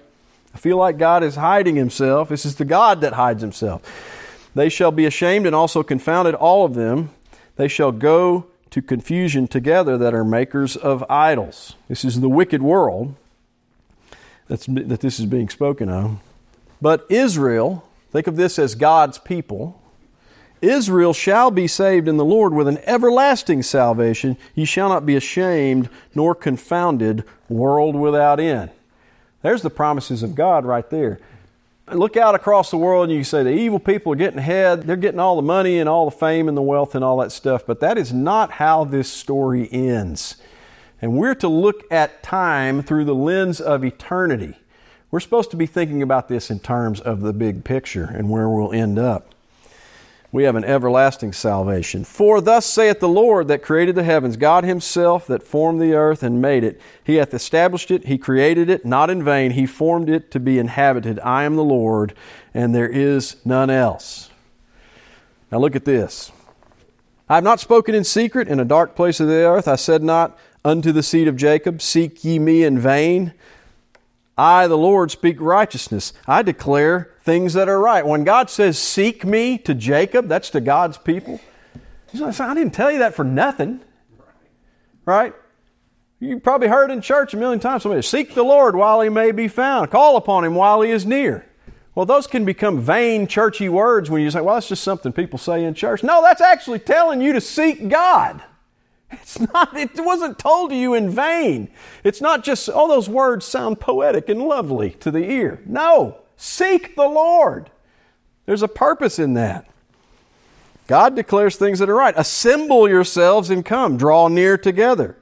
I 0.55 0.59
feel 0.59 0.77
like 0.77 0.99
God 0.99 1.23
is 1.23 1.37
hiding 1.37 1.77
himself. 1.77 2.29
This 2.29 2.45
is 2.45 2.57
the 2.57 2.65
God 2.65 3.01
that 3.01 3.15
hides 3.15 3.41
himself. 3.41 3.83
They 4.55 4.69
shall 4.69 4.93
be 4.93 5.07
ashamed 5.07 5.47
and 5.47 5.55
also 5.55 5.83
confounded, 5.83 6.35
all 6.35 6.65
of 6.65 6.75
them. 6.75 7.11
They 7.57 7.69
shall 7.69 7.93
go 7.93 8.47
to 8.71 8.83
confusion 8.83 9.49
together 9.49 9.97
that 9.97 10.13
are 10.13 10.25
makers 10.25 10.77
of 10.77 11.05
idols. 11.11 11.77
This 11.89 12.05
is 12.05 12.21
the 12.21 12.29
wicked 12.29 12.63
world 12.63 13.15
that's, 14.49 14.67
that 14.67 15.01
this 15.01 15.19
is 15.19 15.27
being 15.27 15.49
spoken 15.49 15.89
of. 15.89 16.19
But 16.81 17.07
Israel, 17.09 17.89
think 18.11 18.27
of 18.27 18.37
this 18.37 18.59
as 18.59 18.75
God's 18.75 19.19
people. 19.19 19.81
Israel 20.63 21.13
shall 21.13 21.51
be 21.51 21.67
saved 21.67 22.09
in 22.09 22.17
the 22.17 22.25
Lord 22.25 22.55
with 22.55 22.69
an 22.69 22.79
everlasting 22.85 23.63
salvation. 23.63 24.37
Ye 24.55 24.65
shall 24.65 24.89
not 24.89 25.05
be 25.05 25.17
ashamed 25.17 25.89
nor 26.15 26.35
confounded, 26.35 27.25
world 27.49 27.95
without 27.95 28.41
end. 28.41 28.71
There's 29.43 29.63
the 29.63 29.71
promises 29.71 30.23
of 30.23 30.35
God 30.35 30.65
right 30.65 30.89
there. 30.91 31.21
Look 31.93 32.17
out 32.17 32.35
across 32.35 32.71
the 32.71 32.77
world 32.79 33.09
and 33.09 33.17
you 33.17 33.23
say 33.23 33.45
the 33.45 33.51
evil 33.51 33.79
people 33.79 34.13
are 34.13 34.17
getting 34.17 34.41
ahead. 34.41 34.83
They're 34.83 34.97
getting 34.97 35.21
all 35.21 35.37
the 35.37 35.43
money 35.43 35.79
and 35.79 35.89
all 35.89 36.11
the 36.11 36.17
fame 36.17 36.49
and 36.49 36.57
the 36.57 36.63
wealth 36.63 36.97
and 36.97 37.05
all 37.05 37.19
that 37.19 37.31
stuff. 37.31 37.65
But 37.65 37.79
that 37.81 37.97
is 37.97 38.13
not 38.13 38.53
how 38.53 38.83
this 38.85 39.13
story 39.13 39.69
ends. 39.71 40.37
And 41.01 41.17
we're 41.17 41.35
to 41.37 41.49
look 41.49 41.85
at 41.91 42.23
time 42.23 42.83
through 42.83 43.05
the 43.05 43.15
lens 43.15 43.61
of 43.61 43.85
eternity. 43.85 44.57
We're 45.11 45.21
supposed 45.21 45.51
to 45.51 45.57
be 45.57 45.67
thinking 45.67 46.03
about 46.03 46.29
this 46.29 46.51
in 46.51 46.61
terms 46.61 47.01
of 47.01 47.21
the 47.21 47.33
big 47.33 47.65
picture 47.65 48.05
and 48.05 48.31
where 48.31 48.49
we'll 48.49 48.73
end 48.73 48.99
up. 48.99 49.35
We 50.33 50.45
have 50.45 50.57
an 50.57 50.65
everlasting 50.65 51.33
salvation. 51.33 52.05
For 52.05 52.41
thus 52.41 52.67
saith 52.67 53.01
the 53.01 53.09
Lord 53.09 53.49
that 53.49 53.63
created 53.63 53.95
the 53.95 54.03
heavens, 54.03 54.37
God 54.37 54.65
Himself 54.65 55.27
that 55.29 55.43
formed 55.43 55.81
the 55.81 55.95
earth 55.95 56.23
and 56.23 56.43
made 56.43 56.65
it. 56.65 56.81
He 57.03 57.15
hath 57.15 57.33
established 57.33 57.91
it, 57.91 58.07
He 58.07 58.19
created 58.19 58.69
it, 58.69 58.85
not 58.85 59.09
in 59.09 59.25
vain. 59.25 59.53
He 59.53 59.67
formed 59.67 60.11
it 60.11 60.31
to 60.33 60.41
be 60.41 60.59
inhabited. 60.59 61.21
I 61.21 61.45
am 61.45 61.57
the 61.57 61.65
Lord, 61.65 62.13
and 62.53 62.75
there 62.75 62.89
is 62.89 63.37
none 63.45 63.71
else. 63.71 64.31
Now 65.51 65.59
look 65.59 65.77
at 65.77 65.85
this. 65.85 66.33
I 67.29 67.37
have 67.37 67.45
not 67.45 67.61
spoken 67.61 67.95
in 67.95 68.05
secret 68.05 68.49
in 68.49 68.61
a 68.61 68.65
dark 68.65 68.95
place 68.95 69.21
of 69.21 69.29
the 69.29 69.47
earth. 69.47 69.67
I 69.67 69.77
said 69.77 70.03
not, 70.03 70.39
unto 70.67 70.91
the 70.91 71.03
seed 71.03 71.29
of 71.29 71.37
Jacob, 71.37 71.81
Seek 71.81 72.25
ye 72.25 72.41
me 72.41 72.65
in 72.65 72.77
vain. 72.79 73.33
I, 74.37 74.67
the 74.67 74.77
Lord, 74.77 75.13
speak 75.13 75.41
righteousness. 75.41 76.13
I 76.27 76.43
declare 76.43 77.13
things 77.23 77.55
that 77.55 77.69
are 77.69 77.81
right. 77.81 78.05
When 78.05 78.25
God 78.25 78.51
says, 78.51 78.77
Seek 78.77 79.25
me 79.25 79.59
to 79.59 79.75
Jacob, 79.75 80.27
that's 80.27 80.51
to 80.51 80.61
God's 80.61 80.99
people. 80.99 81.41
He's 82.11 82.21
like, 82.21 82.39
I 82.41 82.53
didn't 82.53 82.75
tell 82.75 82.91
you 82.91 82.99
that 82.99 83.15
for 83.15 83.25
nothing. 83.25 83.81
Right? 85.05 85.33
You 86.19 86.41
probably 86.41 86.69
heard 86.69 86.91
in 86.91 87.01
church 87.01 87.33
a 87.33 87.37
million 87.37 87.61
times 87.61 87.85
somebody, 87.85 88.03
Seek 88.03 88.35
the 88.35 88.43
Lord 88.43 88.75
while 88.75 89.01
he 89.01 89.09
may 89.09 89.31
be 89.31 89.47
found, 89.47 89.93
call 89.93 90.17
upon 90.17 90.45
him 90.45 90.57
while 90.57 90.83
he 90.83 90.91
is 90.91 91.07
near. 91.07 91.47
Well, 91.95 92.07
those 92.07 92.27
can 92.27 92.45
become 92.45 92.81
vain, 92.81 93.29
churchy 93.29 93.69
words 93.69 94.11
when 94.11 94.21
you 94.21 94.31
say, 94.33 94.41
Well, 94.41 94.57
that's 94.57 94.69
just 94.69 94.83
something 94.83 95.13
people 95.13 95.39
say 95.39 95.65
in 95.65 95.75
church. 95.75 96.03
No, 96.03 96.23
that's 96.23 96.41
actually 96.41 96.81
telling 96.81 97.21
you 97.23 97.33
to 97.35 97.41
seek 97.41 97.89
God. 97.89 98.43
It's 99.11 99.39
not, 99.39 99.77
it 99.77 99.91
wasn't 99.97 100.39
told 100.39 100.71
to 100.71 100.77
you 100.77 100.95
in 100.95 101.11
vain. 101.11 101.69
It's 102.03 102.21
not 102.21 102.45
just, 102.45 102.69
all 102.69 102.87
oh, 102.87 102.89
those 102.89 103.09
words 103.09 103.45
sound 103.45 103.81
poetic 103.81 104.29
and 104.29 104.43
lovely 104.43 104.91
to 105.01 105.11
the 105.11 105.31
ear. 105.31 105.63
No, 105.65 106.19
seek 106.37 106.97
the 106.97 107.09
Lord. 107.09 107.71
There's 108.47 108.63
a 108.63 108.69
purpose 108.69 109.19
in 109.19 109.35
that. 109.35 109.69
God 110.87 111.17
declares 111.17 111.57
things 111.57 111.79
that 111.81 111.91
are 111.91 111.97
right. 111.97 112.15
Assemble 112.17 112.89
yourselves 112.89 113.51
and 113.51 113.65
come, 113.65 113.97
draw 113.97 114.29
near 114.29 114.57
together. 114.57 115.17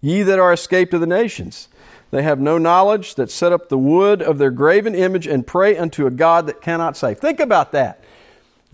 Ye 0.00 0.22
that 0.22 0.38
are 0.38 0.52
escaped 0.52 0.92
of 0.92 1.00
the 1.00 1.06
nations. 1.06 1.68
They 2.10 2.22
have 2.22 2.40
no 2.40 2.58
knowledge 2.58 3.14
that 3.16 3.30
set 3.30 3.52
up 3.52 3.68
the 3.68 3.78
wood 3.78 4.22
of 4.22 4.38
their 4.38 4.50
graven 4.50 4.94
image 4.94 5.26
and 5.26 5.46
pray 5.46 5.76
unto 5.76 6.06
a 6.06 6.10
God 6.10 6.46
that 6.46 6.60
cannot 6.60 6.96
save. 6.96 7.18
Think 7.18 7.40
about 7.40 7.72
that. 7.72 8.03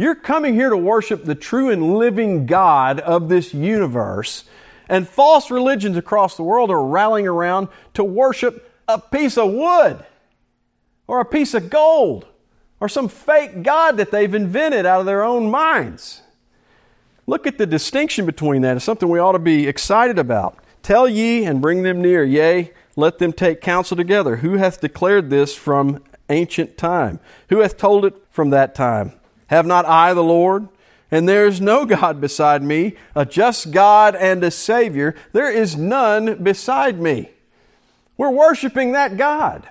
You're 0.00 0.14
coming 0.14 0.54
here 0.54 0.70
to 0.70 0.78
worship 0.78 1.26
the 1.26 1.34
true 1.34 1.68
and 1.68 1.98
living 1.98 2.46
God 2.46 3.00
of 3.00 3.28
this 3.28 3.52
universe, 3.52 4.44
and 4.88 5.06
false 5.06 5.50
religions 5.50 5.94
across 5.98 6.38
the 6.38 6.42
world 6.42 6.70
are 6.70 6.82
rallying 6.82 7.28
around 7.28 7.68
to 7.92 8.02
worship 8.02 8.72
a 8.88 8.98
piece 8.98 9.36
of 9.36 9.52
wood 9.52 10.02
or 11.06 11.20
a 11.20 11.26
piece 11.26 11.52
of 11.52 11.68
gold 11.68 12.26
or 12.80 12.88
some 12.88 13.08
fake 13.08 13.62
God 13.62 13.98
that 13.98 14.10
they've 14.10 14.34
invented 14.34 14.86
out 14.86 15.00
of 15.00 15.06
their 15.06 15.22
own 15.22 15.50
minds. 15.50 16.22
Look 17.26 17.46
at 17.46 17.58
the 17.58 17.66
distinction 17.66 18.24
between 18.24 18.62
that. 18.62 18.76
It's 18.76 18.86
something 18.86 19.10
we 19.10 19.18
ought 19.18 19.32
to 19.32 19.38
be 19.38 19.68
excited 19.68 20.18
about. 20.18 20.56
Tell 20.82 21.06
ye 21.06 21.44
and 21.44 21.60
bring 21.60 21.82
them 21.82 22.00
near, 22.00 22.24
yea, 22.24 22.72
let 22.96 23.18
them 23.18 23.34
take 23.34 23.60
counsel 23.60 23.98
together. 23.98 24.36
Who 24.36 24.54
hath 24.54 24.80
declared 24.80 25.28
this 25.28 25.54
from 25.54 26.02
ancient 26.30 26.78
time? 26.78 27.20
Who 27.50 27.58
hath 27.58 27.76
told 27.76 28.06
it 28.06 28.14
from 28.30 28.48
that 28.48 28.74
time? 28.74 29.19
Have 29.50 29.66
not 29.66 29.84
I 29.84 30.14
the 30.14 30.22
Lord? 30.22 30.68
And 31.10 31.28
there 31.28 31.46
is 31.46 31.60
no 31.60 31.84
God 31.84 32.20
beside 32.20 32.62
me, 32.62 32.94
a 33.16 33.26
just 33.26 33.72
God 33.72 34.14
and 34.14 34.42
a 34.44 34.50
Savior. 34.50 35.16
There 35.32 35.50
is 35.50 35.76
none 35.76 36.42
beside 36.42 37.00
me. 37.00 37.30
We're 38.16 38.30
worshiping 38.30 38.92
that 38.92 39.16
God. 39.16 39.68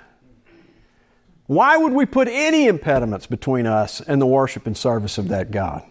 Why 1.47 1.77
would 1.77 1.93
we 1.93 2.05
put 2.05 2.27
any 2.27 2.67
impediments 2.67 3.25
between 3.25 3.65
us 3.65 4.01
and 4.01 4.21
the 4.21 4.27
worship 4.27 4.67
and 4.67 4.77
service 4.77 5.17
of 5.17 5.29
that 5.29 5.49
God? 5.49 5.83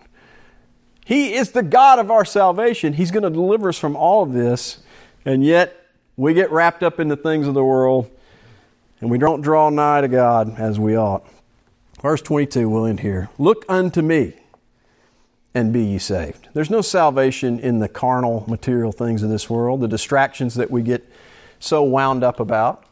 He 1.05 1.35
is 1.35 1.53
the 1.53 1.63
God 1.63 1.99
of 1.99 2.11
our 2.11 2.27
salvation. 2.27 2.93
He's 2.93 3.11
going 3.11 3.23
to 3.23 3.31
deliver 3.31 3.71
us 3.71 3.79
from 3.79 3.97
all 3.97 4.23
of 4.23 4.35
this, 4.35 4.81
and 5.25 5.43
yet 5.43 5.75
we 6.17 6.35
get 6.35 6.53
wrapped 6.53 6.83
up 6.83 7.01
in 7.01 7.09
the 7.09 7.17
things 7.17 7.49
of 7.49 7.55
the 7.55 7.65
world 7.65 8.11
and 9.01 9.11
we 9.11 9.19
don't 9.19 9.41
draw 9.41 9.71
nigh 9.71 10.01
to 10.01 10.09
God 10.09 10.59
as 10.59 10.79
we 10.79 10.97
ought. 10.97 11.25
Verse 12.01 12.23
22, 12.23 12.69
we'll 12.69 12.87
end 12.87 13.01
here. 13.01 13.29
Look 13.39 13.65
unto 13.69 14.03
me 14.03 14.35
and 15.55 15.73
be 15.73 15.83
ye 15.83 15.99
saved. 15.99 16.49
There's 16.55 16.71
no 16.71 16.81
salvation 16.81 17.59
in 17.59 17.81
the 17.81 17.89
carnal, 17.89 18.45
material 18.47 18.93
things 18.93 19.23
of 19.23 19.31
this 19.31 19.51
world, 19.51 19.81
the 19.81 19.89
distractions 19.89 20.55
that 20.55 20.71
we 20.71 20.83
get 20.83 21.11
so 21.59 21.83
wound 21.83 22.23
up 22.23 22.39
about, 22.39 22.85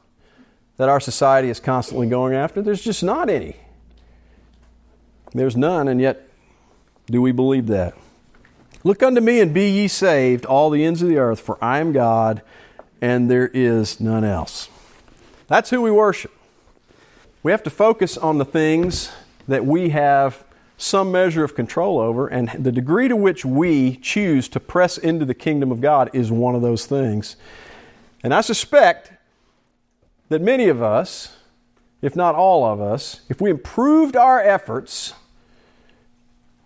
that 0.77 0.89
our 0.89 0.99
society 0.99 1.49
is 1.49 1.61
constantly 1.61 2.09
going 2.09 2.35
after. 2.35 2.61
There's 2.61 2.83
just 2.83 3.03
not 3.03 3.31
any. 3.31 3.57
There's 5.33 5.57
none, 5.57 5.87
and 5.87 6.01
yet 6.01 6.29
do 7.07 7.23
we 7.23 7.31
believe 7.31 7.69
that? 7.69 7.95
Look 8.83 9.03
unto 9.03 9.21
me 9.21 9.41
and 9.41 9.55
be 9.55 9.71
ye 9.71 9.89
saved, 9.89 10.45
all 10.45 10.71
the 10.71 10.85
ends 10.85 11.03
of 11.03 11.09
the 11.09 11.19
earth, 11.19 11.41
for 11.41 11.63
I 11.63 11.79
am 11.79 11.93
God, 11.93 12.43
and 13.01 13.31
there 13.31 13.49
is 13.49 14.01
none 14.01 14.25
else. 14.25 14.69
That's 15.47 15.71
who 15.71 15.83
we 15.83 15.91
worship. 15.91 16.36
We 17.47 17.53
have 17.53 17.63
to 17.63 17.71
focus 17.71 18.19
on 18.19 18.39
the 18.39 18.45
things 18.45 19.13
that 19.47 19.65
we 19.65 19.91
have 19.91 20.45
some 20.79 21.13
measure 21.13 21.45
of 21.45 21.55
control 21.55 22.01
over, 22.01 22.27
and 22.27 22.49
the 22.49 22.73
degree 22.73 23.07
to 23.07 23.15
which 23.15 23.45
we 23.45 23.99
choose 23.99 24.49
to 24.49 24.59
press 24.59 24.99
into 24.99 25.25
the 25.25 25.33
kingdom 25.33 25.71
of 25.71 25.81
God 25.81 26.11
is 26.13 26.33
one 26.33 26.57
of 26.57 26.63
those 26.63 26.87
things. 26.87 27.37
And 28.25 28.35
I 28.35 28.41
suspect 28.41 29.13
that 30.29 30.43
many 30.43 30.67
of 30.67 30.83
us, 30.83 31.37
if 32.03 32.17
not 32.17 32.35
all 32.35 32.65
of 32.65 32.81
us, 32.81 33.21
if 33.29 33.41
we 33.41 33.51
improved 33.51 34.17
our 34.17 34.41
efforts 34.41 35.15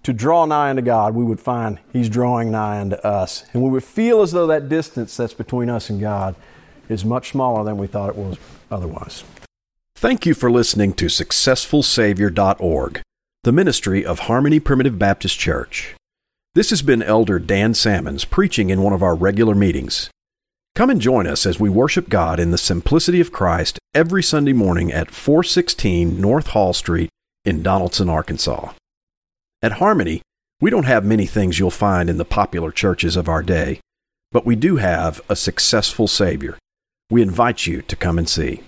to 0.03 0.15
draw 0.15 0.47
nigh 0.47 0.71
unto 0.71 0.81
God, 0.81 1.15
we 1.15 1.25
would 1.25 1.41
find 1.41 1.79
He's 1.93 2.09
drawing 2.09 2.51
nigh 2.51 2.81
unto 2.81 2.97
us. 2.97 3.45
And 3.53 3.63
we 3.63 3.69
would 3.69 3.85
feel 3.85 4.23
as 4.23 4.33
though 4.33 4.47
that 4.47 4.71
distance 4.71 5.15
that's 5.15 5.35
between 5.35 5.69
us 5.69 5.91
and 5.91 6.01
God 6.01 6.37
is 6.89 7.05
much 7.05 7.33
smaller 7.33 7.65
than 7.65 7.77
we 7.77 7.87
thought 7.87 8.09
it 8.09 8.17
was 8.17 8.39
otherwise. 8.71 9.25
Thank 10.01 10.25
you 10.25 10.33
for 10.33 10.51
listening 10.51 10.95
to 10.95 11.09
SuccessfulSavior.org 11.09 13.03
the 13.45 13.53
ministry 13.53 14.03
of 14.03 14.21
Harmony 14.21 14.59
Primitive 14.59 14.99
Baptist 14.99 15.39
Church. 15.39 15.95
This 16.55 16.71
has 16.71 16.81
been 16.81 17.03
Elder 17.03 17.39
Dan 17.39 17.75
Salmons 17.75 18.25
preaching 18.25 18.71
in 18.71 18.81
one 18.81 18.95
of 18.95 19.03
our 19.03 19.15
regular 19.15 19.55
meetings. 19.55 20.09
Come 20.75 20.89
and 20.89 21.03
join 21.03 21.27
us 21.27 21.45
as 21.45 21.61
we 21.61 21.69
worship 21.69 22.09
God 22.09 22.41
in 22.41 22.51
the 22.51 22.57
simplicity 22.57 23.21
of 23.21 23.31
Christ 23.31 23.79
every 23.95 24.23
Sunday 24.23 24.55
morning 24.55 24.91
at 24.91 25.11
416 25.11 26.19
North 26.19 26.47
Hall 26.47 26.73
Street 26.73 27.11
in 27.45 27.63
Donaldson, 27.63 28.09
Arkansas. 28.09 28.73
At 29.61 29.73
Harmony, 29.73 30.23
we 30.63 30.71
don't 30.71 30.85
have 30.85 31.05
many 31.05 31.27
things 31.27 31.59
you'll 31.59 31.71
find 31.71 32.09
in 32.09 32.17
the 32.17 32.25
popular 32.25 32.73
churches 32.73 33.17
of 33.17 33.29
our 33.29 33.43
day, 33.43 33.81
but 34.33 34.47
we 34.47 34.57
do 34.57 34.77
have 34.77 35.21
a 35.29 35.37
successful 35.37 36.09
Savior. 36.09 36.57
We 37.11 37.21
invite 37.21 37.67
you 37.67 37.83
to 37.83 37.97
come 37.97 38.17
and 38.17 38.27
see. 38.27 38.63